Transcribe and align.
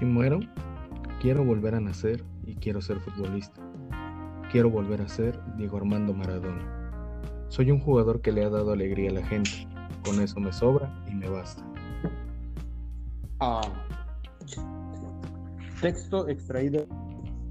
Si 0.00 0.06
muero, 0.06 0.40
quiero 1.20 1.44
volver 1.44 1.74
a 1.74 1.80
nacer 1.80 2.24
y 2.46 2.54
quiero 2.54 2.80
ser 2.80 3.00
futbolista. 3.00 3.60
Quiero 4.50 4.70
volver 4.70 5.02
a 5.02 5.08
ser 5.10 5.38
Diego 5.58 5.76
Armando 5.76 6.14
Maradona. 6.14 6.64
Soy 7.48 7.70
un 7.70 7.80
jugador 7.80 8.22
que 8.22 8.32
le 8.32 8.42
ha 8.42 8.48
dado 8.48 8.72
alegría 8.72 9.10
a 9.10 9.12
la 9.12 9.26
gente. 9.26 9.68
Con 10.02 10.18
eso 10.22 10.40
me 10.40 10.54
sobra 10.54 10.90
y 11.06 11.14
me 11.14 11.28
basta. 11.28 11.62
Ah, 13.40 13.60
texto 15.82 16.28
extraído 16.28 16.86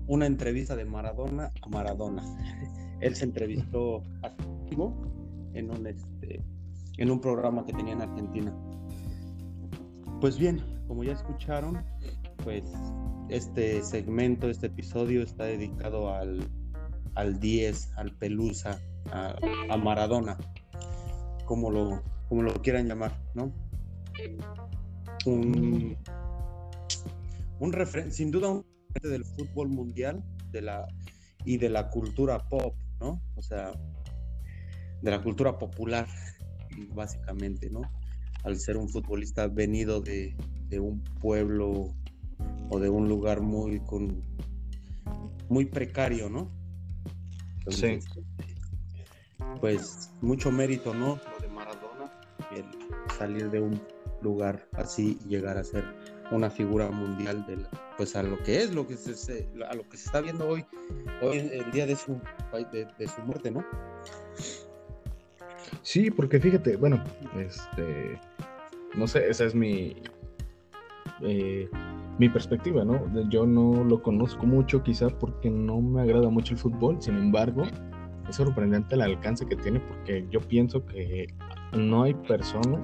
una 0.08 0.26
entrevista 0.26 0.76
de 0.76 0.86
Maradona 0.86 1.52
a 1.62 1.70
Maradona. 1.70 2.24
Él 3.00 3.16
se 3.16 3.26
entrevistó 3.26 4.02
a 4.24 4.32
en 5.54 5.70
un 5.70 5.86
este 5.86 6.44
en 6.98 7.12
un 7.12 7.22
programa 7.22 7.64
que 7.64 7.74
tenía 7.74 7.94
en 7.94 8.02
Argentina. 8.02 8.52
Pues 10.20 10.40
bien, 10.40 10.64
como 10.88 11.04
ya 11.04 11.14
escucharon, 11.14 11.86
pues 12.44 12.64
este 13.30 13.84
segmento, 13.84 14.50
este 14.50 14.68
episodio 14.68 15.22
está 15.24 15.46
dedicado 15.46 16.14
al, 16.14 16.50
al 17.16 17.40
10, 17.40 17.92
al 17.98 18.16
Pelusa, 18.18 18.80
a, 19.12 19.78
Maradona, 19.78 20.38
como 21.46 21.70
lo, 21.72 22.04
como 22.28 22.44
lo 22.44 22.54
quieran 22.62 22.88
llamar, 22.88 23.14
¿no? 23.34 23.54
Un, 25.26 25.98
un 27.60 27.74
referente, 27.74 28.16
sin 28.16 28.32
duda 28.32 28.50
un 28.50 28.64
referente 28.64 29.10
del 29.10 29.26
fútbol 29.26 29.70
mundial 29.70 30.24
de 30.52 30.62
la, 30.62 30.88
y 31.46 31.58
de 31.58 31.70
la 31.70 31.90
cultura 31.90 32.48
pop, 32.50 32.76
¿no? 33.00 33.22
O 33.36 33.42
sea, 33.42 33.72
de 35.02 35.12
la 35.12 35.22
cultura 35.22 35.58
popular, 35.58 36.08
básicamente, 36.94 37.70
¿no? 37.70 37.82
Al 38.44 38.60
ser 38.60 38.78
un 38.78 38.90
futbolista 38.90 39.48
venido 39.48 40.02
de, 40.02 40.36
un 40.80 41.04
pueblo 41.20 41.96
o 42.70 42.80
de 42.80 42.90
un 42.90 43.10
lugar 43.10 43.42
muy 43.42 43.80
con 43.82 44.24
muy 45.50 45.66
precario, 45.66 46.30
¿no? 46.30 46.52
sí. 47.70 48.00
Pues 49.60 50.12
mucho 50.22 50.52
mérito, 50.52 50.94
¿no? 50.94 51.20
Lo 51.34 51.40
de 51.42 51.50
Maradona, 51.50 52.12
el 52.56 52.66
salir 53.18 53.50
de 53.50 53.60
un 53.60 53.82
lugar 54.22 54.68
así 54.74 55.18
y 55.26 55.30
llegar 55.30 55.58
a 55.58 55.64
ser 55.64 55.84
una 56.32 56.50
figura 56.50 56.90
mundial 56.92 57.46
de 57.48 57.58
pues 57.98 58.16
a 58.16 58.24
lo 58.24 58.42
que 58.44 58.62
es 58.62 58.74
lo 58.74 58.88
que 58.88 58.96
se, 58.96 59.50
a 59.68 59.74
lo 59.74 59.88
que 59.90 59.98
se 59.98 60.06
está 60.06 60.22
viendo 60.22 60.48
hoy 60.48 60.64
hoy 61.22 61.38
el 61.38 61.72
día 61.72 61.88
de 61.88 61.96
su 61.96 62.20
de 62.72 63.08
su 63.08 63.22
muerte 63.24 63.50
no 63.50 63.66
Sí, 65.82 66.12
porque 66.12 66.40
fíjate, 66.40 66.76
bueno, 66.76 67.04
este, 67.38 68.20
no 68.96 69.08
sé, 69.08 69.30
esa 69.30 69.46
es 69.46 69.56
mi, 69.56 69.96
eh, 71.22 71.70
mi 72.20 72.30
perspectiva, 72.30 72.84
¿no? 72.84 73.02
Yo 73.30 73.48
no 73.48 73.84
lo 73.84 74.04
conozco 74.04 74.46
mucho, 74.46 74.84
quizá 74.84 75.08
porque 75.08 75.50
no 75.50 75.82
me 75.82 76.02
agrada 76.02 76.30
mucho 76.30 76.54
el 76.54 76.60
fútbol, 76.60 77.02
sin 77.02 77.16
embargo, 77.16 77.64
es 78.30 78.36
sorprendente 78.36 78.96
el 78.96 79.02
alcance 79.02 79.46
que 79.46 79.56
tiene 79.56 79.80
porque 79.80 80.28
yo 80.30 80.42
pienso 80.42 80.86
que 80.86 81.34
no 81.74 82.04
hay 82.04 82.14
persona 82.14 82.78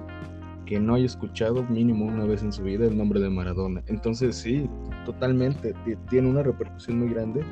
que 0.65 0.79
no 0.79 0.95
haya 0.95 1.05
escuchado 1.05 1.63
mínimo 1.63 2.05
una 2.05 2.25
vez 2.25 2.41
en 2.41 2.51
su 2.51 2.63
vida 2.63 2.85
el 2.85 2.97
nombre 2.97 3.19
de 3.19 3.29
Maradona. 3.29 3.83
Entonces 3.87 4.35
sí, 4.35 4.67
totalmente, 5.05 5.75
tiene 6.09 6.29
una 6.29 6.41
repercusión 6.41 6.99
muy 6.99 7.09
grande, 7.09 7.43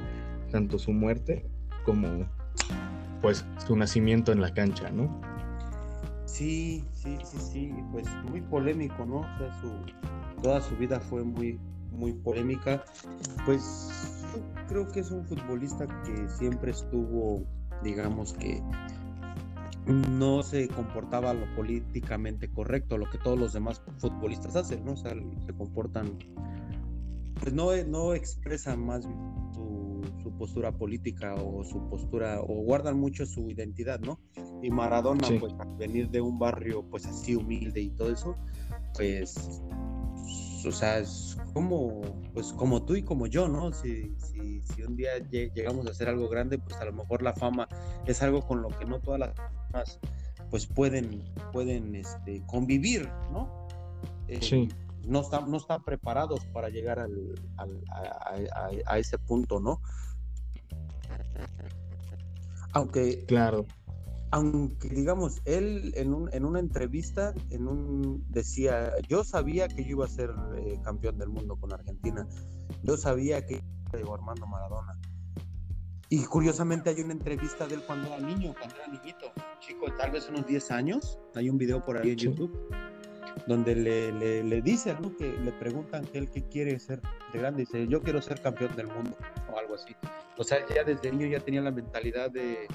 tanto 0.51 0.79
su 0.79 0.91
muerte 0.91 1.45
como 1.85 2.25
pues 3.21 3.45
su 3.65 3.75
nacimiento 3.75 4.31
en 4.31 4.41
la 4.41 4.53
cancha, 4.53 4.89
¿no? 4.89 5.21
Sí, 6.25 6.83
sí, 6.93 7.17
sí, 7.23 7.37
sí, 7.37 7.73
pues 7.91 8.07
muy 8.29 8.41
polémico, 8.41 9.05
¿no? 9.05 9.17
O 9.17 9.37
sea, 9.37 9.53
su, 9.61 10.41
toda 10.41 10.61
su 10.61 10.75
vida 10.75 10.99
fue 10.99 11.23
muy, 11.23 11.59
muy 11.93 12.13
polémica. 12.13 12.83
Pues 13.45 14.17
yo 14.33 14.65
creo 14.67 14.87
que 14.87 15.01
es 15.01 15.11
un 15.11 15.25
futbolista 15.25 15.87
que 16.03 16.27
siempre 16.29 16.71
estuvo, 16.71 17.43
digamos 17.83 18.33
que 18.33 18.61
no 19.85 20.43
se 20.43 20.67
comportaba 20.69 21.33
lo 21.33 21.53
políticamente 21.55 22.49
correcto, 22.49 22.97
lo 22.97 23.09
que 23.09 23.17
todos 23.17 23.37
los 23.37 23.53
demás 23.53 23.81
futbolistas 23.97 24.55
hacen, 24.55 24.85
¿no? 24.85 24.93
O 24.93 24.97
sea, 24.97 25.13
se 25.45 25.53
comportan, 25.53 26.17
pues 27.39 27.53
no, 27.53 27.75
no 27.87 28.13
expresan 28.13 28.85
más 28.85 29.03
su, 29.03 30.01
su 30.21 30.31
postura 30.37 30.71
política 30.71 31.35
o 31.35 31.63
su 31.65 31.89
postura, 31.89 32.39
o 32.41 32.63
guardan 32.63 32.97
mucho 32.97 33.25
su 33.25 33.49
identidad, 33.49 33.99
¿no? 33.99 34.19
y 34.63 34.71
Maradona, 34.71 35.27
pues 35.39 35.53
al 35.59 35.75
venir 35.75 36.09
de 36.09 36.21
un 36.21 36.39
barrio 36.39 36.83
pues 36.89 37.05
así 37.05 37.35
humilde 37.35 37.81
y 37.81 37.89
todo 37.89 38.11
eso, 38.11 38.35
pues, 38.95 39.61
o 40.65 40.71
sea, 40.71 40.99
es 40.99 41.37
como, 41.53 42.01
pues 42.33 42.53
como 42.53 42.83
tú 42.83 42.95
y 42.95 43.03
como 43.03 43.27
yo, 43.27 43.47
¿no? 43.47 43.71
Si, 43.71 44.15
si, 44.17 44.61
si 44.61 44.83
un 44.83 44.95
día 44.95 45.17
llegamos 45.29 45.87
a 45.87 45.91
hacer 45.91 46.09
algo 46.09 46.29
grande, 46.29 46.57
pues 46.57 46.75
a 46.77 46.85
lo 46.85 46.93
mejor 46.93 47.21
la 47.21 47.33
fama 47.33 47.67
es 48.05 48.21
algo 48.21 48.41
con 48.41 48.61
lo 48.61 48.69
que 48.69 48.85
no 48.85 48.99
todas 48.99 49.19
las 49.19 49.33
personas 49.33 49.99
pues 50.49 50.67
pueden, 50.67 51.23
pueden 51.51 51.95
este, 51.95 52.43
convivir, 52.45 53.09
¿no? 53.31 53.67
Eh, 54.27 54.39
sí. 54.41 54.69
No 55.07 55.21
están, 55.21 55.49
no 55.49 55.57
están 55.57 55.83
preparados 55.83 56.45
para 56.47 56.69
llegar 56.69 56.99
al, 56.99 57.33
al, 57.57 57.81
a, 58.53 58.69
a 58.85 58.99
ese 58.99 59.17
punto, 59.17 59.59
¿no? 59.59 59.81
Aunque, 62.71 63.25
claro 63.25 63.65
aunque 64.33 64.89
digamos, 64.89 65.43
él 65.45 65.93
en, 65.95 66.11
un, 66.11 66.27
en 66.33 66.43
una 66.43 66.59
entrevista 66.59 67.35
en 67.51 67.67
un, 67.67 68.25
decía, 68.29 68.91
yo 69.07 69.23
sabía 69.23 69.67
que 69.67 69.83
yo 69.83 69.91
iba 69.91 70.05
a 70.05 70.09
ser 70.09 70.31
eh, 70.57 70.79
campeón 70.83 71.19
del 71.19 71.29
mundo 71.29 71.55
con 71.55 71.71
Argentina, 71.71 72.27
yo 72.81 72.97
sabía 72.97 73.45
que 73.45 73.61
iba 73.95 74.13
Armando 74.15 74.47
Maradona. 74.47 74.99
Y 76.09 76.25
curiosamente 76.25 76.89
hay 76.89 77.01
una 77.01 77.13
entrevista 77.13 77.67
de 77.67 77.75
él 77.75 77.83
cuando 77.85 78.07
era 78.07 78.19
niño, 78.21 78.55
cuando 78.57 78.75
era 78.75 78.87
niñito, 78.87 79.31
chico 79.59 79.85
tal 79.99 80.09
vez 80.09 80.27
unos 80.27 80.47
10 80.47 80.71
años, 80.71 81.19
hay 81.35 81.51
un 81.51 81.59
video 81.59 81.85
por 81.85 81.99
ahí 81.99 82.09
en 82.09 82.17
YouTube, 82.17 82.59
donde 83.45 83.75
le, 83.75 84.43
le, 84.43 84.61
dice, 84.63 84.97
¿no? 84.99 85.15
que 85.15 85.31
le 85.31 85.51
preguntan 85.51 86.05
que 86.05 86.17
él 86.17 86.31
qué 86.31 86.41
quiere 86.41 86.79
ser 86.79 87.03
de 87.33 87.39
grande, 87.39 87.65
dice, 87.65 87.87
yo 87.87 88.01
quiero 88.01 88.19
ser 88.19 88.41
campeón 88.41 88.75
del 88.75 88.87
mundo, 88.87 89.15
o 89.53 89.59
algo 89.59 89.75
así. 89.75 89.95
O 90.39 90.43
sea, 90.43 90.57
ya 90.73 90.83
desde 90.83 91.11
niño 91.11 91.27
ya 91.27 91.39
tenía 91.39 91.61
la 91.61 91.71
mentalidad 91.71 92.31
de 92.31 92.67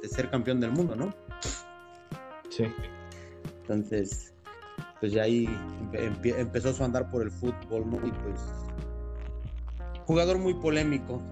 de 0.00 0.08
ser 0.08 0.30
campeón 0.30 0.60
del 0.60 0.72
mundo, 0.72 0.96
¿no? 0.96 1.14
Sí. 2.50 2.64
Entonces, 3.62 4.32
pues 5.00 5.12
ya 5.12 5.24
ahí 5.24 5.48
empezó 5.92 6.72
su 6.72 6.84
andar 6.84 7.10
por 7.10 7.22
el 7.22 7.30
fútbol, 7.30 7.88
¿no? 7.88 7.96
Y 8.06 8.10
pues, 8.10 8.40
jugador 10.06 10.38
muy 10.38 10.54
polémico. 10.54 11.22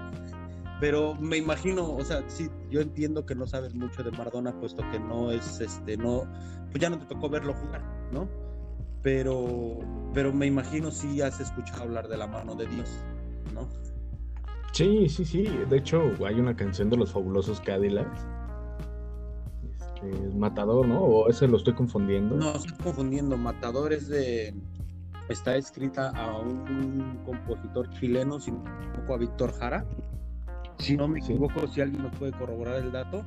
Pero 0.78 1.14
me 1.14 1.38
imagino, 1.38 1.94
o 1.94 2.04
sea, 2.04 2.22
sí, 2.28 2.50
yo 2.70 2.82
entiendo 2.82 3.24
que 3.24 3.34
no 3.34 3.46
sabes 3.46 3.74
mucho 3.74 4.02
de 4.02 4.10
Maradona, 4.10 4.52
puesto 4.60 4.82
que 4.90 4.98
no 4.98 5.32
es, 5.32 5.60
este, 5.60 5.96
no, 5.96 6.24
pues 6.70 6.82
ya 6.82 6.90
no 6.90 6.98
te 6.98 7.06
tocó 7.06 7.30
verlo 7.30 7.54
jugar, 7.54 7.82
¿no? 8.12 8.28
Pero, 9.02 9.78
pero 10.12 10.34
me 10.34 10.44
imagino 10.44 10.90
si 10.90 11.22
has 11.22 11.40
escuchado 11.40 11.84
hablar 11.84 12.08
de 12.08 12.18
la 12.18 12.26
mano 12.26 12.54
de 12.54 12.66
Dios, 12.66 12.90
¿no? 13.54 13.66
Sí, 14.72 15.08
sí, 15.08 15.24
sí. 15.24 15.48
De 15.70 15.78
hecho, 15.78 16.02
hay 16.26 16.38
una 16.38 16.54
canción 16.54 16.90
de 16.90 16.98
los 16.98 17.10
fabulosos 17.10 17.58
Cadillacs 17.62 18.26
Matador, 20.34 20.86
¿no? 20.86 21.00
¿O 21.00 21.28
ese 21.28 21.48
lo 21.48 21.56
estoy 21.56 21.74
confundiendo? 21.74 22.36
No, 22.36 22.52
estoy 22.52 22.76
confundiendo. 22.82 23.36
Matador 23.36 23.92
es 23.92 24.08
de. 24.08 24.54
Está 25.28 25.56
escrita 25.56 26.10
a 26.10 26.38
un 26.38 27.18
compositor 27.24 27.90
chileno, 27.90 28.38
si 28.38 28.52
no 28.52 28.62
a 29.12 29.16
Víctor 29.16 29.52
Jara. 29.52 29.84
Si 30.78 30.96
no 30.96 31.08
me 31.08 31.20
equivoco, 31.20 31.66
si 31.68 31.80
alguien 31.80 32.02
nos 32.02 32.14
puede 32.16 32.32
corroborar 32.32 32.76
el 32.76 32.92
dato, 32.92 33.24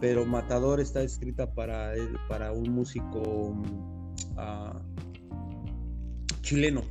pero 0.00 0.24
Matador 0.24 0.80
está 0.80 1.02
escrita 1.02 1.52
para, 1.52 1.92
para 2.28 2.52
un 2.52 2.70
músico 2.70 3.56
uh, 4.36 4.78
chileno. 6.40 6.82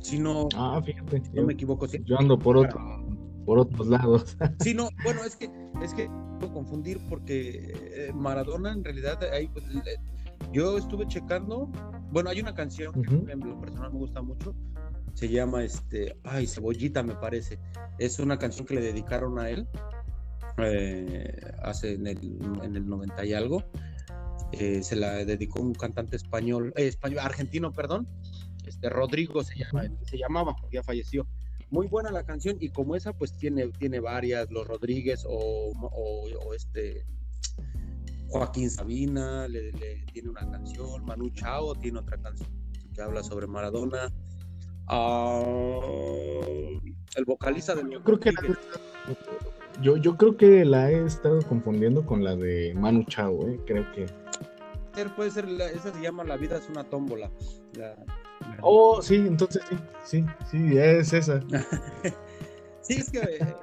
Si 0.00 0.18
no, 0.18 0.48
ah, 0.56 0.80
fíjate, 0.84 1.22
no 1.32 1.44
me 1.44 1.52
equivoco. 1.52 1.86
yo 1.86 2.18
ando 2.18 2.38
por 2.38 2.56
otro, 2.56 3.03
por 3.44 3.58
otros 3.58 3.86
lados. 3.88 4.36
Sí, 4.60 4.74
no, 4.74 4.88
bueno, 5.02 5.24
es 5.24 5.36
que 5.36 5.50
es 5.82 5.94
que 5.94 6.08
confundir 6.52 7.00
porque 7.08 7.72
eh, 7.74 8.12
Maradona 8.14 8.72
en 8.72 8.84
realidad 8.84 9.18
ahí 9.32 9.48
pues, 9.48 9.64
yo 10.52 10.76
estuve 10.78 11.06
checando, 11.06 11.70
bueno, 12.10 12.30
hay 12.30 12.40
una 12.40 12.54
canción 12.54 12.92
que 13.02 13.32
en 13.32 13.40
lo 13.40 13.58
personal 13.60 13.92
me 13.92 13.98
gusta 13.98 14.22
mucho, 14.22 14.54
se 15.14 15.28
llama 15.28 15.64
este, 15.64 16.16
ay, 16.24 16.46
Cebollita 16.46 17.02
me 17.02 17.14
parece. 17.14 17.58
Es 17.98 18.18
una 18.18 18.38
canción 18.38 18.66
que 18.66 18.74
le 18.74 18.80
dedicaron 18.82 19.38
a 19.38 19.48
él 19.48 19.66
eh, 20.58 21.52
hace 21.62 21.94
en 21.94 22.06
el, 22.06 22.38
en 22.62 22.76
el 22.76 22.86
90 22.86 23.24
y 23.24 23.32
algo. 23.32 23.64
Eh, 24.52 24.82
se 24.82 24.96
la 24.96 25.24
dedicó 25.24 25.60
un 25.60 25.74
cantante 25.74 26.16
español, 26.16 26.72
español, 26.76 27.20
argentino, 27.20 27.72
perdón, 27.72 28.06
este 28.66 28.88
Rodrigo 28.88 29.42
se 29.42 29.58
llama, 29.58 29.84
se 30.02 30.18
llamaba, 30.18 30.54
porque 30.60 30.76
ya 30.76 30.82
falleció 30.82 31.26
muy 31.70 31.86
buena 31.86 32.10
la 32.10 32.24
canción 32.24 32.56
y 32.60 32.68
como 32.68 32.96
esa 32.96 33.12
pues 33.12 33.36
tiene, 33.36 33.68
tiene 33.68 34.00
varias, 34.00 34.50
Los 34.50 34.66
Rodríguez 34.66 35.24
o, 35.28 35.72
o, 35.80 36.54
este 36.54 37.04
Joaquín 38.28 38.70
Sabina 38.70 39.48
le, 39.48 39.72
tiene 40.12 40.28
una 40.28 40.50
canción, 40.50 41.04
Manu 41.04 41.30
Chao 41.30 41.74
tiene 41.74 41.98
otra 41.98 42.18
canción 42.18 42.48
que 42.94 43.02
habla 43.02 43.22
sobre 43.22 43.46
Maradona, 43.46 44.12
Ah, 44.86 45.42
el 47.16 47.24
vocalista 47.24 47.74
de 47.74 47.90
yo 47.90 48.02
creo 48.02 48.20
que 48.20 48.30
yo, 49.80 49.96
yo 49.96 50.16
creo 50.16 50.36
que 50.36 50.64
la 50.64 50.90
he 50.90 51.04
estado 51.04 51.40
confundiendo 51.42 52.04
con 52.04 52.22
la 52.22 52.36
de 52.36 52.74
Manu 52.74 53.04
Chao, 53.04 53.48
¿eh? 53.48 53.60
creo 53.66 53.90
que. 53.92 54.06
Puede 55.16 55.30
ser, 55.30 55.48
esa 55.48 55.92
se 55.92 56.00
llama 56.00 56.22
La 56.22 56.36
vida 56.36 56.58
es 56.58 56.68
una 56.68 56.84
tómbola. 56.84 57.30
Oh, 58.66 59.02
sí, 59.02 59.16
entonces 59.16 59.62
sí, 59.68 59.76
sí, 60.02 60.24
sí, 60.50 60.78
es 60.78 61.12
esa. 61.12 61.40
sí, 62.80 62.94
es 62.94 63.10
que 63.10 63.18
eh, 63.18 63.54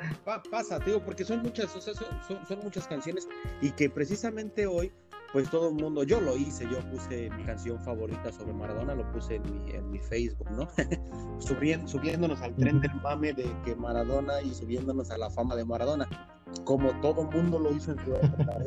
pasa, 0.51 0.77
digo, 0.79 1.03
porque 1.03 1.25
son 1.25 1.41
muchas, 1.41 1.75
o 1.75 1.81
sea, 1.81 1.93
son, 1.95 2.45
son, 2.47 2.59
muchas 2.63 2.87
canciones 2.87 3.27
y 3.61 3.71
que 3.71 3.89
precisamente 3.89 4.67
hoy 4.67 4.91
pues 5.33 5.49
todo 5.49 5.69
el 5.69 5.75
mundo, 5.75 6.03
yo 6.03 6.19
lo 6.19 6.35
hice, 6.35 6.67
yo 6.69 6.79
puse 6.89 7.29
mi 7.31 7.43
canción 7.45 7.79
favorita 7.79 8.31
sobre 8.31 8.53
Maradona, 8.53 8.95
lo 8.95 9.09
puse 9.11 9.35
en 9.35 9.43
mi, 9.43 9.71
en 9.71 9.89
mi 9.89 9.99
Facebook, 9.99 10.49
¿no? 10.51 10.67
subiéndonos 11.39 12.41
al 12.41 12.53
tren 12.55 12.81
del 12.81 12.93
mame 13.01 13.33
de 13.33 13.49
que 13.63 13.75
Maradona 13.75 14.41
y 14.41 14.53
subiéndonos 14.53 15.09
a 15.09 15.17
la 15.17 15.29
fama 15.29 15.55
de 15.55 15.63
Maradona, 15.63 16.07
como 16.65 16.91
todo 16.99 17.21
el 17.21 17.27
mundo 17.29 17.59
lo 17.59 17.71
hizo 17.71 17.93
en 17.93 17.99
su 18.05 18.13
época 18.13 18.57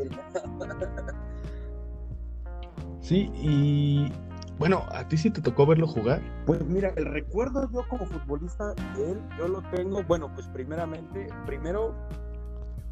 Sí, 3.01 3.31
y 3.35 4.11
bueno, 4.59 4.85
¿a 4.91 5.06
ti 5.09 5.17
sí 5.17 5.31
te 5.31 5.41
tocó 5.41 5.67
verlo 5.67 5.87
jugar? 5.87 6.23
Pues 6.47 6.65
mira, 6.65 6.93
el 6.97 7.06
recuerdo 7.06 7.69
yo 7.73 7.87
como 7.89 8.06
futbolista 8.06 8.75
de 8.97 9.12
él, 9.12 9.21
yo 9.39 9.49
lo 9.49 9.62
tengo, 9.71 10.03
bueno, 10.05 10.33
pues 10.35 10.47
primeramente, 10.49 11.29
primero 11.47 11.95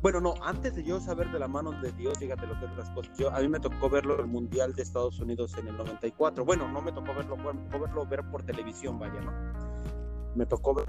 bueno, 0.03 0.21
no, 0.21 0.35
antes 0.43 0.75
de 0.75 0.83
yo 0.83 1.01
saber 1.01 1.31
de 1.31 1.39
la 1.39 1.47
mano 1.47 1.71
de 1.81 1.93
Dios, 1.93 2.19
fíjate 2.19 2.45
lo 2.45 2.59
que 2.59 2.67
es 2.67 2.77
las 2.77 2.91
cosas. 2.91 3.17
Yo, 3.17 3.33
a 3.33 3.39
mí 3.39 3.47
me 3.47 3.61
tocó 3.61 3.89
verlo 3.89 4.19
el 4.19 4.27
Mundial 4.27 4.75
de 4.75 4.83
Estados 4.83 5.21
Unidos 5.21 5.57
en 5.57 5.69
el 5.69 5.77
94. 5.77 6.45
Bueno, 6.45 6.67
no 6.67 6.83
me 6.83 6.91
tocó 6.91 7.15
verlo, 7.15 7.37
me 7.37 7.53
tocó 7.71 7.85
verlo 7.85 8.07
ver 8.07 8.25
por 8.29 8.43
televisión, 8.43 8.99
vaya, 8.99 9.21
¿no? 9.21 9.33
Me 10.35 10.45
tocó 10.45 10.75
ver 10.75 10.89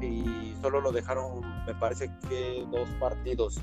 y 0.00 0.54
solo 0.62 0.80
lo 0.80 0.90
dejaron, 0.90 1.42
me 1.66 1.74
parece 1.74 2.10
que 2.30 2.66
dos 2.72 2.88
partidos. 2.98 3.60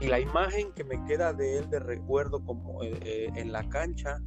Y 0.00 0.06
la 0.06 0.20
imagen 0.20 0.72
que 0.72 0.82
me 0.82 1.04
queda 1.04 1.34
de 1.34 1.58
él 1.58 1.68
de 1.68 1.78
recuerdo 1.78 2.42
como 2.46 2.82
eh, 2.82 2.98
eh, 3.02 3.30
en 3.34 3.52
la 3.52 3.68
cancha 3.68 4.22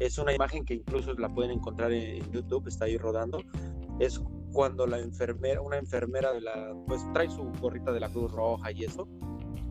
es 0.00 0.18
una 0.18 0.32
imagen 0.32 0.64
que 0.64 0.74
incluso 0.74 1.14
la 1.14 1.28
pueden 1.28 1.52
encontrar 1.52 1.92
en 1.92 2.30
YouTube, 2.32 2.68
está 2.68 2.86
ahí 2.86 2.96
rodando. 2.96 3.38
Es 3.98 4.20
cuando 4.52 4.86
la 4.86 4.98
enfermera, 4.98 5.60
una 5.60 5.78
enfermera 5.78 6.32
de 6.32 6.40
la, 6.40 6.74
pues 6.86 7.02
trae 7.12 7.28
su 7.28 7.44
gorrita 7.60 7.92
de 7.92 8.00
la 8.00 8.08
Cruz 8.08 8.30
Roja 8.32 8.70
y 8.72 8.84
eso, 8.84 9.08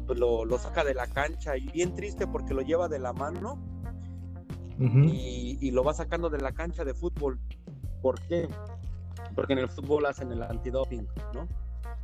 pues 0.06 0.20
lo, 0.20 0.46
lo 0.46 0.58
saca 0.58 0.84
de 0.84 0.94
la 0.94 1.08
cancha 1.08 1.58
y 1.58 1.68
bien 1.68 1.96
triste 1.96 2.28
porque 2.28 2.54
lo 2.54 2.62
lleva 2.62 2.90
de 2.90 3.00
la 3.00 3.14
mano 3.14 3.62
y, 4.80 5.58
y, 5.62 5.72
lo 5.72 5.84
va 5.84 5.94
sacando 5.94 6.30
de 6.30 6.40
la 6.40 6.52
cancha 6.52 6.84
de 6.84 6.94
fútbol. 6.94 7.40
¿Por 8.02 8.20
qué? 8.22 8.50
Porque 9.36 9.54
en 9.54 9.60
el 9.60 9.70
fútbol 9.70 10.06
hacen 10.06 10.32
el 10.32 10.44
antidoping, 10.44 11.08
¿no? 11.34 11.48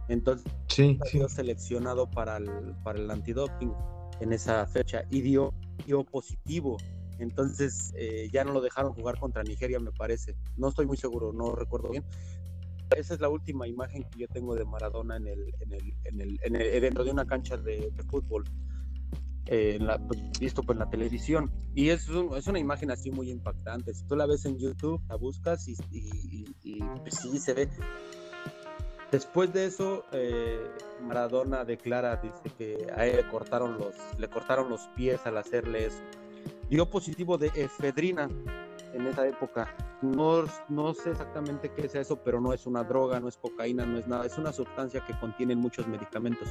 Entonces, 0.08 0.52
sí, 0.68 0.98
ha 1.02 1.06
sido 1.06 1.30
seleccionado 1.30 2.10
para 2.10 2.38
el, 2.38 2.76
para 2.84 3.00
el 3.00 3.10
antidoping 3.12 3.74
en 4.20 4.34
esa 4.34 4.66
fecha 4.66 5.04
y 5.10 5.22
dio, 5.22 5.54
dio 5.86 6.04
positivo. 6.04 6.78
Entonces 7.20 7.94
eh, 7.96 8.30
ya 8.32 8.44
no 8.44 8.54
lo 8.54 8.62
dejaron 8.62 8.94
jugar 8.94 9.20
contra 9.20 9.44
Nigeria, 9.44 9.80
me 9.80 9.92
parece. 9.92 10.36
No 10.58 10.70
estoy 10.70 10.86
muy 10.86 10.98
seguro, 10.98 11.34
no 11.34 11.54
recuerdo 11.56 11.90
bien, 11.90 12.04
esa 12.96 13.14
es 13.14 13.20
la 13.20 13.30
última 13.30 13.68
imagen 13.68 14.04
que 14.04 14.20
yo 14.20 14.28
tengo 14.28 14.56
de 14.56 14.66
Maradona 14.66 15.18
en 15.18 15.28
el, 15.28 15.54
en 15.60 15.74
el, 15.74 15.94
en 16.06 16.22
el, 16.22 16.40
en 16.44 16.56
el 16.56 16.82
dentro 16.82 17.04
de 17.04 17.12
una 17.12 17.26
cancha 17.26 17.58
de, 17.58 17.92
fútbol. 18.10 18.44
Eh, 19.46 19.78
la, 19.80 19.98
pues, 19.98 20.20
visto 20.40 20.62
por 20.62 20.76
la 20.76 20.88
televisión 20.90 21.52
y 21.74 21.90
es, 21.90 22.08
es 22.08 22.48
una 22.48 22.60
imagen 22.60 22.92
así 22.92 23.10
muy 23.10 23.32
impactante 23.32 23.96
si 23.96 24.04
tú 24.04 24.16
la 24.16 24.28
ves 24.28 24.46
en 24.46 24.60
YouTube 24.60 25.02
la 25.10 25.16
buscas 25.16 25.68
y, 25.68 25.76
y, 25.90 26.80
pues 27.00 27.16
sí 27.16 27.40
se 27.40 27.56
ve 27.56 27.70
después 29.12 29.52
de 29.52 29.66
eso 29.66 30.06
eh, 30.12 30.60
Maradona 31.02 31.66
declara 31.66 32.18
dice 32.18 32.56
que 32.60 32.92
a 32.96 33.08
él 33.08 33.16
le 33.16 33.28
cortaron 33.28 33.80
los 33.80 33.96
le 34.20 34.30
cortaron 34.30 34.70
los 34.70 34.88
pies 34.96 35.26
al 35.26 35.38
hacerle 35.38 35.88
eso 35.88 36.04
dio 36.70 36.90
positivo 36.90 37.38
de 37.38 37.48
efedrina 37.56 38.30
en 38.94 39.08
esa 39.08 39.28
época. 39.28 39.74
No, 40.02 40.44
no 40.70 40.94
sé 40.94 41.12
exactamente 41.12 41.72
qué 41.72 41.86
es 41.86 41.96
eso, 41.96 42.18
pero 42.24 42.40
no 42.40 42.54
es 42.54 42.66
una 42.66 42.84
droga, 42.84 43.20
no 43.20 43.28
es 43.28 43.38
cocaína, 43.38 43.86
no 43.86 43.98
es 43.98 44.08
nada. 44.08 44.26
Es 44.26 44.38
una 44.38 44.54
sustancia 44.54 45.06
que 45.06 45.18
contiene 45.20 45.56
muchos 45.56 45.88
medicamentos. 45.88 46.50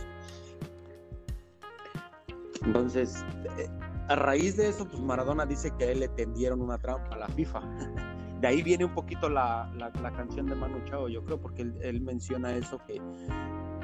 Entonces, 2.65 3.25
eh, 3.59 3.69
a 4.09 4.17
raíz 4.17 4.57
de 4.57 4.69
eso, 4.69 4.87
pues 4.87 5.01
Maradona 5.01 5.47
dice 5.47 5.73
que 5.79 5.85
a 5.85 5.91
él 5.93 6.01
le 6.01 6.09
tendieron 6.09 6.61
una 6.61 6.79
trampa 6.79 7.15
a 7.15 7.19
la 7.19 7.29
FIFA. 7.29 7.61
De 8.41 8.47
ahí 8.47 8.63
viene 8.63 8.85
un 8.85 8.95
poquito 8.95 9.29
la, 9.29 9.69
la, 9.77 10.13
canción 10.13 10.47
de 10.47 10.55
Manu 10.55 10.79
Chao, 10.85 11.09
yo 11.09 11.25
creo, 11.25 11.41
porque 11.41 11.63
él, 11.63 12.01
menciona 12.01 12.53
eso, 12.53 12.79
que 12.87 13.03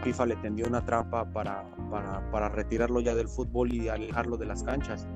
FIFA 0.05 0.27
le 0.27 0.37
tendió 0.37 0.69
una 0.69 0.85
trampa 0.85 1.25
para, 1.33 1.65
para, 1.91 2.31
para 2.31 2.49
retirarlo 2.50 3.00
ya 3.00 3.17
del 3.17 3.27
fútbol 3.27 3.75
y 3.75 3.89
alejarlo 3.89 4.37
de 4.37 4.47
las 4.47 4.62
canchas. 4.62 5.09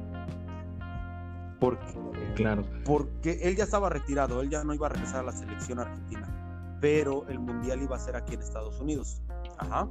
Porque 1.60 1.94
Claro. 2.38 2.64
Porque 2.84 3.40
él 3.42 3.56
ya 3.56 3.64
estaba 3.64 3.88
retirado, 3.90 4.40
él 4.42 4.48
ya 4.48 4.62
no 4.62 4.72
iba 4.72 4.86
a 4.86 4.90
regresar 4.90 5.20
a 5.20 5.22
la 5.24 5.32
selección 5.32 5.80
argentina, 5.80 6.78
pero 6.80 7.26
el 7.28 7.40
mundial 7.40 7.82
iba 7.82 7.96
a 7.96 7.98
ser 7.98 8.14
aquí 8.14 8.34
en 8.34 8.40
Estados 8.40 8.80
Unidos. 8.80 9.20
Ajá. 9.58 9.88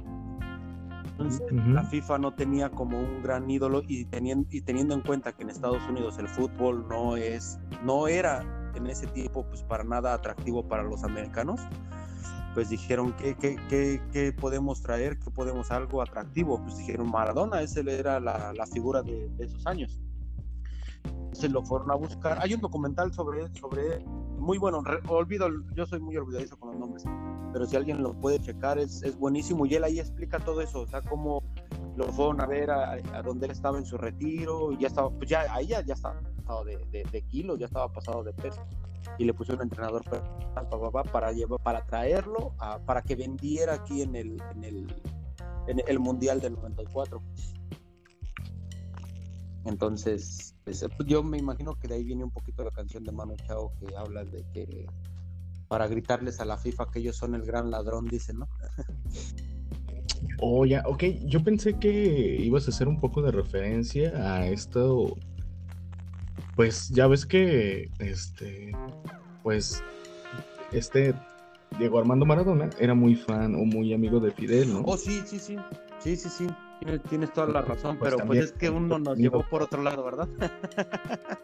Entonces, 1.04 1.42
la 1.52 1.82
FIFA 1.82 2.18
no 2.18 2.32
tenía 2.32 2.70
como 2.70 2.98
un 2.98 3.22
gran 3.22 3.50
ídolo 3.50 3.82
y 3.86 4.04
teniendo, 4.06 4.48
y 4.50 4.62
teniendo 4.62 4.94
en 4.94 5.02
cuenta 5.02 5.32
que 5.32 5.42
en 5.42 5.50
Estados 5.50 5.82
Unidos 5.88 6.16
el 6.18 6.28
fútbol 6.28 6.86
no 6.88 7.16
es, 7.16 7.58
no 7.84 8.08
era 8.08 8.70
en 8.74 8.86
ese 8.86 9.08
tiempo 9.08 9.44
pues 9.46 9.62
para 9.62 9.84
nada 9.84 10.14
atractivo 10.14 10.66
para 10.66 10.84
los 10.84 11.02
americanos, 11.02 11.60
pues 12.54 12.70
dijeron 12.70 13.14
¿qué, 13.18 13.34
qué, 13.36 14.32
podemos 14.40 14.80
traer, 14.80 15.18
qué 15.18 15.30
podemos 15.30 15.72
algo 15.72 16.00
atractivo, 16.00 16.62
pues 16.62 16.78
dijeron 16.78 17.10
Maradona, 17.10 17.60
ese 17.62 17.80
era 17.92 18.20
la, 18.20 18.52
la 18.54 18.66
figura 18.66 19.02
de, 19.02 19.28
de 19.30 19.44
esos 19.44 19.66
años 19.66 20.00
se 21.38 21.48
lo 21.48 21.62
fueron 21.62 21.90
a 21.90 21.94
buscar. 21.94 22.38
Hay 22.42 22.52
un 22.54 22.60
documental 22.60 23.12
sobre, 23.12 23.48
sobre 23.54 24.04
muy 24.38 24.58
bueno, 24.58 24.82
olvido, 25.08 25.48
yo 25.74 25.86
soy 25.86 26.00
muy 26.00 26.16
olvidadizo 26.16 26.58
con 26.58 26.70
los 26.70 26.80
nombres, 26.80 27.04
pero 27.52 27.64
si 27.64 27.76
alguien 27.76 28.02
lo 28.02 28.12
puede 28.14 28.40
checar, 28.40 28.78
es, 28.78 29.02
es 29.04 29.16
buenísimo. 29.16 29.64
Y 29.64 29.74
él 29.74 29.84
ahí 29.84 30.00
explica 30.00 30.40
todo 30.40 30.60
eso, 30.60 30.80
o 30.80 30.86
sea, 30.86 31.00
cómo 31.02 31.42
lo 31.96 32.12
fueron 32.12 32.40
a 32.40 32.46
ver 32.46 32.70
a, 32.70 32.92
a 33.12 33.22
donde 33.22 33.46
él 33.46 33.52
estaba 33.52 33.78
en 33.78 33.86
su 33.86 33.96
retiro, 33.96 34.72
y 34.72 34.78
ya 34.78 34.88
estaba, 34.88 35.10
pues 35.10 35.30
ya, 35.30 35.46
ahí 35.50 35.68
ya, 35.68 35.80
ya 35.82 35.94
estaba 35.94 36.20
pasado 36.20 36.64
de, 36.64 37.04
de, 37.12 37.22
kilos, 37.22 37.58
ya 37.58 37.66
estaba 37.66 37.92
pasado 37.92 38.24
de 38.24 38.32
peso. 38.32 38.60
Y 39.16 39.24
le 39.24 39.32
pusieron 39.32 39.60
un 39.60 39.68
entrenador 39.68 40.02
para, 40.04 41.04
para, 41.04 41.32
llevar, 41.32 41.60
para 41.62 41.86
traerlo, 41.86 42.52
para 42.84 43.00
que 43.02 43.14
vendiera 43.14 43.74
aquí 43.74 44.02
en 44.02 44.16
el, 44.16 44.42
en 44.54 44.64
el, 44.64 45.02
en 45.68 45.82
el 45.86 45.98
Mundial 46.00 46.40
del 46.40 46.54
94. 46.54 47.22
Entonces, 49.68 50.54
pues, 50.64 50.82
yo 51.06 51.22
me 51.22 51.36
imagino 51.36 51.74
que 51.74 51.88
de 51.88 51.96
ahí 51.96 52.04
viene 52.04 52.24
un 52.24 52.30
poquito 52.30 52.64
la 52.64 52.70
canción 52.70 53.04
de 53.04 53.12
Manu 53.12 53.36
Chao 53.46 53.72
que 53.78 53.94
habla 53.96 54.24
de 54.24 54.42
que 54.52 54.86
para 55.68 55.86
gritarles 55.86 56.40
a 56.40 56.46
la 56.46 56.56
FIFA 56.56 56.90
que 56.90 57.00
ellos 57.00 57.16
son 57.16 57.34
el 57.34 57.42
gran 57.42 57.70
ladrón, 57.70 58.06
dicen, 58.06 58.38
¿no? 58.38 58.48
Oh, 60.40 60.64
ya, 60.64 60.82
ok. 60.86 61.04
Yo 61.26 61.44
pensé 61.44 61.78
que 61.78 62.36
ibas 62.40 62.66
a 62.66 62.70
hacer 62.70 62.88
un 62.88 62.98
poco 62.98 63.20
de 63.20 63.30
referencia 63.30 64.10
a 64.16 64.46
esto. 64.46 65.18
Pues 66.56 66.88
ya 66.88 67.06
ves 67.06 67.26
que, 67.26 67.90
este, 67.98 68.72
pues, 69.42 69.82
este 70.72 71.14
Diego 71.78 71.98
Armando 71.98 72.24
Maradona 72.24 72.70
era 72.78 72.94
muy 72.94 73.14
fan 73.14 73.54
o 73.54 73.64
muy 73.64 73.92
amigo 73.92 74.18
de 74.18 74.32
Fidel, 74.32 74.72
¿no? 74.72 74.80
Oh, 74.86 74.96
sí, 74.96 75.22
sí, 75.26 75.38
sí. 75.38 75.56
Sí, 75.98 76.16
sí, 76.16 76.28
sí. 76.30 76.46
Tienes, 77.08 77.32
toda 77.32 77.48
la 77.48 77.62
razón, 77.62 77.98
pues 77.98 78.14
pero 78.14 78.24
pues 78.26 78.44
es 78.44 78.52
que 78.52 78.70
uno 78.70 78.98
nos 78.98 79.18
llevó 79.18 79.44
por 79.48 79.62
otro 79.62 79.82
lado, 79.82 80.04
¿verdad? 80.04 80.28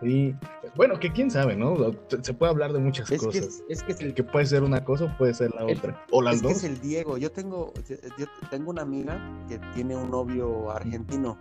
sí, 0.00 0.34
bueno, 0.74 0.98
que 0.98 1.12
quién 1.12 1.30
sabe, 1.30 1.56
¿no? 1.56 1.76
Se 2.22 2.34
puede 2.34 2.50
hablar 2.50 2.72
de 2.72 2.80
muchas 2.80 3.08
cosas. 3.08 3.62
es 3.68 3.82
que, 3.82 3.92
es 3.92 4.00
el, 4.00 4.14
que 4.14 4.24
puede 4.24 4.46
ser 4.46 4.62
una 4.62 4.84
cosa 4.84 5.16
puede 5.16 5.34
ser 5.34 5.54
la 5.54 5.64
otra. 5.64 6.04
O 6.10 6.20
las 6.20 6.36
es 6.36 6.42
dos. 6.42 6.52
Que 6.52 6.58
es 6.58 6.64
el 6.64 6.80
Diego. 6.80 7.16
Yo 7.16 7.30
tengo, 7.30 7.72
yo 8.18 8.26
tengo 8.50 8.70
una 8.70 8.82
amiga 8.82 9.20
que 9.48 9.58
tiene 9.74 9.96
un 9.96 10.10
novio 10.10 10.70
argentino. 10.70 11.38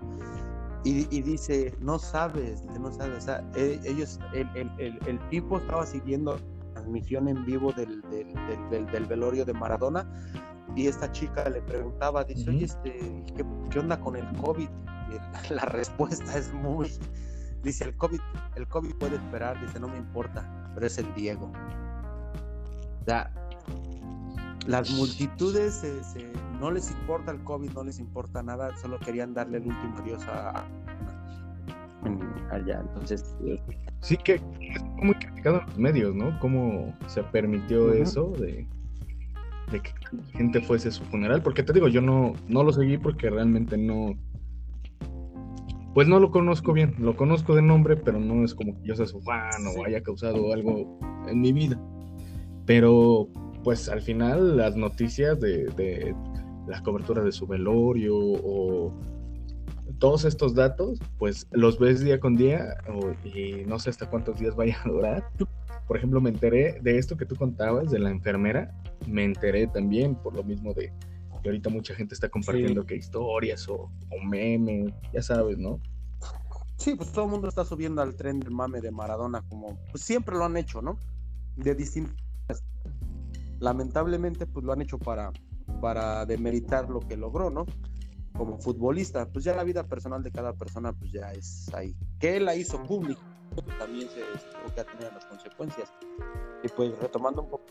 Y, 0.83 1.03
dice, 1.21 1.75
no 1.79 2.00
sabes, 2.00 2.63
no 2.79 2.91
sabes, 2.91 3.19
o 3.19 3.21
sea, 3.21 3.43
e, 3.55 3.79
ellos, 3.86 4.19
el, 4.33 4.50
el, 4.79 4.98
el, 5.05 5.19
tipo 5.29 5.60
estaba 5.60 5.86
siguiendo 5.86 6.39
transmisión 6.73 7.27
en 7.27 7.45
vivo 7.45 7.71
del, 7.73 8.01
del, 8.09 8.33
del, 8.69 8.85
del 8.87 9.05
velorio 9.05 9.45
de 9.45 9.53
Maradona 9.53 10.07
y 10.75 10.87
esta 10.87 11.11
chica 11.11 11.49
le 11.49 11.61
preguntaba, 11.61 12.23
dice, 12.23 12.49
oye, 12.49 12.65
este, 12.65 13.23
¿qué, 13.69 13.79
onda 13.79 13.99
con 13.99 14.15
el 14.15 14.25
COVID? 14.37 14.69
Y 14.69 15.53
la 15.53 15.65
respuesta 15.65 16.37
es 16.37 16.53
muy, 16.53 16.89
dice, 17.63 17.85
el 17.85 17.95
COVID, 17.97 18.19
el 18.55 18.67
COVID 18.67 18.95
puede 18.95 19.15
esperar, 19.17 19.59
dice, 19.61 19.79
no 19.79 19.87
me 19.87 19.97
importa, 19.97 20.71
pero 20.73 20.87
es 20.87 20.97
el 20.97 21.13
Diego. 21.13 21.51
O 23.01 23.05
sea, 23.05 23.33
las 24.67 24.91
multitudes 24.91 25.83
no 26.59 26.71
les 26.71 26.91
importa 26.91 27.31
el 27.31 27.43
COVID, 27.43 27.71
no 27.71 27.83
les 27.83 27.99
importa 27.99 28.41
nada, 28.41 28.75
solo 28.77 28.99
querían 28.99 29.33
darle 29.33 29.57
el 29.57 29.67
último 29.67 29.97
adiós 29.97 30.23
a, 30.27 30.65
allá. 32.51 32.79
Entonces, 32.81 33.35
sí 34.01 34.15
que 34.17 34.41
muy 35.01 35.15
criticado 35.15 35.62
en 35.62 35.65
los 35.67 35.77
medios, 35.77 36.15
¿no? 36.15 36.39
Cómo 36.39 36.96
se 37.08 37.24
permitió 37.24 37.91
eso 37.93 38.34
de, 38.39 38.67
de 39.72 39.79
que 39.81 39.91
gente 40.34 40.62
fuese 40.62 40.89
a 40.89 40.91
su 40.91 41.03
funeral. 41.05 41.41
Porque 41.41 41.63
te 41.63 41.74
digo, 41.74 41.88
yo 41.88 42.01
no, 42.01 42.34
no 42.48 42.63
lo 42.63 42.72
seguí 42.72 42.98
porque 42.98 43.29
realmente 43.29 43.77
no. 43.77 44.15
Pues 45.93 46.08
no 46.08 46.20
lo 46.20 46.31
conozco 46.31 46.72
bien. 46.72 46.96
Lo 47.00 47.15
conozco 47.17 47.55
de 47.55 47.62
nombre, 47.62 47.98
pero 47.98 48.20
no 48.20 48.46
es 48.46 48.55
como 48.55 48.77
que 48.77 48.88
yo 48.88 48.96
sea 48.96 49.08
su 49.08 49.22
fan 49.22 49.51
o 49.75 49.86
haya 49.86 50.01
causado 50.01 50.53
algo 50.53 51.00
en 51.27 51.41
mi 51.41 51.51
vida. 51.51 51.79
Pero, 52.65 53.27
pues 53.63 53.89
al 53.89 54.01
final, 54.01 54.55
las 54.55 54.77
noticias 54.77 55.39
de, 55.39 55.65
de 55.75 56.15
la 56.67 56.81
cobertura 56.84 57.24
de 57.24 57.31
su 57.31 57.48
velorio 57.48 58.15
o 58.15 58.93
todos 59.91 60.25
estos 60.25 60.53
datos, 60.53 61.00
pues 61.17 61.48
los 61.51 61.79
ves 61.79 62.03
día 62.03 62.19
con 62.19 62.36
día 62.36 62.75
y 63.24 63.65
no 63.65 63.79
sé 63.79 63.89
hasta 63.89 64.10
cuántos 64.10 64.39
días 64.39 64.55
vaya 64.55 64.77
a 64.83 64.89
durar. 64.89 65.29
Por 65.88 65.98
ejemplo, 65.98 66.21
me 66.21 66.29
enteré 66.29 66.79
de 66.81 66.98
esto 66.98 67.17
que 67.17 67.25
tú 67.25 67.36
contabas 67.36 67.91
de 67.91 68.00
la 68.00 68.10
enfermera, 68.10 68.71
me 69.07 69.24
enteré 69.24 69.67
también 69.67 70.15
por 70.15 70.36
lo 70.36 70.43
mismo 70.43 70.74
de 70.74 70.93
que 71.41 71.50
ahorita 71.50 71.69
mucha 71.69 71.95
gente 71.95 72.13
está 72.13 72.29
compartiendo 72.29 72.86
que 72.86 72.95
historias 72.95 73.67
o, 73.67 73.89
memes, 74.24 74.93
ya 75.12 75.21
sabes, 75.21 75.57
¿no? 75.57 75.79
Sí, 76.77 76.95
pues 76.95 77.12
todo 77.12 77.25
el 77.25 77.31
mundo 77.31 77.48
está 77.48 77.65
subiendo 77.65 78.01
al 78.01 78.15
tren 78.15 78.39
del 78.39 78.51
mame 78.51 78.81
de 78.81 78.91
Maradona, 78.91 79.41
como 79.50 79.77
pues 79.91 80.03
siempre 80.03 80.36
lo 80.36 80.45
han 80.45 80.57
hecho, 80.57 80.81
¿no? 80.81 80.98
De 81.55 81.75
distintas. 81.75 82.15
Lamentablemente, 83.60 84.48
pues 84.48 84.65
lo 84.65 84.74
han 84.74 84.81
hecho 84.81 84.98
para, 84.98 85.31
para 85.81 86.25
demeritar 86.25 86.89
lo 86.89 87.00
que 87.00 87.17
logró, 87.17 87.50
¿no? 87.50 87.65
Como 88.38 88.57
futbolista, 88.57 89.27
pues 89.27 89.45
ya 89.45 89.55
la 89.55 89.63
vida 89.63 89.83
personal 89.83 90.23
de 90.23 90.31
cada 90.31 90.53
persona 90.53 90.93
pues 90.93 91.11
ya 91.11 91.31
es 91.31 91.73
ahí. 91.73 91.95
Que 92.19 92.38
él 92.38 92.45
la 92.45 92.55
hizo 92.55 92.81
pública, 92.83 93.21
también 93.77 94.09
se 94.09 94.21
tuvo 94.21 94.75
que 94.75 94.83
tener 94.83 95.13
las 95.13 95.25
consecuencias. 95.25 95.93
Y 96.63 96.67
pues 96.69 96.97
retomando 97.00 97.41
un 97.41 97.50
poco, 97.50 97.65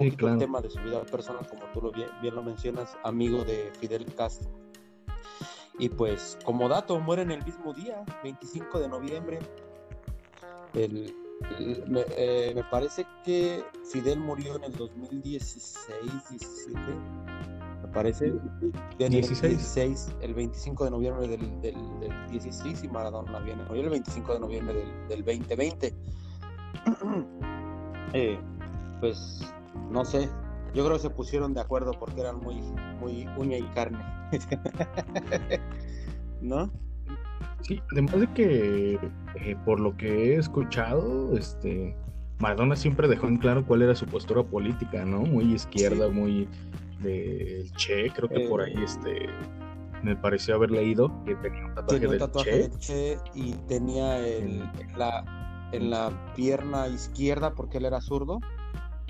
el 0.00 0.38
tema 0.38 0.60
de 0.60 0.70
su 0.70 0.80
vida 0.80 1.02
personal, 1.04 1.46
como 1.48 1.64
tú 1.72 1.82
lo 1.82 1.92
bien, 1.92 2.34
lo 2.34 2.42
mencionas, 2.42 2.96
amigo 3.04 3.44
de 3.44 3.70
Fidel 3.78 4.04
Castro. 4.14 4.50
Y 5.78 5.88
pues 5.88 6.38
como 6.44 6.68
dato, 6.68 6.98
muere 7.00 7.22
en 7.22 7.32
el 7.32 7.44
mismo 7.44 7.72
día, 7.72 8.04
25 8.22 8.80
de 8.80 8.88
noviembre. 8.88 9.38
El, 10.74 11.14
me, 11.88 12.04
eh, 12.16 12.52
me, 12.54 12.64
parece 12.64 13.06
que 13.24 13.64
Fidel 13.92 14.18
murió 14.18 14.56
en 14.56 14.64
el 14.64 14.72
2016, 14.72 15.88
17 16.30 17.53
parece. 17.94 18.34
En 18.98 19.12
16. 19.12 20.16
El 20.20 20.34
25 20.34 20.84
de 20.84 20.90
noviembre 20.90 21.28
del, 21.28 21.60
del, 21.62 21.76
16 22.30 22.84
y 22.84 22.88
Maradona 22.88 23.38
viene 23.40 23.62
hoy 23.70 23.80
el 23.80 23.88
25 23.88 24.34
de 24.34 24.40
noviembre 24.40 24.74
del, 24.74 25.24
del 25.24 25.24
2020. 25.24 25.94
eh, 28.12 28.38
pues 29.00 29.40
no 29.90 30.04
sé, 30.04 30.28
yo 30.74 30.84
creo 30.84 30.96
que 30.96 31.02
se 31.02 31.10
pusieron 31.10 31.54
de 31.54 31.60
acuerdo 31.60 31.92
porque 31.98 32.20
eran 32.20 32.40
muy, 32.40 32.60
muy 33.00 33.26
uña 33.36 33.56
y 33.58 33.64
carne. 33.74 34.04
¿No? 36.42 36.70
Sí, 37.62 37.80
además 37.92 38.20
de 38.20 38.26
que 38.34 38.98
eh, 39.36 39.56
por 39.64 39.80
lo 39.80 39.96
que 39.96 40.34
he 40.34 40.36
escuchado, 40.36 41.36
este 41.36 41.96
Maradona 42.38 42.76
siempre 42.76 43.08
dejó 43.08 43.26
en 43.28 43.38
claro 43.38 43.64
cuál 43.64 43.82
era 43.82 43.94
su 43.94 44.04
postura 44.06 44.42
política, 44.42 45.04
¿no? 45.04 45.20
Muy 45.20 45.54
izquierda, 45.54 46.08
muy 46.08 46.48
del 47.04 47.72
Che, 47.72 48.10
creo 48.10 48.28
que 48.28 48.48
por 48.48 48.62
ahí 48.62 48.74
eh, 48.76 48.84
este 48.84 49.28
me 50.02 50.16
pareció 50.16 50.56
haber 50.56 50.70
leído 50.70 51.10
que 51.24 51.34
tenía 51.36 51.64
un 51.64 51.74
tatuaje, 52.18 52.58
del, 52.58 52.78
che. 52.78 53.16
y 53.34 53.52
tenía 53.68 54.18
el, 54.18 54.62
en, 54.78 54.98
la, 54.98 55.68
en 55.72 55.90
la 55.90 56.32
pierna 56.34 56.88
izquierda, 56.88 57.54
porque 57.54 57.78
él 57.78 57.86
era 57.86 58.00
zurdo, 58.00 58.38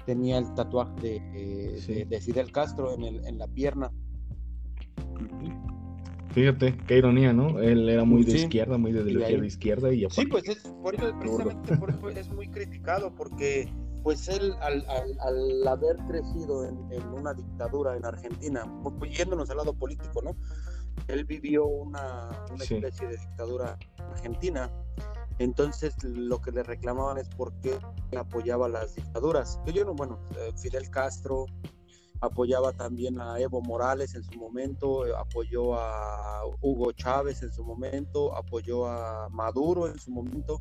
tenía 0.06 0.38
el 0.38 0.54
tatuaje 0.54 0.92
de, 1.00 2.06
de, 2.08 2.20
Fidel 2.20 2.52
Castro 2.52 2.94
en, 2.94 3.02
el, 3.02 3.26
en 3.26 3.38
la 3.38 3.48
pierna. 3.48 3.90
Fíjate, 6.32 6.76
qué 6.86 6.98
ironía, 6.98 7.32
¿no? 7.32 7.60
Él 7.60 7.88
era 7.88 8.04
muy 8.04 8.24
de 8.24 8.32
izquierda, 8.32 8.76
muy 8.76 8.92
de 8.92 9.02
ideología 9.02 9.40
de 9.40 9.46
izquierda 9.46 9.92
y 9.92 10.04
Sí, 10.10 10.26
pues 10.26 10.48
es, 10.48 10.58
por 10.82 10.94
eso, 10.94 11.16
precisamente 11.20 11.76
por 11.76 11.90
eso 11.90 12.08
es 12.08 12.28
muy 12.28 12.48
criticado, 12.48 13.14
porque 13.14 13.68
pues 14.04 14.28
él 14.28 14.54
al, 14.60 14.84
al, 15.18 15.66
haber 15.66 15.96
crecido 16.06 16.68
en, 16.68 17.08
una 17.08 17.32
dictadura 17.32 17.96
en 17.96 18.04
Argentina, 18.04 18.70
yéndonos 19.10 19.48
al 19.48 19.56
lado 19.56 19.72
político, 19.72 20.20
¿no? 20.20 20.36
Él 21.08 21.24
vivió 21.24 21.64
una, 21.64 22.28
especie 22.60 23.08
de 23.08 23.16
dictadura 23.16 23.78
argentina, 23.96 24.70
entonces 25.38 25.94
lo 26.04 26.38
que 26.42 26.52
le 26.52 26.62
reclamaban 26.62 27.16
es 27.16 27.30
por 27.30 27.54
qué 27.60 27.78
apoyaba 28.14 28.68
las 28.68 28.94
dictaduras. 28.94 29.58
Yo 29.72 29.86
no, 29.86 29.94
bueno, 29.94 30.20
eh, 30.36 30.52
Fidel 30.58 30.90
Castro 30.90 31.46
apoyaba 32.20 32.72
también 32.72 33.18
a 33.18 33.40
Evo 33.40 33.62
Morales 33.62 34.14
en 34.14 34.22
su 34.22 34.38
momento, 34.38 35.06
eh, 35.06 35.12
apoyó 35.16 35.76
a 35.76 36.42
Hugo 36.60 36.92
Chávez 36.92 37.42
en 37.42 37.52
su 37.52 37.64
momento, 37.64 38.36
apoyó 38.36 38.86
a 38.86 39.30
Maduro 39.30 39.88
en 39.88 39.98
su 39.98 40.10
momento 40.10 40.60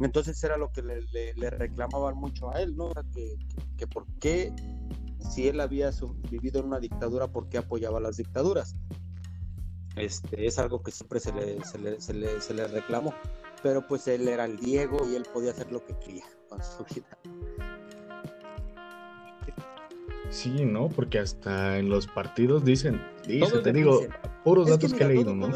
entonces 0.00 0.42
era 0.42 0.56
lo 0.56 0.72
que 0.72 0.82
le, 0.82 1.50
reclamaban 1.50 2.16
mucho 2.16 2.50
a 2.54 2.60
él, 2.60 2.76
¿no? 2.76 2.90
Que, 3.12 3.36
que, 3.76 3.86
por 3.86 4.06
qué, 4.18 4.52
si 5.30 5.48
él 5.48 5.60
había 5.60 5.90
vivido 6.30 6.60
en 6.60 6.66
una 6.66 6.80
dictadura, 6.80 7.28
¿por 7.28 7.48
qué 7.48 7.58
apoyaba 7.58 8.00
las 8.00 8.16
dictaduras? 8.16 8.76
Este, 9.96 10.46
es 10.46 10.58
algo 10.58 10.82
que 10.82 10.90
siempre 10.90 11.20
se 11.20 11.32
le, 11.32 11.64
se 11.64 11.78
le, 11.78 12.00
se 12.00 12.14
le, 12.14 12.40
se 12.40 12.54
le 12.54 12.66
reclamó. 12.66 13.14
Pero 13.62 13.86
pues 13.86 14.08
él 14.08 14.28
era 14.28 14.44
el 14.44 14.58
Diego 14.58 14.98
y 15.08 15.14
él 15.14 15.24
podía 15.32 15.52
hacer 15.52 15.70
lo 15.70 15.84
que 15.84 15.96
quería 15.98 16.24
con 16.48 16.62
su 16.62 16.84
vida. 16.94 17.18
Sí, 20.30 20.64
¿no? 20.64 20.88
Porque 20.88 21.20
hasta 21.20 21.78
en 21.78 21.88
los 21.88 22.08
partidos 22.08 22.64
dicen, 22.64 23.00
dice, 23.26 23.58
te 23.60 23.72
digo, 23.72 24.00
puros 24.42 24.68
datos 24.68 24.92
que, 24.92 25.04
he 25.04 25.08
leído, 25.08 25.34
¿no? 25.34 25.48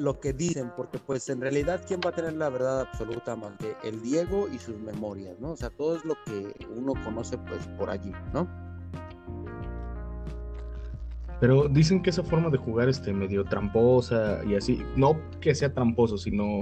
Lo 0.00 0.18
que 0.18 0.32
dicen, 0.32 0.72
porque 0.76 0.98
pues 0.98 1.28
en 1.28 1.40
realidad 1.40 1.82
quién 1.86 2.00
va 2.04 2.10
a 2.10 2.12
tener 2.12 2.32
la 2.34 2.48
verdad 2.48 2.80
absoluta 2.80 3.36
más 3.36 3.52
que 3.58 3.76
el 3.86 4.02
Diego 4.02 4.48
y 4.48 4.58
sus 4.58 4.78
memorias, 4.78 5.38
¿no? 5.38 5.52
O 5.52 5.56
sea, 5.56 5.70
todo 5.70 5.96
es 5.96 6.04
lo 6.04 6.16
que 6.24 6.54
uno 6.74 6.94
conoce 7.04 7.38
pues 7.38 7.66
por 7.78 7.90
allí, 7.90 8.12
¿no? 8.32 8.48
Pero 11.40 11.68
dicen 11.68 12.02
que 12.02 12.10
esa 12.10 12.22
forma 12.22 12.50
de 12.50 12.58
jugar 12.58 12.88
este 12.88 13.12
medio 13.12 13.44
tramposa 13.44 14.44
y 14.44 14.54
así, 14.54 14.82
no 14.96 15.16
que 15.40 15.54
sea 15.54 15.72
tramposo, 15.72 16.18
sino 16.18 16.60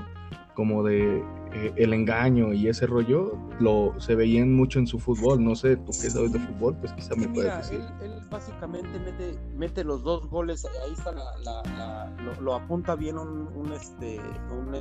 como 0.58 0.82
de 0.82 1.18
eh, 1.52 1.72
el 1.76 1.92
engaño 1.92 2.52
y 2.52 2.66
ese 2.66 2.88
rollo, 2.88 3.38
lo 3.60 3.94
se 3.98 4.16
veían 4.16 4.52
mucho 4.56 4.80
en 4.80 4.88
su 4.88 4.98
fútbol. 4.98 5.44
No 5.44 5.54
sé, 5.54 5.76
tú 5.76 5.92
qué 5.92 6.10
sabes 6.10 6.32
de 6.32 6.40
fútbol, 6.40 6.74
pues 6.80 6.92
quizá 6.94 7.14
me 7.14 7.28
puedes 7.28 7.56
decir. 7.58 7.80
Él, 8.02 8.20
básicamente 8.28 8.98
mete, 8.98 9.38
mete 9.56 9.84
los 9.84 10.02
dos 10.02 10.28
goles, 10.28 10.66
ahí 10.84 10.94
está 10.94 11.12
la, 11.12 12.12
lo, 12.40 12.54
apunta 12.56 12.96
bien 12.96 13.18
un, 13.18 13.72
este 13.72 14.20
un 14.50 14.76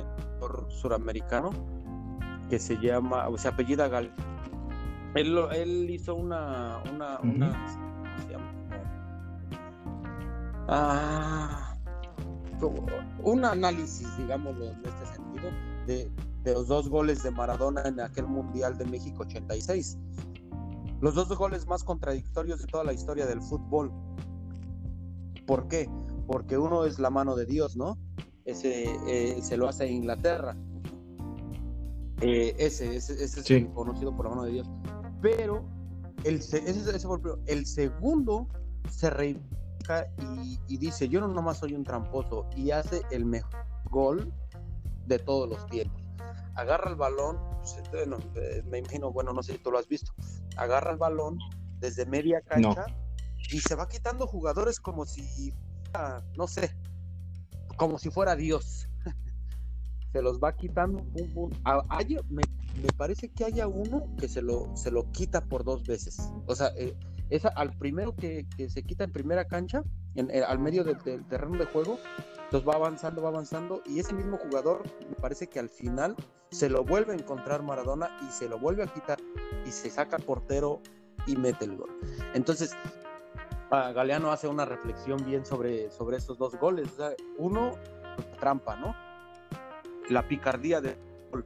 suramericano 0.68 1.50
que 2.50 2.58
se 2.58 2.76
llama, 2.78 3.28
o 3.28 3.38
sea, 3.38 3.52
apellida 3.52 3.86
Gal. 3.86 4.12
Él, 5.14 5.38
él 5.54 5.88
hizo 5.90 6.16
una, 6.16 6.82
una, 6.92 7.20
una 7.20 7.52
¿cómo 7.52 8.18
se 8.26 8.32
llama? 8.32 8.52
Ah, 10.66 11.67
un 12.66 13.44
análisis, 13.44 14.08
digámoslo, 14.16 14.66
en 14.66 14.82
este 14.84 15.06
sentido, 15.14 15.50
de, 15.86 16.10
los 16.44 16.66
dos 16.66 16.88
goles 16.88 17.22
de 17.22 17.30
Maradona 17.30 17.82
en 17.82 18.00
aquel 18.00 18.26
Mundial 18.26 18.78
de 18.78 18.86
México 18.86 19.22
86. 19.22 19.98
Los 21.00 21.14
dos 21.14 21.28
goles 21.36 21.66
más 21.66 21.84
contradictorios 21.84 22.60
de 22.60 22.66
toda 22.66 22.84
la 22.84 22.92
historia 22.92 23.26
del 23.26 23.42
fútbol. 23.42 23.92
¿Por 25.46 25.68
qué? 25.68 25.88
Porque 26.26 26.58
uno 26.58 26.84
es 26.84 26.98
la 26.98 27.10
mano 27.10 27.36
de 27.36 27.46
Dios, 27.46 27.76
¿no? 27.76 27.98
Ese 28.44 28.86
eh, 29.06 29.42
se 29.42 29.56
lo 29.56 29.68
hace 29.68 29.84
a 29.84 29.86
Inglaterra. 29.86 30.56
Eh, 32.20 32.54
ese, 32.58 32.96
ese, 32.96 33.22
es 33.22 33.68
conocido 33.74 34.16
por 34.16 34.24
la 34.26 34.30
mano 34.30 34.44
de 34.44 34.52
Dios. 34.52 34.70
Pero 35.20 35.64
el, 36.24 36.36
ese, 36.36 36.58
el 37.46 37.66
segundo 37.66 38.48
se 38.90 39.10
y, 40.42 40.60
y, 40.68 40.76
dice, 40.78 41.08
yo 41.08 41.20
no 41.20 41.28
nomás 41.28 41.58
soy 41.58 41.74
un 41.74 41.84
tramposo, 41.84 42.48
y 42.56 42.70
hace 42.70 43.02
el 43.10 43.24
mejor 43.24 43.64
gol 43.90 44.32
de 45.06 45.18
todos 45.18 45.48
los 45.48 45.66
tiempos. 45.66 46.02
Agarra 46.54 46.90
el 46.90 46.96
balón, 46.96 47.38
pues, 47.58 47.80
eh, 47.92 48.62
me 48.68 48.78
imagino, 48.78 49.12
bueno, 49.12 49.32
no 49.32 49.42
sé 49.42 49.52
si 49.52 49.58
tú 49.58 49.70
lo 49.70 49.78
has 49.78 49.88
visto, 49.88 50.12
agarra 50.56 50.92
el 50.92 50.98
balón 50.98 51.38
desde 51.78 52.06
media 52.06 52.40
cancha 52.40 52.86
y 53.50 53.60
se 53.60 53.74
va 53.74 53.88
quitando 53.88 54.26
jugadores 54.26 54.80
como 54.80 55.06
si, 55.06 55.54
no 56.36 56.46
sé, 56.46 56.76
como 57.76 57.98
si 57.98 58.10
fuera 58.10 58.36
Dios. 58.36 58.88
se 60.12 60.22
los 60.22 60.38
va 60.38 60.54
quitando, 60.56 61.04
me, 62.28 62.42
parece 62.96 63.28
que 63.30 63.44
haya 63.44 63.66
uno 63.66 64.04
que 64.18 64.28
se 64.28 64.42
lo, 64.42 64.76
se 64.76 64.90
lo 64.90 65.10
quita 65.12 65.44
por 65.44 65.64
dos 65.64 65.84
veces. 65.84 66.18
O 66.46 66.54
sea, 66.54 66.72
eh, 66.76 66.94
esa, 67.30 67.48
al 67.48 67.72
primero 67.76 68.14
que, 68.14 68.46
que, 68.56 68.68
se 68.68 68.82
quita 68.82 69.04
en 69.04 69.12
primera 69.12 69.46
cancha, 69.46 69.82
en, 70.14 70.30
eh, 70.30 70.42
al 70.42 70.58
medio 70.58 70.84
del, 70.84 70.98
terreno 71.26 71.58
de 71.58 71.66
juego, 71.66 71.98
entonces 72.44 72.68
va 72.68 72.74
avanzando, 72.74 73.22
va 73.22 73.28
avanzando, 73.28 73.82
y 73.84 74.00
ese 74.00 74.14
mismo 74.14 74.38
jugador 74.38 74.82
me 75.08 75.16
parece 75.16 75.48
que 75.48 75.58
al 75.58 75.68
final 75.68 76.16
se 76.50 76.70
lo 76.70 76.82
vuelve 76.82 77.12
a 77.12 77.16
encontrar 77.16 77.62
Maradona 77.62 78.16
y 78.26 78.32
se 78.32 78.48
lo 78.48 78.58
vuelve 78.58 78.82
a 78.82 78.86
quitar 78.86 79.18
y 79.66 79.70
se 79.70 79.90
saca 79.90 80.16
al 80.16 80.22
portero 80.22 80.80
y 81.26 81.36
mete 81.36 81.66
el 81.66 81.76
gol. 81.76 81.90
Entonces, 82.32 82.74
Galeano 83.70 84.32
hace 84.32 84.48
una 84.48 84.64
reflexión 84.64 85.22
bien 85.26 85.44
sobre, 85.44 85.90
sobre 85.90 86.16
estos 86.16 86.38
dos 86.38 86.54
goles. 86.56 86.88
uno, 87.36 87.72
trampa, 88.40 88.76
¿no? 88.76 88.94
La 90.08 90.26
picardía 90.26 90.80
del 90.80 90.96
gol, 91.30 91.44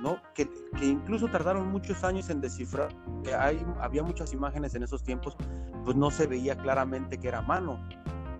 ¿no? 0.00 0.20
Que, 0.34 0.48
incluso 0.82 1.28
tardaron 1.28 1.68
muchos 1.68 2.04
años 2.04 2.30
en 2.30 2.40
descifrar, 2.40 2.88
que 3.24 3.34
hay, 3.34 3.64
había 3.80 4.02
muchas 4.02 4.32
imágenes 4.32 4.74
en 4.74 4.82
esos 4.82 5.02
tiempos, 5.02 5.36
pues 5.84 5.96
no 5.96 6.10
se 6.10 6.26
veía 6.26 6.56
claramente 6.56 7.18
que 7.18 7.28
era 7.28 7.42
mano. 7.42 7.80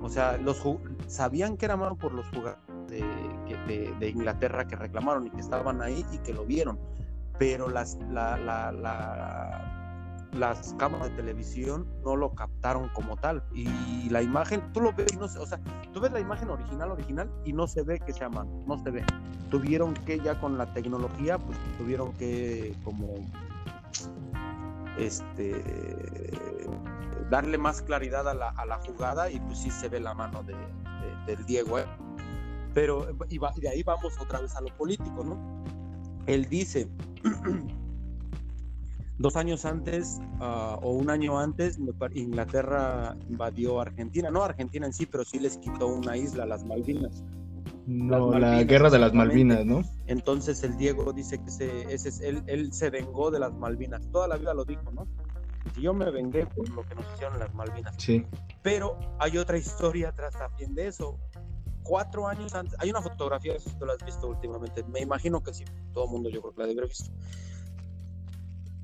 O 0.00 0.08
sea, 0.08 0.36
los 0.36 0.62
sabían 1.06 1.56
que 1.56 1.64
era 1.64 1.76
mano 1.76 1.96
por 1.96 2.12
los 2.12 2.26
jugadores 2.28 2.60
de, 2.88 4.08
Inglaterra 4.08 4.66
que 4.66 4.76
reclamaron 4.76 5.26
y 5.26 5.30
que 5.30 5.40
estaban 5.40 5.82
ahí 5.82 6.04
y 6.12 6.18
que 6.18 6.32
lo 6.32 6.44
vieron. 6.44 6.78
Pero 7.38 7.68
las, 7.68 7.96
la, 8.10 8.36
la, 8.38 8.72
la 8.72 9.75
las 10.36 10.74
cámaras 10.74 11.10
de 11.10 11.16
televisión 11.16 11.86
no 12.04 12.16
lo 12.16 12.34
captaron 12.34 12.88
como 12.90 13.16
tal. 13.16 13.42
Y 13.52 14.08
la 14.10 14.22
imagen, 14.22 14.62
tú 14.72 14.80
lo 14.80 14.92
ves 14.92 15.12
y 15.12 15.16
no 15.16 15.24
o 15.24 15.46
sea, 15.46 15.60
tú 15.92 16.00
ves 16.00 16.12
la 16.12 16.20
imagen 16.20 16.50
original, 16.50 16.90
original, 16.90 17.30
y 17.44 17.52
no 17.52 17.66
se 17.66 17.82
ve 17.82 17.98
que 18.00 18.12
sea 18.12 18.28
mano, 18.28 18.64
no 18.66 18.78
se 18.82 18.90
ve. 18.90 19.04
Tuvieron 19.50 19.94
que 19.94 20.18
ya 20.20 20.38
con 20.40 20.58
la 20.58 20.72
tecnología, 20.72 21.38
pues 21.38 21.58
tuvieron 21.78 22.12
que 22.14 22.74
como 22.84 23.14
este 24.98 26.32
darle 27.30 27.58
más 27.58 27.82
claridad 27.82 28.28
a 28.28 28.34
la, 28.34 28.80
jugada 28.86 29.30
y 29.30 29.40
pues 29.40 29.58
sí 29.58 29.70
se 29.70 29.88
ve 29.88 30.00
la 30.00 30.14
mano 30.14 30.42
de, 30.42 30.54
del 31.26 31.44
Diego. 31.46 31.78
¿eh? 31.78 31.86
Pero 32.74 33.08
y, 33.28 33.36
y 33.36 33.60
de 33.60 33.68
ahí 33.68 33.82
vamos 33.82 34.14
otra 34.20 34.40
vez 34.40 34.54
a 34.54 34.60
lo 34.60 34.68
político, 34.76 35.24
¿no? 35.24 35.64
Él 36.26 36.48
dice 36.48 36.88
dos 39.18 39.36
años 39.36 39.64
antes 39.64 40.20
ah, 40.40 40.78
o 40.82 40.92
un 40.92 41.10
año 41.10 41.38
antes, 41.38 41.78
Inglaterra 42.14 43.16
invadió 43.28 43.80
Argentina, 43.80 44.30
no 44.30 44.42
Argentina 44.42 44.86
en 44.86 44.92
sí, 44.92 45.06
pero 45.06 45.24
sí 45.24 45.38
les 45.38 45.58
quitó 45.58 45.86
una 45.86 46.16
isla, 46.16 46.46
las 46.46 46.64
Malvinas. 46.64 47.24
No, 47.86 48.36
la 48.36 48.62
guerra 48.64 48.90
de 48.90 48.98
las 48.98 49.14
Malvinas, 49.14 49.64
¿no? 49.64 49.82
Entonces 50.06 50.62
el 50.64 50.76
Diego 50.76 51.12
dice 51.12 51.38
que 51.38 51.48
ese, 51.48 51.94
ese 51.94 52.28
él, 52.28 52.42
él, 52.46 52.72
se 52.72 52.90
vengó 52.90 53.30
de 53.30 53.38
las 53.38 53.54
Malvinas, 53.54 54.10
toda 54.10 54.26
la 54.26 54.36
vida 54.36 54.54
lo 54.54 54.64
dijo, 54.64 54.90
¿no? 54.92 55.06
yo 55.80 55.92
me 55.92 56.10
vengué 56.10 56.46
por 56.46 56.68
lo 56.70 56.82
que 56.86 56.94
nos 56.94 57.04
hicieron 57.14 57.38
las 57.38 57.52
Malvinas. 57.54 57.94
Sí. 57.98 58.24
Pero 58.62 58.98
hay 59.18 59.36
otra 59.36 59.58
historia 59.58 60.10
atrás 60.10 60.34
también 60.38 60.74
de 60.74 60.86
eso. 60.86 61.18
Cuatro 61.82 62.26
años 62.26 62.54
antes, 62.54 62.74
hay 62.78 62.90
una 62.90 63.02
fotografía, 63.02 63.58
si 63.58 63.70
tú 63.78 63.84
la 63.84 63.92
has 63.92 64.04
visto 64.04 64.28
últimamente, 64.28 64.82
me 64.84 65.00
imagino 65.00 65.42
que 65.42 65.54
sí, 65.54 65.64
todo 65.92 66.06
el 66.06 66.10
mundo 66.10 66.30
yo 66.30 66.40
creo 66.40 66.54
que 66.54 66.60
la 66.60 66.66
debe 66.66 66.80
haber 66.80 66.88
visto 66.88 67.12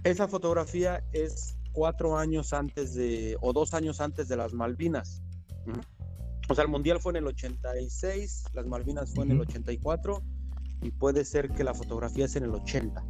esa 0.04 0.28
fotografía 0.28 1.04
es 1.12 1.56
cuatro 1.72 2.16
años 2.16 2.52
antes 2.52 2.94
de, 2.94 3.36
o 3.40 3.52
dos 3.52 3.74
años 3.74 4.00
antes 4.00 4.28
de 4.28 4.36
las 4.36 4.52
Malvinas. 4.52 5.22
O 6.48 6.54
sea, 6.54 6.64
el 6.64 6.70
Mundial 6.70 7.00
fue 7.00 7.12
en 7.12 7.16
el 7.16 7.26
86, 7.28 8.44
las 8.52 8.66
Malvinas 8.66 9.14
fue 9.14 9.24
en 9.24 9.32
el 9.32 9.40
84 9.40 10.22
y 10.82 10.90
puede 10.90 11.24
ser 11.24 11.50
que 11.50 11.64
la 11.64 11.72
fotografía 11.72 12.24
es 12.24 12.36
en 12.36 12.44
el 12.44 12.50
80 12.50 13.04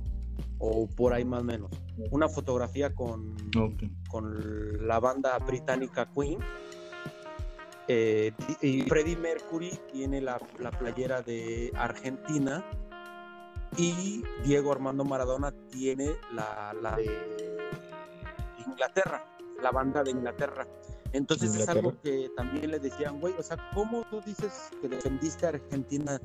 o 0.58 0.86
por 0.86 1.12
ahí 1.12 1.24
más 1.24 1.40
o 1.40 1.44
menos. 1.44 1.70
Una 2.10 2.28
fotografía 2.28 2.94
con, 2.94 3.34
con 4.08 4.86
la 4.86 5.00
banda 5.00 5.38
británica 5.38 6.08
Queen. 6.14 6.38
Eh, 7.88 8.32
y 8.60 8.82
Freddie 8.82 9.16
Mercury 9.16 9.76
tiene 9.92 10.20
la, 10.20 10.40
la 10.60 10.70
playera 10.70 11.20
de 11.20 11.72
Argentina 11.74 12.64
y 13.76 14.22
Diego 14.44 14.72
Armando 14.72 15.04
Maradona 15.04 15.52
tiene 15.70 16.16
la, 16.32 16.74
de 16.96 17.06
Inglaterra, 18.66 19.24
la 19.62 19.70
banda 19.70 20.02
de 20.02 20.10
Inglaterra. 20.10 20.66
Entonces 21.12 21.54
es 21.54 21.68
algo 21.68 21.94
que 22.02 22.30
también 22.36 22.70
le 22.70 22.78
decían, 22.78 23.20
güey, 23.20 23.34
o 23.38 23.42
sea, 23.42 23.58
¿cómo 23.74 24.04
tú 24.10 24.20
dices 24.24 24.70
que 24.80 24.88
defendiste 24.88 25.46
a 25.46 25.50
Argentina 25.50 26.20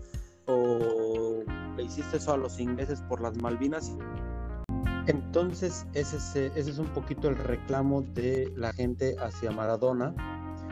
o 0.46 1.44
le 1.76 1.84
hiciste 1.84 2.18
eso 2.18 2.34
a 2.34 2.38
los 2.38 2.60
ingleses 2.60 3.02
por 3.02 3.22
las 3.22 3.36
Malvinas? 3.38 3.94
Entonces 5.08 5.86
ese 5.94 6.18
es, 6.18 6.36
ese 6.36 6.70
es 6.70 6.78
un 6.78 6.88
poquito 6.88 7.30
el 7.30 7.38
reclamo 7.38 8.02
de 8.02 8.52
la 8.56 8.74
gente 8.74 9.16
hacia 9.20 9.52
Maradona 9.52 10.14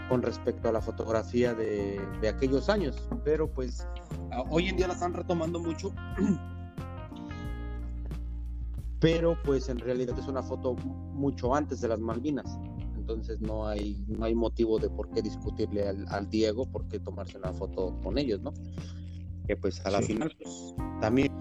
con 0.09 0.21
respecto 0.21 0.69
a 0.69 0.71
la 0.71 0.81
fotografía 0.81 1.53
de, 1.53 2.01
de 2.21 2.29
aquellos 2.29 2.69
años. 2.69 3.09
Pero 3.23 3.49
pues 3.49 3.85
hoy 4.49 4.69
en 4.69 4.77
día 4.77 4.87
la 4.87 4.93
están 4.93 5.13
retomando 5.13 5.59
mucho 5.59 5.93
pero 9.05 9.37
pues 9.43 9.69
en 9.69 9.77
realidad 9.77 10.17
es 10.17 10.27
una 10.27 10.41
foto 10.41 10.73
mucho 10.73 11.53
antes 11.53 11.79
de 11.79 11.89
las 11.89 11.99
Malvinas. 11.99 12.57
Entonces 12.97 13.39
no 13.39 13.67
hay, 13.67 14.03
no 14.07 14.25
hay 14.25 14.33
motivo 14.33 14.79
de 14.79 14.89
por 14.89 15.11
qué 15.11 15.21
discutirle 15.21 15.87
al, 15.87 16.27
Diego, 16.27 16.65
por 16.65 16.87
qué 16.87 16.99
tomarse 16.99 17.37
una 17.37 17.53
foto 17.53 17.95
con 18.01 18.17
ellos, 18.17 18.41
¿no? 18.41 18.51
Que 19.45 19.55
pues 19.57 19.85
a 19.85 19.91
la 19.91 20.01
final, 20.01 20.35
pues, 20.41 20.73
también, 21.01 21.31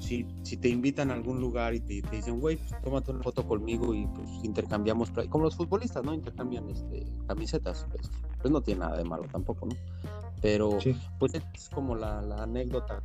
si, 0.00 0.26
si 0.42 0.56
te 0.56 0.70
invitan 0.70 1.12
a 1.12 1.14
algún 1.14 1.40
lugar 1.40 1.72
y 1.72 1.78
te, 1.78 2.02
dicen, 2.10 2.40
güey, 2.40 2.56
pues, 2.56 2.82
tómate 2.82 3.12
una 3.12 3.22
foto 3.22 3.46
conmigo 3.46 3.94
y 3.94 4.04
pues 4.08 4.28
intercambiamos, 4.42 5.12
como 5.28 5.44
los 5.44 5.54
futbolistas, 5.54 6.02
¿no? 6.02 6.12
Intercambian 6.12 6.68
este, 6.68 7.06
camisetas, 7.28 7.86
pues, 7.92 8.10
pues 8.42 8.50
no 8.50 8.60
tiene 8.60 8.80
nada 8.80 8.96
de 8.96 9.04
malo 9.04 9.28
tampoco, 9.30 9.66
¿no? 9.66 9.76
Pero 10.42 10.70
pues 11.20 11.34
es 11.34 11.68
como 11.68 11.94
la, 11.94 12.18
anécdota 12.42 13.00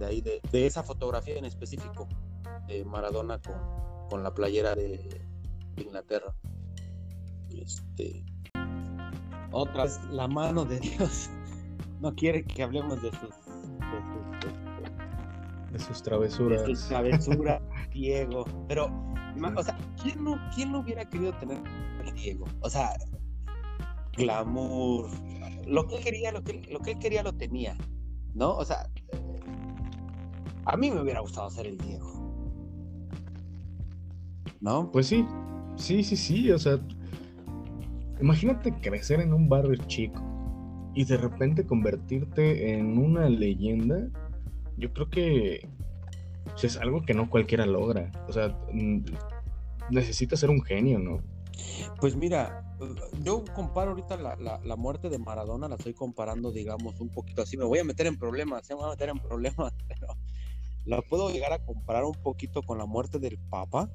de 0.00 0.06
ahí, 0.06 0.20
de, 0.20 0.40
de 0.50 0.66
esa 0.66 0.82
fotografía 0.82 1.38
en 1.38 1.44
específico 1.44 2.08
de 2.68 2.84
Maradona 2.84 3.40
con, 3.40 3.56
con 4.08 4.22
la 4.22 4.32
playera 4.32 4.74
de, 4.74 5.26
Inglaterra. 5.76 6.34
Este, 7.50 8.24
otra 9.52 9.84
vez, 9.84 10.00
la 10.10 10.26
mano 10.28 10.64
de 10.64 10.80
Dios 10.80 11.30
no 12.00 12.14
quiere 12.14 12.44
que 12.44 12.62
hablemos 12.62 13.00
de 13.00 13.10
sus, 13.10 13.30
de 15.72 15.78
sus, 15.78 16.02
travesuras. 16.02 16.62
De 16.62 16.74
sus 16.74 16.88
travesuras, 16.88 17.62
Diego. 17.92 18.44
Pero, 18.66 18.86
o 19.56 19.62
sea, 19.62 19.78
¿quién 20.02 20.24
no, 20.24 20.36
¿quién 20.54 20.72
no 20.72 20.80
hubiera 20.80 21.08
querido 21.08 21.32
tener 21.38 21.58
a 22.06 22.10
Diego? 22.12 22.46
O 22.60 22.68
sea, 22.68 22.90
glamour, 24.16 25.08
lo 25.66 25.86
que 25.86 25.96
él 25.96 26.04
quería, 26.04 26.32
lo 26.32 26.42
que, 26.42 26.60
lo 26.70 26.80
que 26.80 26.92
él 26.92 26.98
quería 26.98 27.22
lo 27.22 27.32
tenía, 27.32 27.76
¿no? 28.34 28.56
O 28.56 28.64
sea, 28.64 28.90
a 30.64 30.76
mí 30.76 30.90
me 30.90 31.00
hubiera 31.00 31.20
gustado 31.20 31.48
ser 31.50 31.66
el 31.66 31.78
Diego. 31.78 32.17
¿No? 34.60 34.90
Pues 34.90 35.06
sí, 35.06 35.24
sí, 35.76 36.02
sí, 36.02 36.16
sí, 36.16 36.50
o 36.50 36.58
sea, 36.58 36.78
imagínate 38.20 38.72
crecer 38.80 39.20
en 39.20 39.32
un 39.32 39.48
barrio 39.48 39.76
chico 39.86 40.22
y 40.94 41.04
de 41.04 41.16
repente 41.16 41.66
convertirte 41.66 42.74
en 42.74 42.98
una 42.98 43.28
leyenda, 43.28 44.08
yo 44.76 44.92
creo 44.92 45.08
que 45.10 45.68
pues, 46.44 46.64
es 46.64 46.76
algo 46.76 47.02
que 47.02 47.14
no 47.14 47.30
cualquiera 47.30 47.66
logra, 47.66 48.10
o 48.28 48.32
sea, 48.32 48.56
necesita 49.90 50.36
ser 50.36 50.50
un 50.50 50.62
genio, 50.62 50.98
¿no? 50.98 51.20
Pues 52.00 52.16
mira, 52.16 52.64
yo 53.22 53.44
comparo 53.54 53.90
ahorita 53.90 54.16
la, 54.16 54.76
muerte 54.76 55.08
de 55.08 55.18
Maradona, 55.18 55.68
la 55.68 55.74
estoy 55.74 55.94
comparando, 55.94 56.52
digamos, 56.52 57.00
un 57.00 57.08
poquito 57.08 57.42
así. 57.42 57.56
Me 57.56 57.64
voy 57.64 57.80
a 57.80 57.84
meter 57.84 58.06
en 58.06 58.16
problemas, 58.16 58.66
se 58.66 58.74
me 58.74 58.80
voy 58.80 58.88
a 58.88 58.92
meter 58.92 59.08
en 59.08 59.18
problemas, 59.18 59.74
pero 59.88 60.16
la 60.84 61.02
puedo 61.02 61.30
llegar 61.30 61.52
a 61.52 61.64
comparar 61.64 62.04
un 62.04 62.14
poquito 62.14 62.62
con 62.62 62.78
la 62.78 62.86
muerte 62.86 63.18
del 63.18 63.38
Papa 63.50 63.90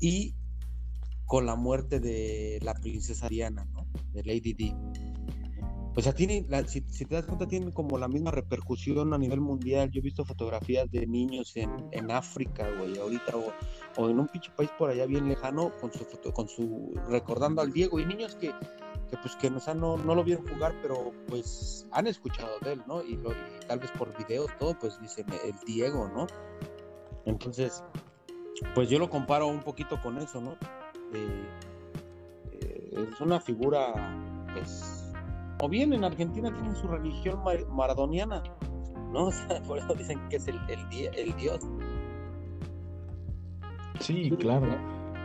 y 0.00 0.34
con 1.26 1.46
la 1.46 1.54
muerte 1.54 2.00
de 2.00 2.58
la 2.62 2.74
princesa 2.74 3.28
Diana, 3.28 3.64
¿no? 3.72 3.86
De 4.12 4.24
Lady 4.24 4.52
Di. 4.52 4.74
O 5.96 6.00
sea, 6.02 6.12
tiene, 6.12 6.46
si, 6.66 6.80
te 6.80 7.14
das 7.14 7.26
cuenta, 7.26 7.46
tiene 7.46 7.72
como 7.72 7.98
la 7.98 8.08
misma 8.08 8.30
repercusión 8.30 9.12
a 9.12 9.18
nivel 9.18 9.40
mundial. 9.40 9.90
Yo 9.90 9.98
he 9.98 10.02
visto 10.02 10.24
fotografías 10.24 10.90
de 10.90 11.06
niños 11.06 11.56
en, 11.56 11.88
en 11.90 12.10
África, 12.10 12.68
güey, 12.78 12.96
ahorita, 12.98 13.34
o, 13.96 14.08
en 14.08 14.20
un 14.20 14.28
pinche 14.28 14.50
país 14.56 14.70
por 14.78 14.90
allá 14.90 15.06
bien 15.06 15.28
lejano, 15.28 15.72
con 15.80 15.92
su 15.92 16.04
foto, 16.04 16.32
con 16.32 16.48
su, 16.48 16.92
recordando 17.08 17.60
al 17.60 17.72
Diego, 17.72 17.98
y 17.98 18.06
niños 18.06 18.36
que, 18.36 18.52
que 19.10 19.16
pues 19.20 19.34
que 19.36 19.50
no, 19.50 19.58
no, 19.74 19.96
no 19.96 20.14
lo 20.14 20.22
vieron 20.24 20.48
jugar, 20.48 20.74
pero 20.80 21.12
pues 21.26 21.86
han 21.90 22.06
escuchado 22.06 22.58
de 22.62 22.74
él, 22.74 22.82
¿no? 22.86 23.02
Y, 23.02 23.16
lo, 23.16 23.32
y 23.32 23.66
tal 23.66 23.80
vez 23.80 23.90
por 23.92 24.16
videos, 24.16 24.48
todo, 24.58 24.78
pues 24.78 25.00
dicen 25.00 25.26
el 25.44 25.54
Diego, 25.66 26.08
¿no? 26.08 26.28
Entonces, 27.26 27.82
pues 28.74 28.88
yo 28.88 28.98
lo 28.98 29.08
comparo 29.08 29.46
un 29.46 29.60
poquito 29.60 30.00
con 30.00 30.18
eso, 30.18 30.40
¿no? 30.40 30.56
Eh, 31.14 31.48
es 33.12 33.20
una 33.20 33.40
figura, 33.40 33.92
pues, 34.52 35.12
o 35.60 35.68
bien 35.68 35.92
en 35.92 36.04
Argentina 36.04 36.52
tienen 36.52 36.74
su 36.76 36.88
religión 36.88 37.40
maradoniana, 37.70 38.42
¿no? 39.12 39.26
O 39.26 39.32
sea, 39.32 39.62
por 39.62 39.78
eso 39.78 39.94
dicen 39.94 40.20
que 40.28 40.36
es 40.36 40.48
el, 40.48 40.58
el, 40.68 41.36
dios. 41.36 41.60
Sí, 43.98 44.30
claro. 44.38 44.66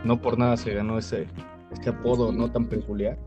No 0.04 0.20
por 0.20 0.38
nada 0.38 0.56
se 0.56 0.74
ganó 0.74 0.98
ese, 0.98 1.26
este 1.72 1.90
apodo 1.90 2.32
no 2.32 2.50
tan 2.50 2.66
peculiar. 2.66 3.18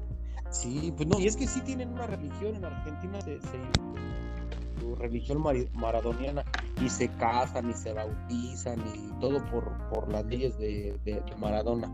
Sí, 0.51 0.93
pues 0.95 1.07
no, 1.07 1.19
y 1.19 1.27
es 1.27 1.35
que 1.35 1.47
sí 1.47 1.61
tienen 1.61 1.89
una 1.89 2.07
religión 2.07 2.55
en 2.55 2.65
Argentina, 2.65 3.21
se, 3.21 3.39
su 4.79 4.95
religión 4.95 5.43
maradoniana, 5.73 6.43
y 6.81 6.89
se 6.89 7.09
casan, 7.09 7.69
y 7.69 7.73
se 7.73 7.93
bautizan, 7.93 8.79
y 8.95 9.19
todo 9.19 9.43
por, 9.45 9.71
por 9.89 10.11
las 10.11 10.25
leyes 10.25 10.57
de, 10.57 10.97
de, 11.05 11.21
Maradona. 11.37 11.91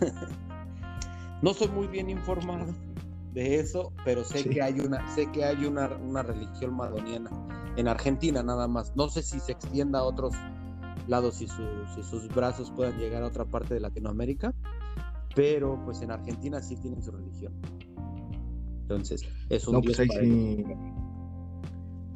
no 1.42 1.54
soy 1.54 1.68
muy 1.68 1.86
bien 1.86 2.10
informado 2.10 2.66
de 3.32 3.60
eso, 3.60 3.92
pero 4.04 4.24
sé 4.24 4.44
que 4.44 4.62
hay 4.62 4.80
una, 4.80 5.06
sé 5.14 5.30
que 5.32 5.44
hay 5.44 5.64
una, 5.64 5.88
una 5.96 6.22
religión 6.22 6.74
maradoniana 6.74 7.30
en 7.76 7.88
Argentina 7.88 8.42
nada 8.42 8.68
más. 8.68 8.94
No 8.96 9.08
sé 9.08 9.22
si 9.22 9.40
se 9.40 9.52
extienda 9.52 10.00
a 10.00 10.02
otros 10.04 10.34
lados, 11.08 11.36
si, 11.36 11.46
si 11.46 12.02
sus 12.02 12.28
brazos 12.28 12.70
puedan 12.70 12.98
llegar 12.98 13.22
a 13.22 13.26
otra 13.26 13.44
parte 13.44 13.74
de 13.74 13.80
Latinoamérica, 13.80 14.54
pero 15.34 15.80
pues 15.84 16.02
en 16.02 16.10
Argentina 16.10 16.60
sí 16.60 16.76
tienen 16.76 17.02
su 17.02 17.10
religión. 17.10 17.52
Entonces, 18.82 19.22
es 19.48 19.66
un 19.66 19.74
no, 19.74 19.80
pues 19.80 19.98
ahí 20.00 20.08
sí, 20.08 20.64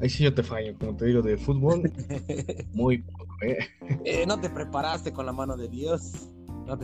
ahí 0.00 0.08
sí 0.08 0.24
yo 0.24 0.34
te 0.34 0.42
fallo, 0.42 0.74
como 0.78 0.96
te 0.96 1.06
digo, 1.06 1.22
de 1.22 1.36
fútbol, 1.36 1.90
muy 2.72 2.98
poco, 2.98 3.26
¿eh? 3.42 3.58
¿eh? 4.04 4.24
No 4.26 4.40
te 4.40 4.50
preparaste 4.50 5.12
con 5.12 5.26
la 5.26 5.32
mano 5.32 5.56
de 5.56 5.68
Dios. 5.68 6.30
No, 6.66 6.78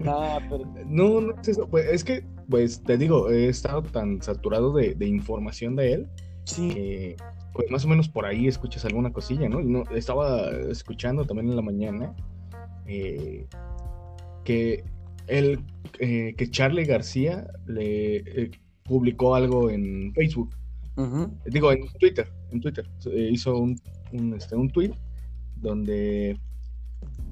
no, 0.86 1.20
no, 1.20 1.40
es 1.40 1.48
eso. 1.48 1.68
Pues, 1.68 1.86
es 1.86 2.04
que, 2.04 2.24
pues 2.48 2.82
te 2.82 2.98
digo, 2.98 3.30
he 3.30 3.48
estado 3.48 3.82
tan 3.82 4.20
saturado 4.22 4.72
de, 4.72 4.94
de 4.94 5.06
información 5.06 5.76
de 5.76 5.92
él 5.92 6.08
sí. 6.44 6.68
que, 6.68 7.16
pues 7.52 7.70
más 7.70 7.84
o 7.84 7.88
menos 7.88 8.08
por 8.08 8.26
ahí 8.26 8.46
escuchas 8.46 8.84
alguna 8.84 9.12
cosilla, 9.12 9.48
¿no? 9.48 9.84
Estaba 9.90 10.50
escuchando 10.50 11.24
también 11.24 11.48
en 11.48 11.56
la 11.56 11.62
mañana 11.62 12.14
eh, 12.86 13.46
que 14.44 14.84
el 15.26 15.60
eh, 15.98 16.34
que 16.36 16.50
Charlie 16.50 16.84
García 16.84 17.46
le 17.66 18.50
publicó 18.84 19.34
algo 19.34 19.70
en 19.70 20.12
Facebook. 20.14 20.54
Digo, 21.46 21.72
en 21.72 21.86
Twitter. 21.98 22.30
En 22.50 22.60
Twitter. 22.60 22.88
hizo 23.30 23.56
un, 23.56 23.80
un, 24.12 24.34
este, 24.34 24.56
un 24.56 24.70
tweet 24.70 24.92
donde 25.56 26.38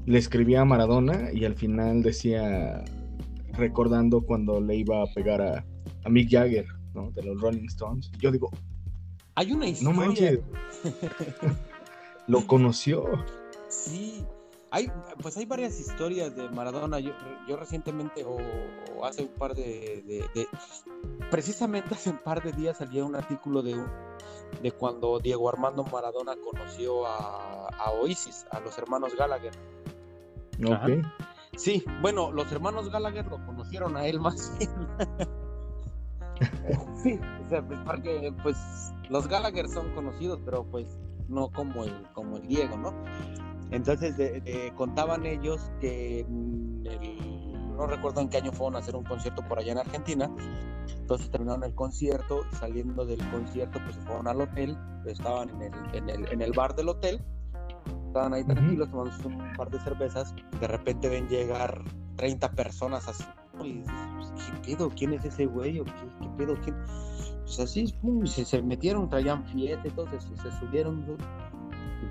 le 0.07 0.19
escribía 0.19 0.63
a 0.63 0.65
Maradona 0.65 1.31
y 1.33 1.45
al 1.45 1.55
final 1.55 2.03
decía, 2.03 2.85
recordando 3.53 4.23
cuando 4.23 4.61
le 4.61 4.77
iba 4.77 5.03
a 5.03 5.07
pegar 5.15 5.43
a, 5.43 5.65
a 6.05 6.09
Mick 6.09 6.31
Jagger, 6.31 6.67
¿no? 6.95 7.11
De 7.13 7.23
los 7.23 7.41
Rolling 7.41 7.67
Stones. 7.67 8.11
Yo 8.19 8.31
digo, 8.31 8.51
hay 9.35 9.53
una 9.53 9.69
historia. 9.69 9.95
No 9.95 10.07
manches. 10.07 10.41
Lo 12.27 12.47
conoció. 12.47 13.05
Sí, 13.69 14.25
hay, 14.71 14.91
pues 15.21 15.37
hay 15.37 15.47
varias 15.47 15.79
historias 15.79 16.35
de 16.37 16.49
Maradona. 16.51 16.99
Yo, 17.01 17.13
recientemente, 17.57 18.25
o, 18.25 18.39
hace 19.05 19.23
un 19.23 19.29
par 19.29 19.55
de, 19.55 20.25
Precisamente 21.31 21.95
hace 21.95 22.11
un 22.11 22.19
par 22.19 22.43
de 22.43 22.53
días 22.53 22.79
salió 22.79 23.07
un 23.07 23.17
artículo 23.17 23.63
de, 23.63 23.83
de 24.63 24.73
cuando 24.73 25.19
Diego 25.19 25.49
Armando 25.49 25.85
Maradona 25.85 26.35
conoció 26.37 27.07
a, 27.07 27.69
a 27.69 27.91
Oasis, 27.93 28.47
a 28.51 28.61
los 28.61 28.77
hermanos 28.79 29.15
Gallagher. 29.17 29.53
Ok. 30.65 31.05
Sí, 31.57 31.85
bueno, 32.01 32.31
los 32.31 32.51
hermanos 32.53 32.91
Gallagher 32.91 33.27
lo 33.27 33.45
conocieron 33.45 33.97
a 33.97 34.07
él 34.07 34.21
más 34.21 34.57
bien. 34.59 34.71
sí, 37.03 37.19
o 37.45 37.49
sea, 37.49 37.67
pues, 37.67 37.81
porque 37.85 38.33
pues 38.43 38.57
los 39.09 39.27
Gallagher 39.27 39.69
son 39.69 39.93
conocidos, 39.95 40.41
pero 40.45 40.65
pues 40.65 40.87
no 41.29 41.51
como 41.51 41.85
el, 41.85 42.07
como 42.13 42.37
el 42.37 42.47
Diego, 42.47 42.77
¿no? 42.77 42.93
Entonces 43.71 44.15
contaban 44.75 45.27
ellos 45.27 45.71
que 45.81 46.27
no 47.79 47.87
recuerdo 47.87 48.21
en 48.21 48.29
qué 48.29 48.39
año 48.39 48.53
fueron 48.53 48.77
a 48.77 48.79
hacer 48.81 48.97
un 48.97 49.05
concierto 49.05 49.43
por 49.47 49.59
allá 49.59 49.73
en 49.73 49.79
Argentina. 49.79 50.31
Entonces 51.01 51.31
terminaron 51.31 51.65
el 51.65 51.75
concierto, 51.75 52.43
saliendo 52.59 53.07
del 53.07 53.21
concierto, 53.31 53.79
pues 53.85 53.95
se 53.95 54.03
fueron 54.03 54.27
al 54.27 54.41
hotel, 54.41 54.77
estaban 55.07 55.49
en 55.51 55.63
el, 55.63 55.95
en 55.95 56.09
el, 56.11 56.33
en 56.33 56.43
el 56.43 56.53
bar 56.53 56.75
del 56.75 56.89
hotel, 56.89 57.23
estaban 58.07 58.35
ahí 58.35 58.45
tranquilos 58.45 58.91
tomando 58.91 59.29
un 59.29 59.57
par 59.57 59.71
de 59.71 59.81
cervezas. 59.81 60.35
De 60.61 60.67
repente 60.67 61.09
ven 61.09 61.29
llegar 61.29 61.83
30 62.17 62.51
personas 62.53 63.07
así. 63.09 63.25
Y, 63.63 63.83
¿Qué 64.63 64.77
pedo? 64.77 64.91
¿Quién 64.91 65.13
es 65.13 65.25
ese 65.25 65.47
güey? 65.47 65.83
qué, 65.85 65.93
qué 66.21 66.29
pedo? 66.37 66.55
¿Quién? 66.63 66.77
Pues 67.43 67.61
así, 67.61 67.95
se, 68.25 68.45
se, 68.45 68.63
metieron, 68.63 69.09
traían 69.09 69.45
fiesta, 69.47 69.89
entonces 69.89 70.27
se 70.43 70.51
subieron 70.59 71.05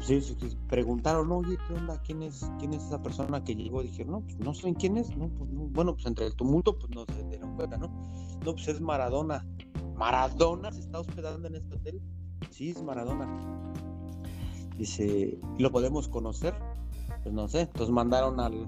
sí, 0.02 0.36
preguntaron, 0.68 1.32
oye, 1.32 1.58
¿qué 1.68 1.74
onda? 1.74 2.02
¿Quién 2.04 2.24
es, 2.24 2.50
quién 2.60 2.74
es 2.74 2.84
esa 2.84 3.02
persona 3.02 3.44
que 3.44 3.56
llegó? 3.56 3.82
Dijeron, 3.82 4.12
no, 4.12 4.22
pues 4.22 4.38
no 4.40 4.54
saben 4.54 4.76
quién 4.76 4.98
es, 4.98 5.16
no, 5.16 5.30
pues 5.30 5.50
Bueno, 5.52 5.94
pues 5.94 6.06
entre 6.06 6.26
el 6.26 6.36
tumulto, 6.36 6.78
pues 6.78 6.90
no 6.94 7.06
se 7.06 7.24
dieron 7.28 7.56
cuenta, 7.56 7.78
¿no? 7.78 7.88
No, 8.46 8.54
pues 8.54 8.68
es 8.68 8.82
Maradona. 8.82 9.46
¿Maradona 9.96 10.72
se 10.72 10.82
está 10.82 11.00
hospedando 11.00 11.48
en 11.48 11.56
este 11.56 11.76
hotel? 11.76 12.02
Sí, 12.52 12.70
es 12.70 12.82
Maradona. 12.84 13.28
Dice, 14.78 15.40
¿lo 15.58 15.72
podemos 15.72 16.08
conocer? 16.08 16.54
Pues 17.24 17.34
no 17.34 17.48
sé. 17.48 17.62
Entonces 17.62 17.90
mandaron 17.90 18.40
al, 18.40 18.68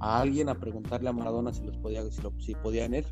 a 0.00 0.20
alguien 0.20 0.48
a 0.48 0.54
preguntarle 0.54 1.10
a 1.10 1.12
Maradona 1.12 1.52
si 1.52 1.64
los 1.64 1.76
podía, 1.76 2.08
si, 2.10 2.22
lo, 2.22 2.32
si 2.40 2.54
podían 2.54 2.94
ir. 2.94 3.06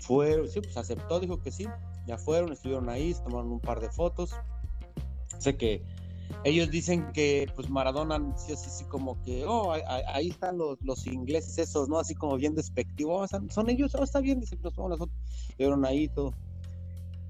Fueron, 0.00 0.48
sí, 0.48 0.60
pues 0.60 0.76
aceptó, 0.76 1.20
dijo 1.20 1.40
que 1.40 1.50
sí. 1.50 1.66
Ya 2.06 2.18
fueron, 2.18 2.52
estuvieron 2.52 2.88
ahí, 2.88 3.14
tomaron 3.14 3.52
un 3.52 3.60
par 3.60 3.80
de 3.80 3.88
fotos. 3.88 4.34
Sé 5.38 5.56
que 5.56 5.84
ellos 6.44 6.70
dicen 6.70 7.12
que 7.12 7.46
pues 7.54 7.70
Maradona 7.70 8.18
sí 8.36 8.52
así, 8.52 8.66
así 8.66 8.84
como 8.84 9.20
que, 9.22 9.44
oh, 9.46 9.72
ahí, 9.72 10.28
están 10.28 10.58
los, 10.58 10.80
los, 10.82 11.06
ingleses 11.06 11.58
esos, 11.58 11.88
¿no? 11.88 11.98
Así 11.98 12.14
como 12.14 12.36
bien 12.36 12.54
despectivos, 12.54 13.32
oh, 13.32 13.50
son 13.50 13.70
ellos, 13.70 13.94
oh, 13.94 14.02
está 14.02 14.20
bien, 14.20 14.40
dice, 14.40 14.58
son 14.74 14.90
las 14.90 14.98
fotos, 14.98 15.16
vieron 15.56 15.84
ahí 15.84 16.08
todo. 16.08 16.34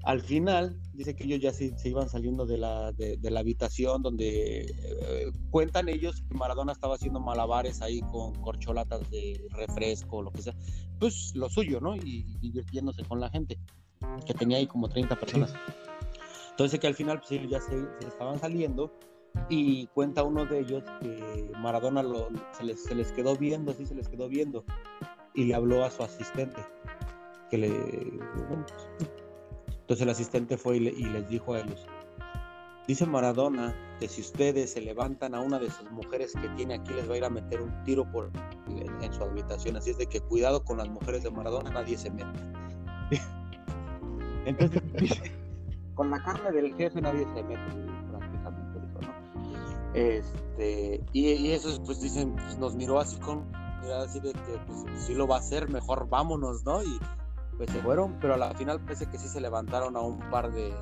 Al 0.03 0.21
final, 0.21 0.77
dice 0.93 1.15
que 1.15 1.23
ellos 1.23 1.39
ya 1.39 1.53
se, 1.53 1.77
se 1.77 1.89
iban 1.89 2.09
saliendo 2.09 2.45
de 2.45 2.57
la, 2.57 2.91
de, 2.91 3.17
la 3.21 3.39
habitación 3.39 4.01
donde 4.01 4.61
eh, 4.61 5.31
cuentan 5.49 5.87
ellos 5.87 6.21
que 6.27 6.35
Maradona 6.35 6.73
estaba 6.73 6.95
haciendo 6.95 7.21
malabares 7.21 7.81
ahí 7.81 8.01
con 8.01 8.33
corcholatas 8.41 9.09
de 9.09 9.47
refresco, 9.51 10.21
lo 10.21 10.31
que 10.31 10.41
sea. 10.41 10.55
Pues 10.99 11.33
lo 11.35 11.49
suyo, 11.49 11.79
¿no? 11.79 11.95
Y 11.95 12.23
divirtiéndose 12.41 13.03
con 13.03 13.21
la 13.21 13.29
gente, 13.29 13.57
que 14.25 14.33
tenía 14.33 14.57
ahí 14.57 14.67
como 14.67 14.89
30 14.89 15.17
personas. 15.17 15.53
Entonces 16.53 16.79
que 16.79 16.85
al 16.85 16.93
final 16.93 17.19
pues, 17.19 17.49
ya 17.49 17.59
se, 17.59 17.83
estaban 18.07 18.39
saliendo 18.39 18.91
y 19.49 19.87
cuenta 19.87 20.21
uno 20.21 20.45
de 20.45 20.59
ellos 20.59 20.83
que 21.01 21.51
Maradona 21.57 22.03
se, 22.51 22.93
les, 22.93 23.11
quedó 23.11 23.35
viendo, 23.35 23.71
así 23.71 23.87
se 23.87 23.95
les 23.95 24.07
quedó 24.07 24.29
viendo 24.29 24.63
y 25.33 25.45
le 25.45 25.55
habló 25.55 25.83
a 25.83 25.89
su 25.89 26.03
asistente 26.03 26.61
que 27.49 27.57
le... 27.57 27.67
entonces 29.67 30.01
el 30.01 30.09
asistente 30.09 30.55
fue 30.55 30.77
y, 30.77 30.79
les 30.79 31.27
dijo 31.27 31.55
a 31.55 31.61
ellos, 31.61 31.87
dice 32.87 33.07
Maradona 33.07 33.75
que 33.99 34.07
si 34.07 34.21
ustedes 34.21 34.73
se 34.73 34.81
levantan 34.81 35.33
a 35.33 35.39
una 35.39 35.57
de 35.57 35.71
sus 35.71 35.89
mujeres 35.89 36.33
que 36.39 36.49
tiene 36.49 36.75
aquí 36.75 36.93
les 36.93 37.09
va 37.09 37.15
a 37.15 37.17
ir 37.17 37.25
a 37.25 37.31
meter 37.31 37.63
un 37.63 37.83
tiro 37.83 38.05
por 38.11 38.29
en, 38.67 39.11
su 39.11 39.23
habitación, 39.23 39.75
así 39.75 39.89
es 39.89 39.97
de 39.97 40.05
que 40.05 40.21
cuidado 40.21 40.63
con 40.63 40.77
las 40.77 40.87
mujeres 40.87 41.23
de 41.23 41.31
Maradona, 41.31 41.71
nadie 41.71 41.97
se 41.97 42.11
mete. 42.11 42.39
Entonces 44.45 44.83
con 45.95 46.09
la 46.09 46.21
carne 46.23 46.51
del 46.51 46.73
jefe 46.75 47.01
nadie 47.01 47.25
se 47.33 47.43
mete 47.43 47.59
prácticamente, 48.09 48.79
dijo, 48.79 48.99
¿no? 49.01 49.93
Este, 49.93 51.03
y, 51.13 51.51
eso 51.51 51.81
pues 51.83 52.01
dicen, 52.01 52.35
pues, 52.35 52.57
nos 52.57 52.75
miró 52.75 52.99
así 52.99 53.17
con 53.17 53.49
mirada 53.81 54.05
así 54.05 54.19
de 54.19 54.33
que 54.33 54.59
pues 54.65 55.03
sí 55.03 55.13
lo 55.13 55.27
va 55.27 55.35
a 55.35 55.39
hacer, 55.39 55.69
mejor 55.69 56.07
vámonos, 56.09 56.63
¿no? 56.63 56.81
Y 56.83 56.99
pues 57.57 57.69
se 57.69 57.79
fueron, 57.81 58.17
pero 58.19 58.33
a 58.33 58.37
la 58.37 58.53
final 58.55 58.79
parece 58.81 59.05
que 59.07 59.17
sí 59.17 59.27
se 59.27 59.39
levantaron 59.39 59.95
a 59.95 59.99
un 59.99 60.19
par 60.31 60.51
de, 60.51 60.73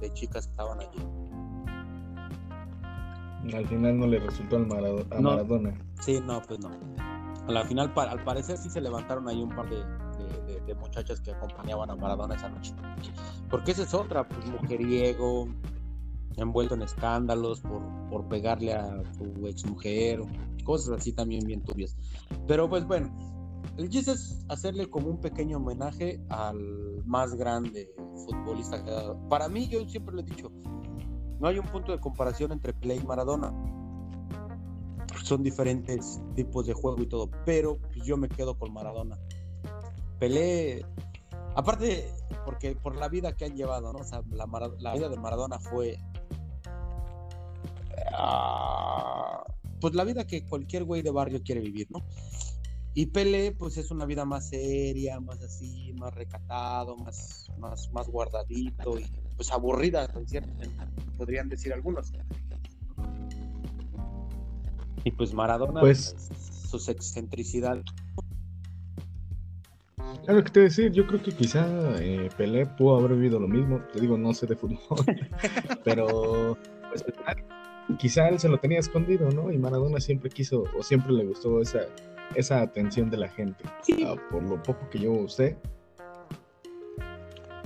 de, 0.00 0.12
chicas 0.14 0.46
que 0.46 0.52
estaban 0.52 0.80
allí. 0.80 0.98
Al 3.54 3.66
final 3.66 3.98
no 3.98 4.06
le 4.06 4.18
resultó 4.18 4.56
al 4.56 4.64
a 4.64 5.20
Maradona. 5.20 5.74
Sí, 6.00 6.20
no, 6.24 6.40
pues 6.42 6.58
no. 6.60 6.70
A 7.46 7.52
la 7.52 7.64
final, 7.64 7.92
al 7.94 8.24
parecer 8.24 8.56
sí 8.56 8.70
se 8.70 8.80
levantaron 8.80 9.28
ahí 9.28 9.40
un 9.40 9.54
par 9.54 9.68
de, 9.68 9.84
de, 10.66 10.74
muchachas 10.74 11.20
que 11.20 11.32
acompañaban 11.32 11.90
a 11.90 11.96
Maradona 11.96 12.34
esa 12.34 12.48
noche. 12.48 12.74
Porque 13.50 13.72
esa 13.72 13.82
es 13.82 13.94
otra, 13.94 14.28
pues 14.28 14.46
mujeriego, 14.50 15.48
envuelto 16.36 16.74
en 16.74 16.82
escándalos 16.82 17.60
por, 17.60 17.82
por 18.10 18.28
pegarle 18.28 18.74
a 18.74 19.02
su 19.16 19.46
exmujer, 19.46 20.20
cosas 20.64 21.00
así 21.00 21.12
también 21.12 21.46
bien 21.46 21.62
turbias. 21.62 21.96
Pero 22.46 22.68
pues 22.68 22.86
bueno, 22.86 23.10
el 23.76 23.90
chiste 23.90 24.12
es 24.12 24.44
hacerle 24.48 24.88
como 24.88 25.10
un 25.10 25.20
pequeño 25.20 25.58
homenaje 25.58 26.20
al 26.30 27.04
más 27.04 27.34
grande 27.34 27.90
futbolista 28.26 28.82
que 28.82 28.90
ha. 28.90 29.28
Para 29.28 29.48
mí, 29.48 29.68
yo 29.68 29.86
siempre 29.86 30.14
lo 30.14 30.22
he 30.22 30.24
dicho, 30.24 30.50
no 31.40 31.48
hay 31.48 31.58
un 31.58 31.66
punto 31.66 31.92
de 31.92 32.00
comparación 32.00 32.52
entre 32.52 32.72
Play 32.72 33.00
y 33.02 33.06
Maradona. 33.06 33.52
Son 35.24 35.42
diferentes 35.42 36.20
tipos 36.34 36.66
de 36.66 36.72
juego 36.72 37.02
y 37.02 37.06
todo, 37.06 37.30
pero 37.44 37.78
yo 38.04 38.16
me 38.16 38.28
quedo 38.28 38.58
con 38.58 38.72
Maradona. 38.72 39.18
Pelé, 40.18 40.84
aparte, 41.54 42.10
porque 42.44 42.74
por 42.74 42.96
la 42.96 43.08
vida 43.08 43.36
que 43.36 43.44
han 43.44 43.56
llevado, 43.56 43.92
¿no? 43.92 44.00
O 44.00 44.04
sea, 44.04 44.22
la, 44.30 44.94
vida 44.94 45.08
de 45.08 45.16
Maradona 45.16 45.58
fue. 45.58 45.98
Ah, 48.12 49.44
pues 49.80 49.94
la 49.94 50.04
vida 50.04 50.26
que 50.26 50.44
cualquier 50.44 50.84
güey 50.84 51.02
de 51.02 51.10
barrio 51.10 51.42
quiere 51.42 51.60
vivir, 51.60 51.88
¿no? 51.90 52.04
Y 52.94 53.06
Pelé, 53.06 53.52
pues 53.52 53.76
es 53.76 53.90
una 53.90 54.06
vida 54.06 54.24
más 54.24 54.48
seria, 54.48 55.20
más 55.20 55.42
así, 55.42 55.92
más 55.98 56.14
recatado, 56.14 56.96
más, 56.96 57.50
más, 57.58 57.92
más 57.92 58.08
guardadito 58.08 58.98
y 58.98 59.04
pues 59.36 59.52
aburrida, 59.52 60.08
podrían 61.18 61.50
decir 61.50 61.74
algunos. 61.74 62.10
Y 65.04 65.10
pues 65.10 65.34
Maradona, 65.34 65.80
pues, 65.80 66.14
pues 66.16 66.68
sus 66.70 66.88
excentricidades. 66.88 67.84
Claro, 70.26 70.42
que 70.42 70.50
te 70.50 70.60
decir, 70.60 70.90
yo 70.90 71.06
creo 71.06 71.22
que 71.22 71.30
quizá 71.30 71.64
eh, 72.00 72.28
Pelé 72.36 72.66
pudo 72.66 72.96
haber 72.96 73.12
vivido 73.12 73.38
lo 73.38 73.46
mismo, 73.46 73.80
te 73.92 74.00
digo, 74.00 74.18
no 74.18 74.34
sé 74.34 74.48
de 74.48 74.56
fútbol, 74.56 74.80
pero 75.84 76.58
pues, 76.88 77.04
quizá 77.96 78.28
él 78.28 78.40
se 78.40 78.48
lo 78.48 78.58
tenía 78.58 78.80
escondido, 78.80 79.30
¿no? 79.30 79.52
Y 79.52 79.58
Maradona 79.58 80.00
siempre 80.00 80.28
quiso, 80.28 80.64
o 80.76 80.82
siempre 80.82 81.12
le 81.12 81.26
gustó 81.26 81.60
esa, 81.60 81.82
esa 82.34 82.60
atención 82.60 83.08
de 83.08 83.18
la 83.18 83.28
gente. 83.28 83.64
Ah, 84.04 84.16
por 84.30 84.42
lo 84.42 84.60
poco 84.64 84.90
que 84.90 84.98
yo 84.98 85.28
sé. 85.28 85.56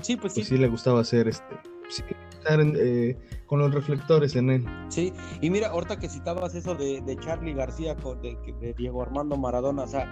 Sí, 0.02 0.16
pues, 0.16 0.34
pues 0.34 0.46
sí. 0.46 0.58
le 0.58 0.68
gustaba 0.68 1.00
hacer 1.00 1.28
este. 1.28 1.56
estar 1.88 2.60
eh, 2.60 3.16
con 3.46 3.60
los 3.60 3.72
reflectores 3.72 4.36
en 4.36 4.50
él. 4.50 4.66
Sí, 4.90 5.14
y 5.40 5.48
mira, 5.48 5.68
ahorita 5.68 5.98
que 5.98 6.10
citabas 6.10 6.54
eso 6.54 6.74
de, 6.74 7.00
de 7.00 7.16
Charlie 7.16 7.54
García, 7.54 7.96
con, 7.96 8.20
de, 8.20 8.74
Diego 8.76 9.00
Armando 9.00 9.38
Maradona, 9.38 9.84
o 9.84 9.88
sea, 9.88 10.06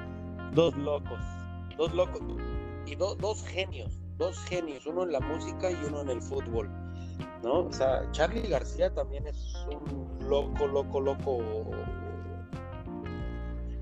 dos 0.54 0.74
locos, 0.76 1.20
dos 1.78 1.94
locos, 1.94 2.20
y 2.84 2.94
dos 2.94 3.42
genios, 3.46 3.98
dos 4.18 4.38
genios, 4.44 4.84
uno 4.86 5.04
en 5.04 5.12
la 5.12 5.20
música 5.20 5.70
y 5.70 5.76
uno 5.86 6.02
en 6.02 6.10
el 6.10 6.20
fútbol. 6.20 6.68
¿no? 7.42 7.66
O 7.66 7.72
sea, 7.72 8.10
Charlie 8.10 8.48
García 8.48 8.92
también 8.92 9.26
es 9.26 9.54
un 9.70 10.28
loco, 10.28 10.66
loco, 10.66 11.00
loco 11.00 11.38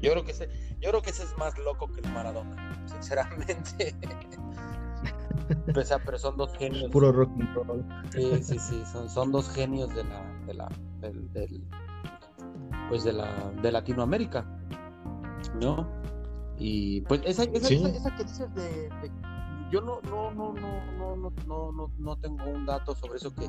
yo 0.01 0.13
creo 0.13 0.25
que 0.25 0.33
ese, 0.33 0.49
yo 0.81 0.89
creo 0.91 1.03
que 1.03 1.11
ese 1.11 1.25
es 1.25 1.37
más 1.39 1.57
loco 1.59 1.91
que 1.91 2.01
el 2.01 2.13
Maradona, 2.13 2.87
sinceramente. 2.87 3.95
pero 6.05 6.19
son 6.19 6.37
dos 6.37 6.53
genios. 6.59 6.91
Puro 6.91 7.13
rock 7.13 7.31
and 7.41 7.55
roll. 7.55 7.85
Sí, 8.11 8.43
sí, 8.43 8.59
sí, 8.59 8.83
son, 8.93 9.09
son 9.09 9.33
dos 9.33 9.49
genios 9.51 9.95
de 9.95 10.05
la, 10.05 10.23
de 10.47 10.53
la, 10.55 10.69
del, 11.01 11.65
pues 12.89 13.05
de 13.05 13.15
la, 13.15 13.51
de 13.63 13.73
Latinoamérica, 13.73 14.45
¿no? 15.61 15.89
Y 16.59 17.03
pues 17.03 17.21
esa, 17.25 17.45
esa, 17.45 17.69
esa, 17.69 18.17
que 18.17 18.25
dices 18.25 18.55
de, 18.55 18.89
yo 19.71 19.81
no, 19.81 20.01
no, 20.03 20.31
no, 20.31 20.55
no, 20.55 21.17
no, 21.17 21.33
no, 21.47 21.73
no, 21.73 21.93
no 21.99 22.17
tengo 22.17 22.45
un 22.47 22.65
dato 22.65 22.95
sobre 22.95 23.17
eso 23.17 23.35
que, 23.35 23.47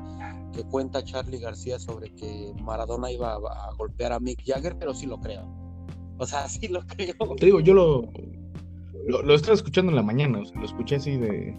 que 0.54 0.64
cuenta 0.68 1.04
Charlie 1.04 1.40
García 1.40 1.80
sobre 1.80 2.14
que 2.16 2.54
Maradona 2.62 3.12
iba 3.12 3.36
a 3.36 3.74
golpear 3.78 4.14
a 4.14 4.20
Mick 4.20 4.44
Jagger, 4.46 4.78
pero 4.78 4.94
sí 4.94 5.06
lo 5.06 5.20
creo. 5.20 5.46
O 6.18 6.26
sea, 6.26 6.48
sí 6.50 6.68
lo 6.68 6.82
creo. 6.82 7.16
Te 7.38 7.46
digo, 7.46 7.60
yo 7.60 7.74
lo, 7.74 8.12
lo, 9.08 9.34
estaba 9.34 9.54
escuchando 9.54 9.92
en 9.92 9.96
la 9.96 10.04
mañana, 10.04 10.40
o 10.40 10.46
sea, 10.46 10.60
lo 10.60 10.66
escuché 10.66 10.96
así 10.96 11.18
de 11.18 11.58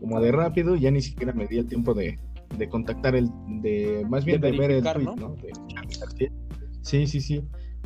como 0.00 0.20
de 0.20 0.32
rápido, 0.32 0.76
ya 0.76 0.90
ni 0.90 1.00
siquiera 1.00 1.32
me 1.32 1.46
di 1.46 1.58
el 1.58 1.66
tiempo 1.66 1.94
de, 1.94 2.18
de 2.56 2.68
contactar 2.68 3.16
el, 3.16 3.30
de 3.62 4.04
más 4.08 4.24
bien 4.24 4.40
de, 4.40 4.52
ver 4.52 4.70
el 4.70 4.82
tweet, 4.82 5.04
¿no? 5.04 5.36
sí, 6.82 7.06
sí, 7.06 7.20
sí. 7.20 7.42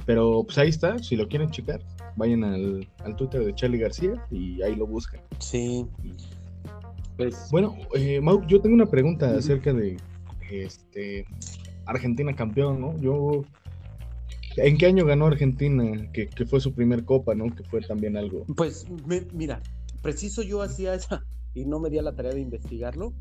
Pero 0.06 0.42
pues 0.44 0.58
ahí 0.58 0.68
está, 0.70 0.98
si 0.98 1.16
lo 1.16 1.28
quieren 1.28 1.50
checar, 1.50 1.82
vayan 2.20 2.44
al, 2.44 2.88
al 3.04 3.16
Twitter 3.16 3.44
de 3.44 3.54
Charlie 3.54 3.78
García 3.78 4.24
y 4.30 4.62
ahí 4.62 4.76
lo 4.76 4.86
buscan. 4.86 5.20
Sí. 5.38 5.86
Pues... 7.16 7.48
Bueno, 7.50 7.76
eh, 7.94 8.20
Mau, 8.20 8.46
yo 8.46 8.60
tengo 8.60 8.74
una 8.74 8.86
pregunta 8.86 9.36
acerca 9.36 9.72
de 9.72 9.96
este 10.50 11.26
Argentina 11.86 12.34
campeón, 12.34 12.80
¿no? 12.80 12.96
Yo 12.98 13.42
¿En 14.56 14.76
qué 14.78 14.86
año 14.86 15.06
ganó 15.06 15.26
Argentina? 15.26 16.10
Que, 16.12 16.28
fue 16.46 16.60
su 16.60 16.74
primer 16.74 17.04
copa, 17.04 17.34
¿no? 17.34 17.54
Que 17.54 17.62
fue 17.64 17.80
también 17.80 18.16
algo. 18.16 18.44
Pues 18.56 18.86
mira, 19.32 19.62
preciso 20.02 20.42
yo 20.42 20.62
hacía 20.62 20.94
esa 20.94 21.24
y 21.54 21.64
no 21.64 21.78
me 21.78 21.90
di 21.90 21.98
a 21.98 22.02
la 22.02 22.14
tarea 22.14 22.32
de 22.32 22.40
investigarlo. 22.40 23.12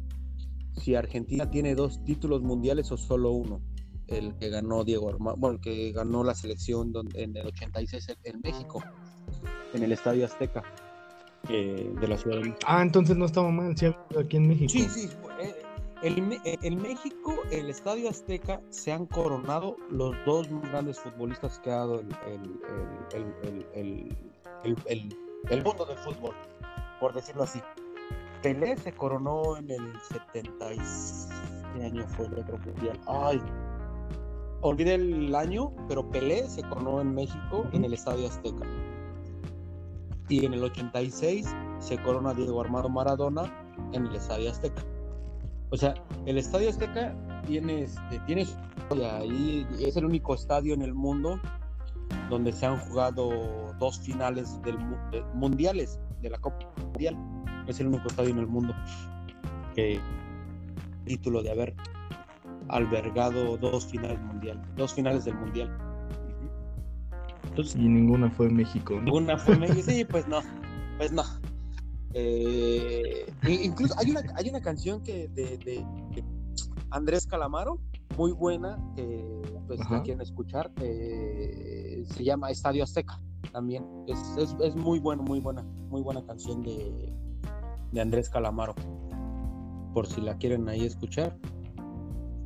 Si 0.74 0.96
Argentina 0.96 1.50
tiene 1.50 1.76
dos 1.76 2.04
títulos 2.04 2.42
mundiales 2.42 2.92
o 2.92 2.98
solo 2.98 3.32
uno. 3.32 3.62
El 4.10 4.36
que 4.38 4.50
ganó 4.50 4.84
Diego 4.84 5.10
Armando, 5.10 5.40
bueno, 5.40 5.56
el 5.56 5.62
que 5.62 5.92
ganó 5.92 6.24
la 6.24 6.34
selección 6.34 6.92
en 7.14 7.38
el 7.38 7.48
86 7.48 8.18
en 8.24 8.42
México, 8.42 8.84
en 9.74 9.84
el 9.84 9.92
Estadio 9.92 10.26
Azteca 10.26 10.64
eh, 11.50 11.94
de 12.00 12.08
la 12.08 12.18
Ciudad 12.18 12.38
de 12.38 12.44
México. 12.44 12.60
Ah, 12.66 12.82
entonces 12.82 13.16
no 13.16 13.26
estaba 13.26 13.50
mal, 13.52 13.78
sí, 13.78 13.88
aquí 14.18 14.38
en 14.38 14.48
México. 14.48 14.70
Sí, 14.72 14.88
sí, 14.90 15.10
eh, 16.02 16.58
en 16.62 16.82
México, 16.82 17.36
el 17.52 17.70
Estadio 17.70 18.10
Azteca, 18.10 18.62
se 18.70 18.92
han 18.92 19.06
coronado 19.06 19.76
los 19.92 20.16
dos 20.26 20.50
más 20.50 20.70
grandes 20.72 21.00
futbolistas 21.00 21.60
que 21.60 21.72
ha 21.72 21.78
dado 21.78 22.00
el, 22.00 22.08
mundo 25.64 25.86
del 25.86 25.98
fútbol, 25.98 26.36
por 27.00 27.14
decirlo 27.14 27.44
así. 27.44 27.62
Pelé 28.42 28.78
se 28.78 28.94
coronó 28.94 29.58
en 29.58 29.70
el 29.70 29.94
76 30.10 31.28
¿Qué 31.76 31.86
año 31.86 32.08
fue 32.08 32.26
el 32.28 32.40
otro 32.40 32.58
mundial? 32.58 33.00
Ay, 33.06 33.42
olvidé 34.62 34.96
el 34.96 35.34
año, 35.36 35.72
pero 35.88 36.10
Pelé 36.10 36.48
se 36.48 36.62
coronó 36.64 37.02
en 37.02 37.14
México 37.14 37.68
en 37.74 37.86
el 37.86 37.94
Estadio 37.94 38.28
Azteca. 38.28 38.66
Y 40.28 40.46
en 40.46 40.54
el 40.54 40.64
86 40.64 41.48
se 41.80 41.98
corona 42.04 42.34
Diego 42.34 42.62
Armando 42.62 42.90
Maradona 42.90 43.52
en 43.94 44.06
el 44.06 44.16
Estadio 44.16 44.52
Azteca. 44.52 44.84
O 45.72 45.78
sea, 45.78 45.94
el 46.26 46.38
Estadio 46.38 46.70
Azteca 46.70 47.16
tiene, 47.46 47.84
este, 47.84 48.20
tiene 48.26 48.46
y 49.28 49.66
es 49.84 49.98
el 49.98 50.06
único 50.06 50.34
estadio 50.34 50.74
en 50.74 50.82
el 50.82 50.96
mundo 50.96 51.40
donde 52.30 52.52
se 52.52 52.66
han 52.66 52.80
jugado 52.80 53.30
dos 53.80 54.00
finales 54.00 54.60
del, 54.64 54.78
mundiales 55.36 56.00
de 56.22 56.32
la 56.32 56.40
Copa 56.40 56.72
Mundial. 56.82 57.16
Es 57.68 57.80
el 57.80 57.88
único 57.88 58.08
estadio 58.08 58.32
en 58.32 58.40
el 58.40 58.48
mundo 58.48 58.74
que 59.76 60.00
título 61.06 61.44
de 61.44 61.52
haber 61.52 61.76
albergado 62.70 63.58
dos 63.58 63.86
finales 63.86 64.20
mundial, 64.22 64.62
dos 64.76 64.94
finales 64.94 65.26
del 65.26 65.36
mundial. 65.36 65.70
y 67.76 67.88
ninguna 67.88 68.30
fue 68.30 68.48
en 68.48 68.56
México. 68.56 69.00
Ninguna 69.02 69.38
fue 69.38 69.56
en 69.56 69.62
México, 69.62 69.82
sí, 69.86 70.06
pues 70.06 70.28
no, 70.28 70.42
pues 70.98 71.12
no. 71.12 71.24
Eh, 72.14 73.32
incluso 73.48 73.94
hay 74.00 74.12
una, 74.12 74.22
hay 74.36 74.50
una 74.50 74.62
canción 74.62 75.02
que 75.04 75.28
de, 75.30 75.86
Andrés 76.92 77.28
Calamaro, 77.28 77.80
muy 78.18 78.32
buena, 78.32 78.80
que 78.96 79.24
pues 79.68 79.80
la 79.92 80.02
quieren 80.02 80.22
escuchar, 80.22 80.72
se 80.78 82.24
llama 82.24 82.50
Estadio 82.50 82.84
Azteca 82.84 83.22
también. 83.52 83.86
Es, 84.08 84.20
es, 84.62 84.76
muy 84.76 85.00
buena, 85.00 85.22
muy 85.22 85.40
buena, 85.40 85.64
muy 85.90 86.02
buena 86.02 86.26
canción 86.26 86.64
de, 86.64 87.14
de 87.92 88.02
Andrés 88.02 88.30
Calamaro. 88.30 88.76
Por 89.94 90.08
si 90.08 90.22
la 90.22 90.38
quieren 90.38 90.68
ahí 90.70 90.86
escuchar. 90.86 91.38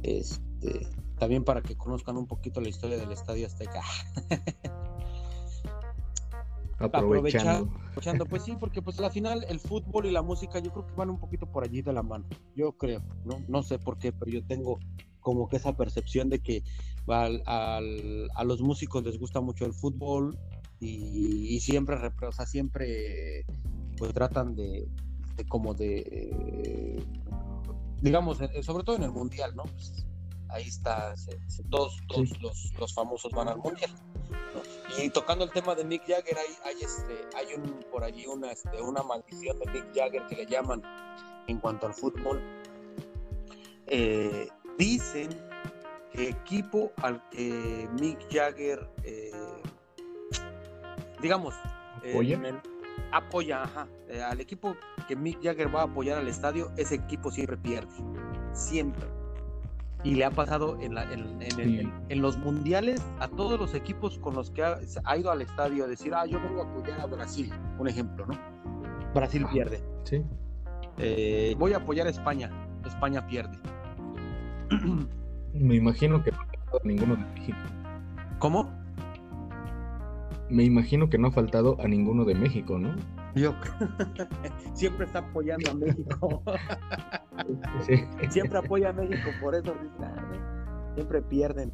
Este, 0.03 0.87
también 1.17 1.43
para 1.43 1.61
que 1.61 1.75
conozcan 1.75 2.17
un 2.17 2.27
poquito 2.27 2.61
la 2.61 2.69
historia 2.69 2.97
del 2.97 3.11
Estadio 3.11 3.47
Azteca. 3.47 3.81
Aprovechando. 6.79 7.71
Aprovechando, 7.87 8.25
pues 8.25 8.43
sí, 8.43 8.55
porque 8.59 8.81
pues 8.81 8.99
al 8.99 9.11
final 9.11 9.45
el 9.47 9.59
fútbol 9.59 10.05
y 10.05 10.11
la 10.11 10.21
música 10.21 10.59
yo 10.59 10.71
creo 10.71 10.85
que 10.85 10.93
van 10.95 11.09
un 11.09 11.19
poquito 11.19 11.45
por 11.45 11.63
allí 11.63 11.81
de 11.81 11.93
la 11.93 12.03
mano. 12.03 12.25
Yo 12.55 12.73
creo, 12.73 13.01
¿no? 13.25 13.41
No 13.47 13.63
sé 13.63 13.79
por 13.79 13.97
qué, 13.97 14.11
pero 14.11 14.29
yo 14.31 14.45
tengo 14.45 14.79
como 15.21 15.47
que 15.47 15.55
esa 15.55 15.75
percepción 15.75 16.29
de 16.29 16.39
que 16.39 16.63
a 17.07 17.79
los 18.45 18.61
músicos 18.61 19.03
les 19.03 19.17
gusta 19.17 19.41
mucho 19.41 19.65
el 19.65 19.73
fútbol 19.73 20.37
y, 20.79 21.59
siempre, 21.61 21.95
o 21.95 22.31
sea, 22.31 22.45
siempre 22.45 23.45
pues 23.97 24.13
tratan 24.13 24.55
de, 24.55 24.85
como 25.47 25.73
de, 25.73 27.01
digamos, 28.03 28.41
eh, 28.41 28.61
sobre 28.61 28.83
todo 28.83 28.97
en 28.97 29.03
el 29.03 29.11
mundial, 29.11 29.55
¿no? 29.55 29.63
Pues, 29.63 30.05
ahí 30.49 30.67
está, 30.67 31.15
todos, 31.69 31.97
los, 32.41 32.73
los 32.77 32.93
famosos 32.93 33.31
van 33.31 33.47
al 33.47 33.57
mundial. 33.57 33.89
Y 35.01 35.09
tocando 35.09 35.45
el 35.45 35.51
tema 35.51 35.73
de 35.73 35.85
Mick 35.85 36.05
Jagger, 36.05 36.37
hay, 36.37 36.55
hay, 36.65 36.83
este, 36.83 37.25
hay 37.35 37.55
un, 37.55 37.79
por 37.89 38.03
allí 38.03 38.27
una, 38.27 38.51
este, 38.51 38.81
una 38.81 39.01
maldición 39.03 39.57
de 39.57 39.71
Mick 39.71 39.95
Jagger 39.95 40.27
que 40.27 40.35
le 40.35 40.45
llaman 40.45 40.83
en 41.47 41.59
cuanto 41.59 41.87
al 41.87 41.93
fútbol. 41.93 42.41
Eh, 43.87 44.49
dicen 44.77 45.29
que 46.11 46.29
equipo 46.29 46.91
al 46.97 47.27
que 47.29 47.87
Mick 47.99 48.19
Jagger, 48.29 48.85
eh, 49.03 49.31
digamos, 51.21 51.55
apoya, 51.97 52.37
apoya 53.11 53.63
eh, 54.07 54.21
al 54.21 54.41
equipo 54.41 54.75
que 55.07 55.15
Mick 55.15 55.43
Jagger 55.43 55.73
va 55.73 55.81
a 55.81 55.85
apoyar 55.85 56.17
al 56.17 56.27
estadio, 56.27 56.71
ese 56.77 56.95
equipo 56.95 57.31
siempre 57.31 57.57
pierde, 57.57 57.91
siempre 58.53 59.07
y 60.03 60.15
le 60.15 60.25
ha 60.25 60.31
pasado 60.31 60.77
en, 60.81 60.97
en, 60.97 62.21
los 62.21 62.37
mundiales 62.37 63.01
a 63.19 63.27
todos 63.29 63.59
los 63.59 63.73
equipos 63.73 64.19
con 64.19 64.35
los 64.35 64.51
que 64.51 64.63
ha, 64.63 65.17
ido 65.17 65.31
al 65.31 65.41
estadio 65.41 65.85
a 65.85 65.87
decir, 65.87 66.13
ah, 66.13 66.25
yo 66.25 66.41
vengo 66.41 66.61
a 66.61 66.65
apoyar 66.65 66.99
a 66.99 67.05
Brasil, 67.05 67.49
un 67.79 67.87
ejemplo, 67.87 68.25
¿no? 68.25 68.37
Brasil 69.13 69.45
pierde. 69.51 69.81
Sí. 70.03 70.23
Eh, 70.97 71.55
voy 71.57 71.73
a 71.73 71.77
apoyar 71.77 72.07
a 72.07 72.09
España, 72.09 72.51
España 72.85 73.25
pierde. 73.25 73.57
Me 75.53 75.75
imagino 75.75 76.21
que 76.21 76.31
no 76.31 76.37
ninguno 76.83 77.15
de 77.15 77.25
México. 77.39 77.57
¿Cómo? 78.39 78.82
Me 80.49 80.63
imagino 80.63 81.09
que 81.09 81.17
no 81.17 81.29
ha 81.29 81.31
faltado 81.31 81.77
a 81.79 81.87
ninguno 81.87 82.25
de 82.25 82.35
México, 82.35 82.77
¿no? 82.77 82.95
Yo 83.35 83.53
siempre 84.73 85.05
está 85.05 85.19
apoyando 85.19 85.71
a 85.71 85.73
México. 85.73 86.43
Siempre 88.29 88.59
apoya 88.59 88.89
a 88.89 88.93
México, 88.93 89.29
por 89.41 89.55
eso 89.55 89.73
siempre 90.93 91.21
pierden. 91.23 91.71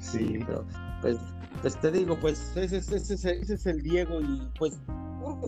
Sí, 0.00 0.38
pero 0.46 0.64
pues, 1.02 1.18
pues, 1.60 1.76
te 1.80 1.90
digo, 1.90 2.16
pues 2.20 2.56
ese, 2.56 2.78
es 2.78 3.66
el 3.66 3.82
Diego 3.82 4.20
y 4.20 4.48
pues 4.58 4.80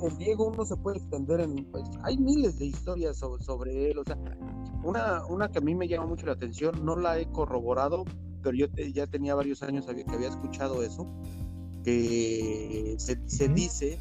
el 0.02 0.18
Diego 0.18 0.48
uno 0.48 0.64
se 0.64 0.76
puede 0.76 0.98
extender 0.98 1.40
en, 1.40 1.64
pues 1.70 1.84
hay 2.02 2.18
miles 2.18 2.58
de 2.58 2.66
historias 2.66 3.16
sobre, 3.16 3.90
él, 3.90 3.98
o 3.98 4.04
sea, 4.04 4.18
una, 4.84 5.24
una 5.26 5.48
que 5.48 5.58
a 5.58 5.62
mí 5.62 5.74
me 5.74 5.88
llama 5.88 6.06
mucho 6.06 6.26
la 6.26 6.32
atención, 6.32 6.84
no 6.84 6.96
la 6.96 7.18
he 7.18 7.26
corroborado, 7.30 8.04
pero 8.42 8.56
yo 8.56 8.66
ya 8.92 9.06
tenía 9.06 9.34
varios 9.34 9.62
años 9.62 9.86
que 9.86 10.04
había 10.14 10.28
escuchado 10.28 10.82
eso, 10.82 11.06
que 11.84 12.96
se, 12.98 13.48
dice 13.48 13.98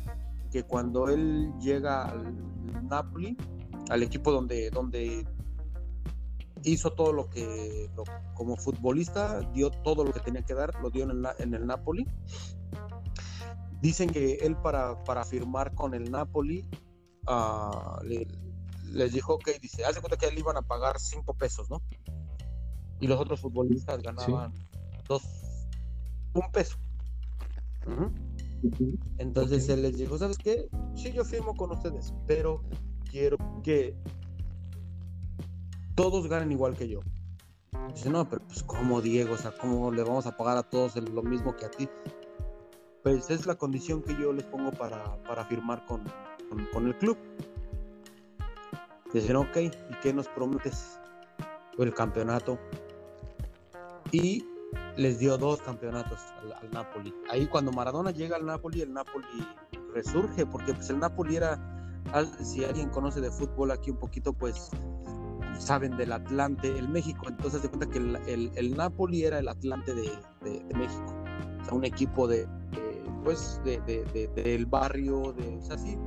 que 0.52 0.64
cuando 0.64 1.08
él 1.10 1.52
llega 1.60 2.06
al 2.06 2.88
Napoli, 2.88 3.38
al 3.90 4.04
equipo 4.04 4.32
donde, 4.32 4.70
donde 4.70 5.26
hizo 6.64 6.94
todo 6.94 7.14
lo 7.14 7.30
que, 7.30 7.90
como 8.36 8.58
futbolista, 8.58 9.42
dio 9.54 9.72
todo 9.72 10.04
lo 10.04 10.12
que 10.12 10.20
tenía 10.20 10.44
que 10.44 10.54
dar, 10.54 10.74
lo 10.82 10.90
dio 10.90 11.04
en 11.04 11.12
el, 11.12 11.28
en 11.40 11.54
el 11.54 11.66
Napoli. 11.66 12.08
Dicen 13.82 14.10
que 14.10 14.36
él 14.36 14.56
para, 14.58 15.04
para 15.04 15.26
firmar 15.26 15.74
con 15.74 15.96
el 15.96 16.12
Napoli 16.12 16.70
uh, 17.28 18.04
les 18.94 19.14
dijo 19.14 19.40
que, 19.40 19.58
dice, 19.60 19.84
hace 19.86 20.02
cuenta 20.02 20.18
que 20.18 20.28
él 20.28 20.38
iban 20.38 20.58
a 20.58 20.62
pagar 20.62 21.00
cinco 21.00 21.34
pesos, 21.34 21.70
¿no? 21.70 21.82
Y 23.02 23.08
los 23.08 23.20
otros 23.20 23.42
futbolistas 23.42 24.02
ganaban 24.02 24.54
dos, 25.08 25.24
un 26.34 26.52
peso. 26.52 26.78
Entonces 29.18 29.68
él 29.70 29.82
les 29.82 29.98
dijo, 29.98 30.18
¿sabes 30.18 30.38
qué? 30.38 30.70
Sí, 30.96 31.12
yo 31.12 31.26
firmo 31.26 31.56
con 31.56 31.72
ustedes, 31.72 32.14
pero 32.28 32.64
quiero 33.10 33.38
que 33.64 33.96
todos 35.96 36.28
ganen 36.28 36.52
igual 36.52 36.76
que 36.76 36.88
yo. 36.88 37.00
Dice, 37.94 38.10
no, 38.10 38.28
pero 38.30 38.46
pues 38.46 38.64
como 38.64 39.02
Diego, 39.02 39.34
o 39.34 39.38
sea, 39.38 39.52
¿cómo 39.52 39.92
le 39.92 40.04
vamos 40.04 40.26
a 40.28 40.38
pagar 40.38 40.58
a 40.58 40.64
todos 40.64 40.96
lo 40.96 41.24
mismo 41.24 41.56
que 41.56 41.66
a 41.66 41.72
ti? 41.72 41.90
Pues 43.04 43.30
es 43.30 43.46
la 43.48 43.56
condición 43.56 44.02
que 44.04 44.16
yo 44.16 44.32
les 44.32 44.46
pongo 44.46 44.72
para, 44.72 45.22
para 45.24 45.44
firmar 45.46 45.86
con, 45.86 46.04
con, 46.72 46.88
el 46.88 46.96
club. 46.98 47.18
Dicen, 49.14 49.36
ok, 49.36 49.58
¿y 49.58 49.72
qué 50.02 50.14
nos 50.14 50.28
prometes? 50.30 51.00
El 51.78 51.94
campeonato. 51.94 52.60
Y 54.12 54.46
les 54.98 55.20
dio 55.20 55.38
dos 55.38 55.62
campeonatos 55.62 56.20
al, 56.62 56.70
Napoli. 56.72 57.14
Ahí 57.30 57.48
cuando 57.48 57.72
Maradona 57.72 58.12
llega 58.12 58.36
al 58.36 58.46
Napoli, 58.46 58.82
el 58.82 58.94
Napoli 58.94 59.26
resurge, 59.94 60.46
porque 60.46 60.74
pues 60.74 60.90
el 60.90 61.00
Napoli 61.00 61.38
era, 61.38 61.60
si 62.44 62.64
alguien 62.64 62.90
conoce 62.90 63.22
de 63.22 63.32
fútbol 63.32 63.72
aquí 63.72 63.92
un 63.92 63.98
poquito, 63.98 64.34
pues 64.34 64.70
saben 65.58 65.96
del 65.98 66.12
Atlante, 66.12 66.68
el 66.78 66.90
México, 66.90 67.28
entonces 67.28 67.62
se 67.62 67.70
cuenta 67.70 67.88
que 67.90 68.00
el, 68.00 68.52
el, 68.56 68.76
Napoli 68.76 69.26
era 69.26 69.40
el 69.40 69.48
Atlante 69.48 69.94
de, 69.94 70.10
México, 70.76 71.16
o 71.62 71.66
sea, 71.66 71.74
un 71.74 71.86
equipo 71.86 72.28
de, 72.28 72.48
pues, 73.24 73.62
de, 73.64 73.80
del 74.36 74.66
barrio, 74.66 75.34
de, 75.34 75.58
o 75.58 75.62
sea, 75.62 75.78
sí, 75.78 75.98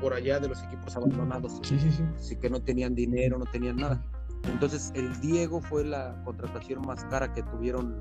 por 0.00 0.12
allá 0.12 0.40
de 0.40 0.48
los 0.48 0.62
equipos 0.64 0.96
abandonados, 0.96 1.60
sí, 1.62 1.78
sí, 1.78 1.90
sí. 1.92 2.02
Así 2.16 2.36
que 2.36 2.50
no 2.50 2.60
tenían 2.60 2.94
dinero, 2.94 3.38
no 3.38 3.46
tenían 3.46 3.76
nada. 3.76 4.02
Entonces, 4.46 4.92
el 4.94 5.20
Diego 5.20 5.60
fue 5.60 5.84
la 5.84 6.22
contratación 6.24 6.82
más 6.86 7.04
cara 7.04 7.32
que 7.32 7.42
tuvieron, 7.42 7.96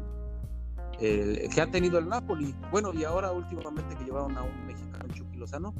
que 0.99 1.61
ha 1.61 1.67
tenido 1.69 1.99
el 1.99 2.07
Napoli. 2.07 2.55
Bueno, 2.71 2.93
y 2.93 3.03
ahora 3.03 3.31
últimamente 3.31 3.95
que 3.95 4.05
llevaron 4.05 4.37
a 4.37 4.43
un 4.43 4.65
mexicano, 4.65 5.05
Chucky 5.13 5.37
Lozano, 5.37 5.73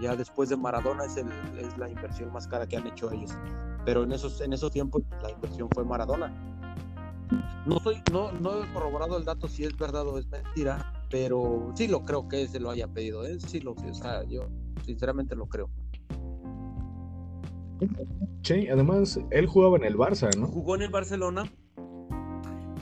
ya 0.00 0.16
después 0.16 0.48
de 0.48 0.56
Maradona 0.56 1.04
es, 1.04 1.16
el, 1.16 1.28
es 1.58 1.76
la 1.76 1.88
inversión 1.88 2.32
más 2.32 2.46
cara 2.46 2.66
que 2.66 2.76
han 2.76 2.86
hecho 2.86 3.10
ellos. 3.10 3.32
Pero 3.84 4.04
en 4.04 4.12
esos, 4.12 4.40
en 4.40 4.52
esos 4.52 4.70
tiempos 4.70 5.02
la 5.22 5.30
inversión 5.30 5.68
fue 5.72 5.84
Maradona. 5.84 6.32
No, 7.66 7.78
soy, 7.78 8.02
no, 8.12 8.32
no 8.32 8.62
he 8.62 8.72
corroborado 8.72 9.16
el 9.16 9.24
dato 9.24 9.48
si 9.48 9.64
es 9.64 9.76
verdad 9.76 10.06
o 10.06 10.18
es 10.18 10.26
mentira, 10.26 11.04
pero 11.10 11.72
sí 11.74 11.88
lo 11.88 12.04
creo 12.04 12.28
que 12.28 12.46
se 12.48 12.60
lo 12.60 12.70
haya 12.70 12.88
pedido. 12.88 13.24
¿eh? 13.24 13.38
Sí 13.40 13.60
lo, 13.60 13.72
o 13.72 13.94
sea, 13.94 14.24
yo 14.24 14.48
sinceramente 14.84 15.34
lo 15.36 15.46
creo. 15.46 15.70
Sí, 18.42 18.68
además 18.68 19.18
él 19.30 19.46
jugaba 19.46 19.76
en 19.76 19.84
el 19.84 19.96
Barça, 19.96 20.34
¿no? 20.36 20.46
Jugó 20.46 20.74
en 20.74 20.82
el 20.82 20.90
Barcelona 20.90 21.50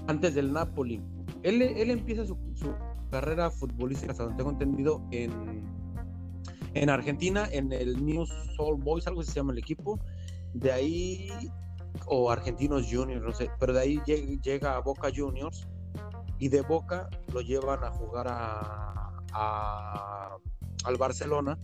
antes 0.06 0.34
del 0.34 0.52
Napoli. 0.52 1.02
Él, 1.42 1.62
él 1.62 1.90
empieza 1.90 2.26
su, 2.26 2.36
carrera 3.10 3.50
futbolística, 3.50 4.12
hasta 4.12 4.24
donde 4.24 4.38
tengo 4.38 4.50
entendido, 4.50 5.02
en, 5.10 5.64
en 6.74 6.90
Argentina, 6.90 7.48
en 7.50 7.72
el 7.72 8.04
New 8.04 8.24
Soul 8.56 8.82
Boys, 8.82 9.06
algo 9.06 9.22
se 9.22 9.32
llama 9.32 9.52
el 9.52 9.58
equipo. 9.58 9.98
De 10.54 10.72
ahí, 10.72 11.28
o 12.06 12.30
Argentinos 12.30 12.86
Juniors, 12.90 13.22
no 13.22 13.32
sé, 13.32 13.50
pero 13.58 13.72
de 13.72 13.80
ahí 13.80 14.00
llega, 14.42 14.76
a 14.76 14.80
Boca 14.80 15.10
Juniors 15.14 15.68
y 16.38 16.48
de 16.48 16.62
Boca 16.62 17.08
lo 17.32 17.40
llevan 17.40 17.84
a 17.84 17.90
jugar 17.90 18.26
a, 18.28 20.36
al 20.84 20.96
Barcelona. 20.96 21.58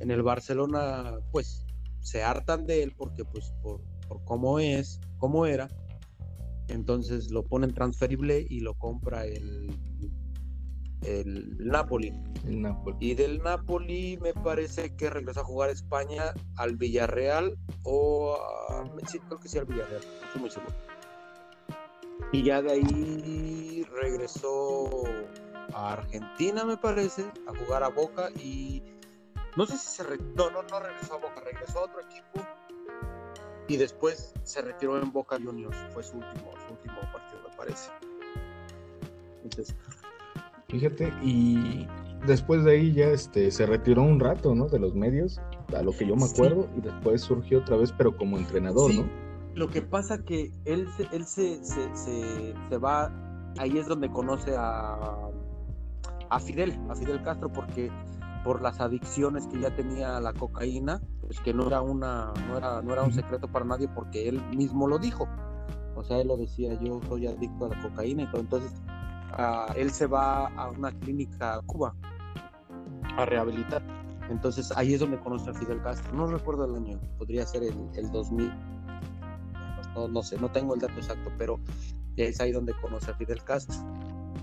En 0.00 0.10
el 0.10 0.22
Barcelona, 0.22 1.18
pues 1.30 1.63
se 2.04 2.22
hartan 2.22 2.66
de 2.66 2.82
él 2.82 2.94
porque 2.96 3.24
pues 3.24 3.52
por, 3.62 3.80
cómo 4.24 4.58
es, 4.58 5.00
cómo 5.18 5.46
era, 5.46 5.68
entonces 6.68 7.30
lo 7.30 7.42
ponen 7.42 7.72
transferible 7.72 8.46
y 8.48 8.60
lo 8.60 8.74
compra 8.74 9.24
el, 9.24 9.74
el 11.02 11.56
Napoli. 11.58 12.12
El 12.46 12.60
Napoli. 12.62 12.96
Y 13.00 13.14
del 13.14 13.38
Napoli 13.38 14.18
me 14.20 14.34
parece 14.34 14.94
que 14.94 15.08
regresó 15.08 15.40
a 15.40 15.44
jugar 15.44 15.70
a 15.70 15.72
España 15.72 16.34
al 16.56 16.76
Villarreal 16.76 17.56
o 17.84 18.36
a, 18.36 18.84
sí, 19.08 19.18
creo 19.18 19.40
que 19.40 19.48
sí 19.48 19.58
al 19.58 19.64
Villarreal, 19.64 20.02
no 20.02 20.26
estoy 20.26 20.40
muy 20.40 20.50
seguro. 20.50 20.74
Y 22.32 22.42
ya 22.42 22.60
de 22.60 22.72
ahí 22.72 23.86
regresó 24.00 25.04
a 25.72 25.94
Argentina, 25.94 26.64
me 26.64 26.76
parece, 26.76 27.24
a 27.46 27.64
jugar 27.64 27.82
a 27.82 27.88
Boca 27.88 28.30
y 28.36 28.82
no 29.56 29.66
sé 29.66 29.78
si 29.78 29.86
se 29.86 30.04
no, 30.36 30.50
no, 30.50 30.62
no 30.62 30.80
regresó 30.80 31.14
a 31.14 31.18
Boca, 31.18 31.40
regresó 31.44 31.78
a 31.80 31.82
otro 31.82 32.00
equipo 32.00 32.46
y 33.68 33.76
después 33.76 34.34
se 34.42 34.62
retiró 34.62 35.00
en 35.00 35.12
Boca 35.12 35.36
Juniors. 35.42 35.76
Fue 35.92 36.02
su 36.02 36.16
último, 36.16 36.52
su 36.66 36.74
último 36.74 37.00
partido, 37.12 37.40
me 37.48 37.56
parece. 37.56 37.90
Entonces, 39.42 39.74
Fíjate, 40.74 41.12
y 41.22 41.86
después 42.26 42.64
de 42.64 42.72
ahí 42.72 42.92
ya 42.92 43.06
este, 43.06 43.50
se 43.52 43.64
retiró 43.64 44.02
un 44.02 44.18
rato, 44.18 44.54
¿no? 44.54 44.66
De 44.66 44.80
los 44.80 44.94
medios, 44.94 45.40
a 45.76 45.82
lo 45.82 45.92
que 45.92 46.04
yo 46.04 46.16
me 46.16 46.24
acuerdo, 46.24 46.68
y 46.76 46.80
después 46.80 47.20
surgió 47.20 47.60
otra 47.60 47.76
vez, 47.76 47.92
pero 47.92 48.16
como 48.16 48.38
entrenador, 48.38 48.92
¿no? 48.92 49.04
Lo 49.54 49.68
que 49.68 49.82
pasa 49.82 50.18
que 50.24 50.50
él, 50.64 50.88
él 51.12 51.26
se, 51.26 51.64
se, 51.64 51.94
se, 51.94 52.54
se, 52.70 52.78
va, 52.78 53.12
ahí 53.58 53.78
es 53.78 53.86
donde 53.86 54.10
conoce 54.10 54.56
a, 54.56 55.30
a 56.28 56.40
Fidel, 56.40 56.76
a 56.88 56.96
Fidel 56.96 57.22
Castro, 57.22 57.52
porque 57.52 57.88
por 58.44 58.60
las 58.60 58.78
adicciones 58.80 59.46
que 59.46 59.58
ya 59.58 59.74
tenía 59.74 60.18
a 60.18 60.20
la 60.20 60.34
cocaína, 60.34 61.00
pues 61.22 61.40
que 61.40 61.54
no 61.54 61.66
era 61.66 61.80
una, 61.80 62.32
no 62.46 62.58
era, 62.58 62.82
no 62.82 62.92
era 62.92 63.02
un 63.02 63.12
secreto 63.12 63.48
para 63.48 63.64
nadie 63.64 63.88
porque 63.88 64.28
él 64.28 64.40
mismo 64.54 64.86
lo 64.86 64.98
dijo. 64.98 65.26
O 65.96 66.04
sea, 66.04 66.20
él 66.20 66.28
lo 66.28 66.36
decía, 66.36 66.78
yo 66.80 67.00
soy 67.08 67.26
adicto 67.26 67.64
a 67.64 67.68
la 67.70 67.82
cocaína 67.82 68.24
y 68.24 68.26
todo. 68.30 68.42
Entonces, 68.42 68.72
él 69.76 69.90
se 69.90 70.06
va 70.06 70.48
a 70.48 70.70
una 70.70 70.92
clínica 70.92 71.54
a 71.54 71.62
Cuba 71.62 71.96
a 73.16 73.24
rehabilitar. 73.24 73.82
Entonces, 74.28 74.70
ahí 74.76 74.94
es 74.94 75.00
donde 75.00 75.18
conoce 75.20 75.50
a 75.50 75.54
Fidel 75.54 75.80
Castro. 75.82 76.12
No 76.12 76.26
recuerdo 76.26 76.66
el 76.66 76.74
año, 76.74 77.00
podría 77.18 77.46
ser 77.46 77.62
el, 77.62 77.74
el 77.94 78.10
2000. 78.10 78.52
No, 79.94 80.08
no, 80.08 80.22
sé, 80.22 80.38
no 80.38 80.50
tengo 80.50 80.74
el 80.74 80.80
dato 80.80 80.94
exacto, 80.94 81.30
pero 81.38 81.58
es 82.16 82.40
ahí 82.40 82.52
donde 82.52 82.74
conoce 82.80 83.10
a 83.10 83.14
Fidel 83.14 83.42
Castro 83.42 83.76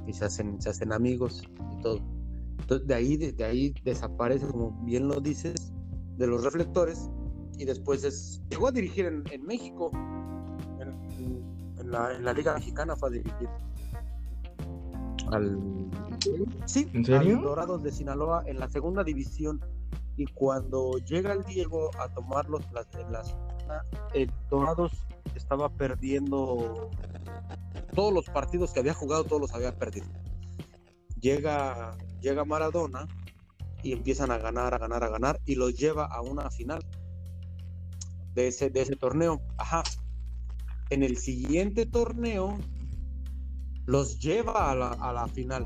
y 0.07 0.13
se 0.13 0.25
hacen, 0.25 0.59
se 0.61 0.69
hacen 0.69 0.91
amigos 0.93 1.43
y 1.73 1.81
todo 1.81 2.20
de 2.67 2.93
ahí, 2.93 3.17
de, 3.17 3.43
ahí 3.43 3.73
desaparece, 3.83 4.47
como 4.47 4.71
bien 4.83 5.07
lo 5.07 5.19
dices, 5.19 5.73
de 6.17 6.27
los 6.27 6.43
reflectores 6.43 7.09
y 7.57 7.65
después 7.65 8.03
es, 8.03 8.41
llegó 8.49 8.67
a 8.67 8.71
dirigir 8.71 9.05
en, 9.05 9.45
México, 9.45 9.91
en, 10.79 11.91
la, 11.91 12.33
Liga 12.33 12.53
Mexicana 12.55 12.95
fue 12.95 13.09
a 13.09 13.11
dirigir 13.11 13.49
al, 15.31 15.59
sí, 16.65 16.89
¿En 16.93 17.05
serio? 17.05 17.39
Dorados 17.41 17.83
de 17.83 17.91
Sinaloa 17.91 18.43
en 18.47 18.59
la 18.59 18.69
segunda 18.69 19.03
división 19.03 19.61
y 20.17 20.25
cuando 20.25 20.97
llega 21.05 21.33
el 21.33 21.43
Diego 21.43 21.89
a 21.99 22.09
tomar 22.09 22.49
los, 22.49 22.61
las, 22.71 22.87
las, 23.09 23.35
el 24.13 24.31
Dorados 24.49 24.91
estaba 25.35 25.69
perdiendo 25.69 26.89
todos 27.95 28.13
los 28.13 28.25
partidos 28.25 28.71
que 28.73 28.79
había 28.79 28.93
jugado, 28.93 29.23
todos 29.23 29.41
los 29.41 29.53
había 29.53 29.77
perdido. 29.77 30.07
Llega 31.19 31.95
llega 32.21 32.45
Maradona 32.45 33.07
y 33.83 33.93
empiezan 33.93 34.31
a 34.31 34.37
ganar, 34.37 34.73
a 34.73 34.77
ganar, 34.77 35.03
a 35.03 35.09
ganar 35.09 35.39
y 35.45 35.55
los 35.55 35.75
lleva 35.75 36.05
a 36.05 36.21
una 36.21 36.49
final 36.51 36.85
de 38.33 38.47
ese, 38.47 38.69
de 38.69 38.81
ese 38.81 38.95
torneo. 38.95 39.41
Ajá. 39.57 39.83
En 40.89 41.03
el 41.03 41.17
siguiente 41.17 41.85
torneo 41.85 42.57
los 43.85 44.19
lleva 44.19 44.71
a 44.71 45.13
la, 45.13 45.27
final, 45.27 45.65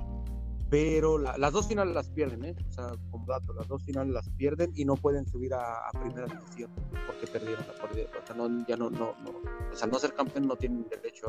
pero 0.76 1.18
las 1.18 1.54
dos 1.54 1.70
finales 1.70 1.96
las 1.96 2.10
pierden, 2.10 2.44
¿eh? 2.44 2.56
O 2.70 2.74
sea, 2.74 2.92
como 3.10 3.26
dato, 3.26 3.54
las 3.54 3.66
dos 3.66 3.82
finales 3.84 4.12
las 4.14 4.30
pierden 4.32 4.74
y 4.76 4.84
no 4.84 4.98
pueden 4.98 5.26
subir 5.26 5.54
a, 5.54 5.90
primera 6.02 6.28
división 6.28 6.70
porque 7.08 7.28
perdieron 7.28 7.66
la 7.66 7.76
partida. 7.76 8.10
O 8.22 8.28
sea, 8.28 8.36
no, 8.36 8.66
ya 8.68 8.76
no, 8.76 8.90
no, 8.90 9.16
no, 9.24 9.42
pues 9.70 9.82
al 9.82 9.90
no 9.90 10.00
ser 10.00 10.14
campeón 10.14 10.50
no 10.50 10.58
tienen 10.58 10.86
derecho 10.90 11.28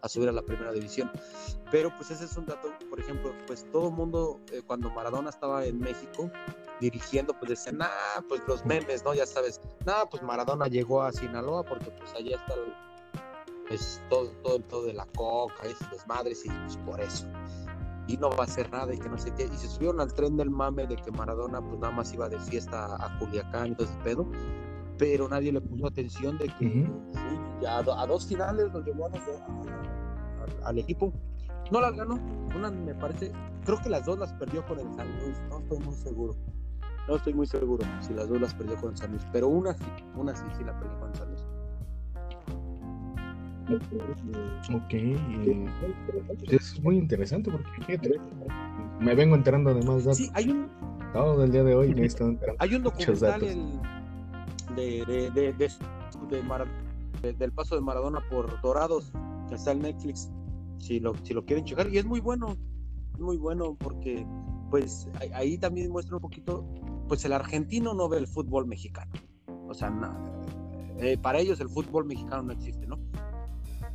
a, 0.00 0.08
subir 0.08 0.30
a 0.30 0.32
la 0.32 0.40
primera 0.40 0.72
división. 0.72 1.10
Pero 1.70 1.94
pues 1.94 2.10
ese 2.10 2.24
es 2.24 2.34
un 2.38 2.46
dato, 2.46 2.72
por 2.88 2.98
ejemplo, 2.98 3.34
pues 3.46 3.70
todo 3.70 3.88
el 3.88 3.94
mundo, 3.94 4.40
eh, 4.50 4.62
cuando 4.66 4.88
Maradona 4.88 5.28
estaba 5.28 5.66
en 5.66 5.78
México 5.78 6.30
dirigiendo, 6.80 7.38
pues 7.38 7.50
decían, 7.50 7.76
nah, 7.76 7.88
pues 8.30 8.40
los 8.48 8.64
memes, 8.64 9.04
¿no? 9.04 9.12
Ya 9.12 9.26
sabes, 9.26 9.60
nah, 9.84 10.06
pues 10.10 10.22
Maradona 10.22 10.68
llegó 10.68 11.02
a 11.02 11.12
Sinaloa 11.12 11.64
porque 11.64 11.90
pues 11.90 12.14
allá 12.14 12.36
está 12.36 12.54
pues, 13.68 14.00
todo, 14.08 14.30
todo, 14.42 14.58
todo 14.60 14.86
de 14.86 14.94
la 14.94 15.04
coca, 15.14 15.66
esos 15.66 15.90
desmadres 15.90 16.46
y 16.46 16.48
pues 16.48 16.78
por 16.78 16.98
eso 16.98 17.26
y 18.08 18.16
no 18.16 18.30
va 18.30 18.40
a 18.40 18.44
hacer 18.44 18.70
nada 18.70 18.94
y 18.94 18.98
que 18.98 19.08
no 19.08 19.18
sé 19.18 19.32
qué. 19.34 19.44
Y 19.44 19.56
se 19.56 19.68
subieron 19.68 20.00
al 20.00 20.12
tren 20.12 20.36
del 20.36 20.50
mame 20.50 20.86
de 20.86 20.96
que 20.96 21.10
Maradona 21.10 21.60
pues 21.60 21.78
nada 21.80 21.92
más 21.92 22.12
iba 22.12 22.28
de 22.28 22.38
fiesta 22.38 22.96
a 22.96 23.18
Culiacán 23.18 23.72
y 23.72 23.74
todo 23.74 23.86
ese 23.86 23.98
pedo, 24.04 24.26
pero 24.98 25.28
nadie 25.28 25.52
le 25.52 25.60
puso 25.60 25.86
atención 25.86 26.38
de 26.38 26.46
que 26.58 26.90
ya 27.60 27.78
a, 27.78 28.06
dos 28.06 28.26
finales 28.26 28.72
nos 28.72 28.84
llevó 28.84 29.08
al 30.64 30.78
equipo. 30.78 31.12
No 31.70 31.80
las 31.80 31.94
ganó, 31.96 32.14
una 32.54 32.70
me 32.70 32.94
parece, 32.94 33.32
creo 33.64 33.78
que 33.82 33.88
las 33.88 34.04
dos 34.06 34.18
las 34.18 34.32
perdió 34.34 34.64
con 34.66 34.78
el 34.78 34.92
San 34.94 35.08
Luis, 35.18 35.36
no 35.50 35.58
estoy 35.58 35.78
muy 35.80 35.94
seguro. 35.94 36.36
No 37.08 37.16
estoy 37.16 37.34
muy 37.34 37.46
seguro 37.46 37.84
si 38.00 38.14
las 38.14 38.28
dos 38.28 38.40
las 38.40 38.54
perdió 38.54 38.76
con 38.76 38.90
el 38.90 38.96
San 38.96 39.10
Luis, 39.10 39.22
pero 39.32 39.48
una 39.48 39.74
sí, 39.74 39.84
una 40.16 40.34
sí, 40.34 40.44
sí 40.56 40.64
la 40.64 40.78
perdió 40.78 40.98
con 40.98 41.10
el 41.10 41.16
San 41.16 41.28
Luis. 41.28 41.55
Ok, 43.68 44.92
eh, 44.92 45.66
es 46.50 46.80
muy 46.82 46.96
interesante 46.98 47.50
porque 47.50 47.98
me 49.00 49.14
vengo 49.14 49.34
enterando 49.34 49.74
de 49.74 49.84
más 49.84 50.04
datos. 50.04 50.18
Sí, 50.18 50.30
hay 50.34 50.50
un. 50.50 50.68
Todo 51.12 51.44
el 51.44 51.50
día 51.50 51.64
de 51.64 51.74
hoy 51.74 51.94
me 51.94 52.02
he 52.02 52.06
estado 52.06 52.30
enterando. 52.30 52.62
Hay 52.62 52.74
un 52.74 52.82
documental 52.82 53.40
de, 54.76 55.04
de, 55.06 55.30
de, 55.30 55.52
de, 55.52 57.32
del 57.32 57.52
paso 57.52 57.74
de 57.74 57.80
Maradona 57.80 58.20
por 58.30 58.60
Dorados 58.60 59.12
que 59.48 59.54
está 59.54 59.72
en 59.72 59.82
Netflix. 59.82 60.30
Si 60.78 61.00
lo, 61.00 61.14
si 61.22 61.32
lo 61.32 61.44
quieren 61.44 61.64
checar, 61.64 61.88
y 61.92 61.98
es 61.98 62.04
muy 62.04 62.20
bueno, 62.20 62.56
muy 63.18 63.38
bueno 63.38 63.76
porque 63.80 64.26
pues 64.70 65.08
ahí 65.32 65.56
también 65.58 65.90
muestra 65.90 66.16
un 66.16 66.22
poquito, 66.22 66.66
pues 67.08 67.24
el 67.24 67.32
argentino 67.32 67.94
no 67.94 68.08
ve 68.08 68.18
el 68.18 68.26
fútbol 68.26 68.66
mexicano. 68.66 69.10
O 69.68 69.74
sea, 69.74 69.90
eh, 70.98 71.16
para 71.18 71.38
ellos 71.38 71.60
el 71.60 71.68
fútbol 71.68 72.04
mexicano 72.04 72.42
no 72.42 72.52
existe, 72.52 72.86
¿no? 72.86 72.98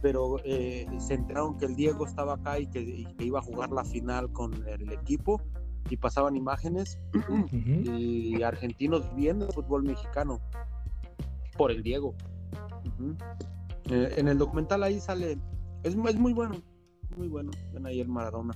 Pero 0.02 0.38
eh, 0.44 0.88
se 1.00 1.14
enteraron 1.14 1.58
que 1.58 1.66
el 1.66 1.76
Diego 1.76 2.06
estaba 2.06 2.34
acá 2.34 2.60
y 2.60 2.68
que, 2.68 3.06
iba 3.20 3.40
a 3.40 3.42
jugar 3.42 3.72
la 3.72 3.84
final 3.84 4.32
con 4.32 4.54
el 4.68 4.92
equipo 4.92 5.42
y 5.90 5.98
pasaban 5.98 6.36
imágenes 6.36 7.00
y 7.52 8.42
argentinos 8.44 9.14
viendo 9.16 9.46
el 9.46 9.54
fútbol 9.54 9.84
mexicano 9.84 10.40
por 11.58 11.72
el 11.72 11.84
Diego. 11.84 12.16
Eh, 13.90 14.14
en 14.18 14.28
el 14.28 14.38
documental 14.38 14.84
ahí 14.84 15.00
sale, 15.00 15.38
es, 15.84 15.96
es 15.96 15.96
muy 15.96 16.34
bueno, 16.34 16.56
muy 17.18 17.28
bueno, 17.28 17.52
ven 17.74 17.86
ahí 17.86 18.00
el 18.00 18.08
Maradona. 18.08 18.54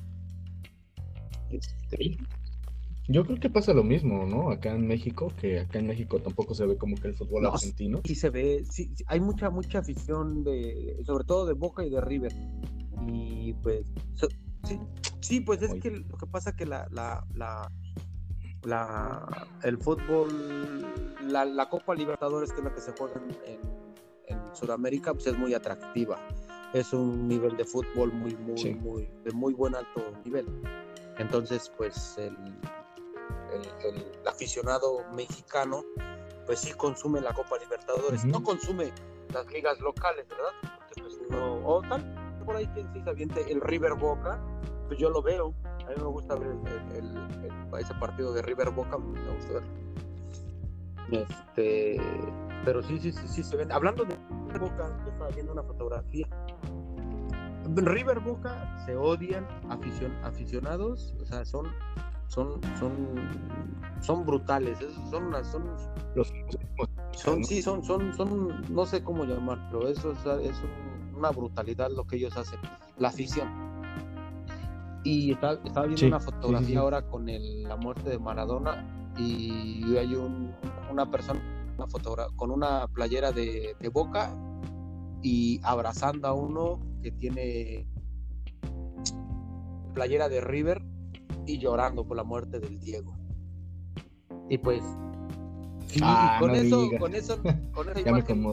Este, 1.49 2.17
yo 3.07 3.23
creo 3.23 3.39
que 3.39 3.49
pasa 3.49 3.73
lo 3.73 3.83
mismo, 3.83 4.25
¿no? 4.25 4.49
Acá 4.49 4.71
en 4.71 4.87
México, 4.87 5.31
que 5.39 5.59
acá 5.59 5.79
en 5.79 5.87
México 5.87 6.19
tampoco 6.19 6.55
se 6.55 6.65
ve 6.65 6.77
como 6.77 6.95
que 6.95 7.09
el 7.09 7.13
fútbol 7.13 7.45
argentino. 7.45 8.01
Sí 8.03 8.15
se 8.15 8.29
ve, 8.29 8.65
sí, 8.69 8.91
hay 9.07 9.19
mucha, 9.19 9.49
mucha 9.49 9.79
afición 9.79 10.43
de, 10.43 10.97
sobre 11.05 11.23
todo 11.23 11.45
de 11.45 11.53
Boca 11.53 11.85
y 11.85 11.89
de 11.91 12.01
River. 12.01 12.33
Y 13.07 13.53
pues, 13.53 13.85
sí, 14.63 14.79
sí, 15.19 15.39
pues 15.41 15.61
es 15.61 15.75
que 15.75 15.91
lo 15.91 16.17
que 16.17 16.25
pasa 16.25 16.55
que 16.55 16.65
la, 16.65 16.87
la, 16.91 17.23
la, 17.35 17.71
la 18.63 19.47
el 19.63 19.77
fútbol, 19.77 20.83
la, 21.27 21.45
la, 21.45 21.69
Copa 21.69 21.93
Libertadores, 21.93 22.51
que 22.51 22.59
es 22.59 22.63
la 22.63 22.73
que 22.73 22.81
se 22.81 22.91
juega 22.93 23.21
en, 23.45 23.59
en, 24.35 24.55
Sudamérica, 24.55 25.13
pues 25.13 25.27
es 25.27 25.37
muy 25.37 25.53
atractiva. 25.53 26.17
Es 26.73 26.91
un 26.91 27.27
nivel 27.27 27.55
de 27.55 27.65
fútbol 27.65 28.11
muy, 28.11 28.35
muy, 28.35 28.73
muy, 28.75 29.09
de 29.23 29.31
muy 29.31 29.53
buen 29.53 29.75
alto 29.75 30.01
nivel. 30.23 30.47
Entonces, 31.17 31.71
pues 31.77 32.17
el, 32.17 32.35
el, 33.55 34.11
aficionado 34.25 35.03
mexicano, 35.13 35.83
pues 36.45 36.59
sí 36.59 36.73
consume 36.73 37.21
la 37.21 37.33
Copa 37.33 37.57
Libertadores, 37.57 38.25
no 38.25 38.43
consume 38.43 38.91
las 39.33 39.45
ligas 39.47 39.79
locales, 39.79 40.25
¿verdad? 40.27 40.73
pues 40.97 41.19
no, 41.29 41.67
o 41.67 41.81
tal, 41.81 42.39
por 42.45 42.55
ahí 42.55 42.67
quien 42.67 42.91
sí 42.93 43.01
se 43.03 43.51
el 43.51 43.61
River 43.61 43.95
Boca, 43.95 44.39
pues 44.87 44.99
yo 44.99 45.09
lo 45.09 45.21
veo, 45.21 45.53
a 45.85 45.89
mí 45.89 45.95
me 45.97 46.03
gusta 46.03 46.35
ver 46.35 46.55
el, 46.93 47.27
ese 47.79 47.93
partido 47.95 48.33
de 48.33 48.41
River 48.41 48.71
Boca, 48.71 48.97
me 48.97 49.35
gusta 49.35 49.53
ver. 49.53 49.63
Este, 51.11 52.01
pero 52.63 52.81
sí, 52.81 52.99
sí, 52.99 53.11
sí, 53.11 53.27
sí 53.27 53.43
se 53.43 53.55
ven. 53.55 53.71
Hablando 53.71 54.05
de 54.05 54.15
Boca, 54.57 54.97
yo 55.03 55.11
estaba 55.11 55.29
viendo 55.29 55.53
una 55.53 55.63
fotografía. 55.63 56.27
River 57.75 58.19
Boca 58.19 58.83
se 58.85 58.95
odian 58.95 59.47
aficionados, 60.23 61.15
o 61.21 61.25
sea, 61.25 61.45
son 61.45 61.67
son, 62.27 62.59
son, 62.79 62.93
son 64.01 64.25
brutales, 64.25 64.77
son, 65.09 65.31
son 65.43 65.65
los 66.15 66.33
son, 67.11 67.43
sí, 67.45 67.61
son, 67.61 67.83
son, 67.83 68.13
son, 68.13 68.73
no 68.73 68.85
sé 68.85 69.03
cómo 69.03 69.25
llamar, 69.25 69.69
pero 69.71 69.87
eso 69.87 70.11
es, 70.11 70.49
es 70.49 70.61
una 71.15 71.29
brutalidad 71.31 71.89
lo 71.91 72.05
que 72.05 72.17
ellos 72.17 72.35
hacen, 72.35 72.59
la 72.97 73.09
afición. 73.09 73.47
Y 75.03 75.33
estaba, 75.33 75.85
viendo 75.85 76.07
una 76.07 76.19
fotografía 76.19 76.79
ahora 76.79 77.07
con 77.07 77.29
el, 77.29 77.63
la 77.63 77.75
muerte 77.75 78.09
de 78.09 78.17
Maradona 78.17 79.13
y 79.17 79.95
hay 79.97 80.15
un, 80.15 80.51
una 80.91 81.09
persona 81.09 81.39
una 81.77 81.87
con 82.35 82.51
una 82.51 82.87
playera 82.87 83.31
de, 83.31 83.75
de 83.79 83.89
boca 83.89 84.33
y 85.21 85.59
abrazando 85.63 86.27
a 86.27 86.33
uno 86.33 86.79
que 87.01 87.11
tiene 87.11 87.87
playera 89.93 90.27
de 90.27 90.41
River 90.41 90.81
y 91.45 91.57
llorando 91.57 92.05
por 92.05 92.17
la 92.17 92.23
muerte 92.23 92.59
del 92.59 92.79
Diego. 92.79 93.17
Y 94.49 94.57
pues, 94.57 94.81
ah, 96.01 96.37
con, 96.39 96.51
eso, 96.51 96.89
con, 96.99 97.15
eso, 97.15 97.41
con 97.73 97.89
esa 97.89 98.01
imagen, 98.01 98.43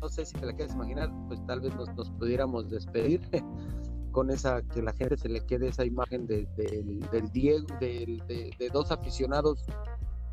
no 0.00 0.08
sé 0.08 0.24
si 0.24 0.34
te 0.34 0.46
la 0.46 0.52
quieres 0.54 0.74
imaginar, 0.74 1.10
pues 1.28 1.44
tal 1.46 1.60
vez 1.60 1.74
nos, 1.74 2.10
pudiéramos 2.10 2.70
despedir 2.70 3.20
con 4.12 4.30
esa, 4.30 4.62
que 4.62 4.82
la 4.82 4.92
gente 4.92 5.16
se 5.16 5.28
le 5.28 5.44
quede 5.44 5.68
esa 5.68 5.84
imagen 5.84 6.26
de, 6.26 6.46
del 7.12 7.30
Diego, 7.32 7.66
de, 7.80 8.52
de 8.58 8.68
dos 8.70 8.90
aficionados, 8.90 9.64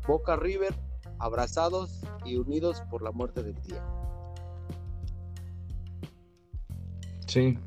Boca 0.06 0.36
River, 0.36 0.74
abrazados 1.18 2.02
y 2.24 2.36
unidos 2.36 2.82
por 2.90 3.02
la 3.02 3.10
muerte 3.10 3.42
del 3.42 3.60
Diego. 3.62 3.98
Sí, 7.26 7.58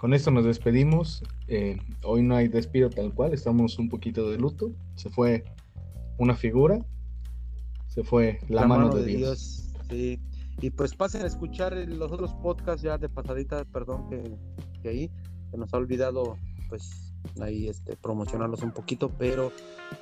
con 0.00 0.14
esto 0.14 0.30
nos 0.30 0.46
despedimos. 0.46 1.22
Eh, 1.46 1.78
hoy 2.04 2.22
no 2.22 2.34
hay 2.34 2.48
despido 2.48 2.88
tal 2.88 3.12
cual, 3.12 3.34
estamos 3.34 3.78
un 3.78 3.90
poquito 3.90 4.30
de 4.30 4.38
luto. 4.38 4.72
Se 4.94 5.10
fue 5.10 5.44
una 6.16 6.34
figura, 6.34 6.82
se 7.86 8.02
fue 8.02 8.38
la, 8.48 8.66
mano, 8.66 8.88
de, 8.88 9.04
Dios. 9.04 9.74
Sí. 9.90 10.18
Y 10.62 10.70
pues 10.70 10.94
pasen 10.94 11.20
a 11.20 11.26
escuchar 11.26 11.74
los 11.74 12.10
otros 12.10 12.32
podcasts 12.32 12.80
ya 12.80 12.96
de 12.96 13.10
pasadita, 13.10 13.66
perdón 13.66 14.08
que, 14.08 14.88
ahí, 14.88 15.10
que 15.50 15.58
nos 15.58 15.72
ha 15.74 15.76
olvidado 15.76 16.38
pues 16.70 17.12
ahí 17.42 17.68
este, 17.68 17.94
promocionarlos 17.96 18.62
un 18.62 18.72
poquito, 18.72 19.10
pero 19.18 19.52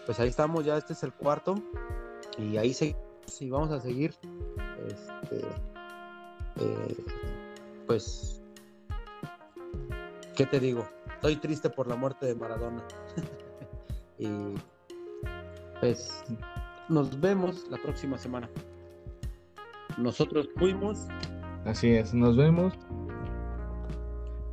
pues 0.07 0.20
ahí 0.20 0.28
estamos, 0.28 0.64
ya 0.64 0.78
este 0.78 0.92
es 0.92 1.03
el 1.03 1.12
cuarto 1.12 1.57
y 2.38 2.57
ahí 2.57 2.72
seguimos 2.72 3.03
y 3.40 3.51
vamos 3.51 3.72
a 3.72 3.80
seguir. 3.80 4.14
Este, 4.86 5.44
eh, 6.61 6.96
pues 7.88 8.38
¿qué 10.39 10.47
te 10.47 10.61
digo? 10.61 10.89
Estoy 11.14 11.34
triste 11.34 11.68
por 11.68 11.89
la 11.89 11.97
muerte 11.97 12.26
de 12.26 12.36
Maradona. 12.36 12.80
y 14.20 14.55
pues 15.80 16.22
nos 16.89 17.20
vemos 17.20 17.66
la 17.68 17.76
próxima 17.76 18.16
semana. 18.16 18.49
Nosotros 19.97 20.49
fuimos. 20.57 21.09
Así 21.64 21.91
es, 21.91 22.14
nos 22.14 22.36
vemos. 22.36 22.72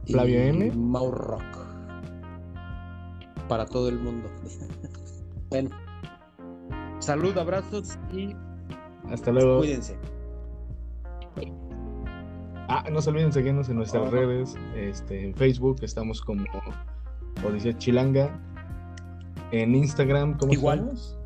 Flavio 0.07 0.39
M. 0.39 0.71
Mau 0.71 1.11
Rock. 1.11 1.43
Para 3.47 3.67
todo 3.67 3.87
el 3.87 3.99
mundo. 3.99 4.27
bueno. 5.51 5.69
Salud, 6.97 7.37
abrazos 7.37 7.99
y 8.11 8.35
hasta 9.11 9.31
luego. 9.31 9.59
Cuídense. 9.59 9.99
Ah, 12.67 12.83
no 12.91 13.01
se 13.01 13.09
olviden 13.11 13.31
seguirnos 13.31 13.69
en 13.69 13.75
nuestras 13.75 14.09
redes. 14.11 14.55
Este, 14.75 15.25
en 15.25 15.35
Facebook 15.35 15.77
estamos 15.81 16.21
como 16.21 16.43
Odisea 17.47 17.77
Chilanga. 17.77 18.39
En 19.51 19.75
Instagram, 19.75 20.37
¿cómo 20.37 20.53
Igual. 20.53 20.79
estamos? 20.79 21.19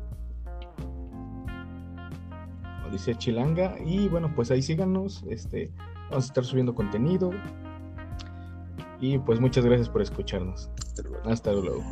Odisea 2.88 3.16
Chilanga. 3.16 3.74
Y 3.84 4.08
bueno, 4.08 4.30
pues 4.34 4.50
ahí 4.50 4.60
síganos. 4.60 5.24
Este, 5.28 5.70
vamos 6.10 6.24
a 6.24 6.26
estar 6.26 6.44
subiendo 6.44 6.74
contenido. 6.74 7.30
Y 9.00 9.18
pues 9.18 9.40
muchas 9.40 9.64
gracias 9.64 9.88
por 9.88 10.02
escucharnos. 10.02 10.70
Hasta 11.24 11.52
luego. 11.52 11.82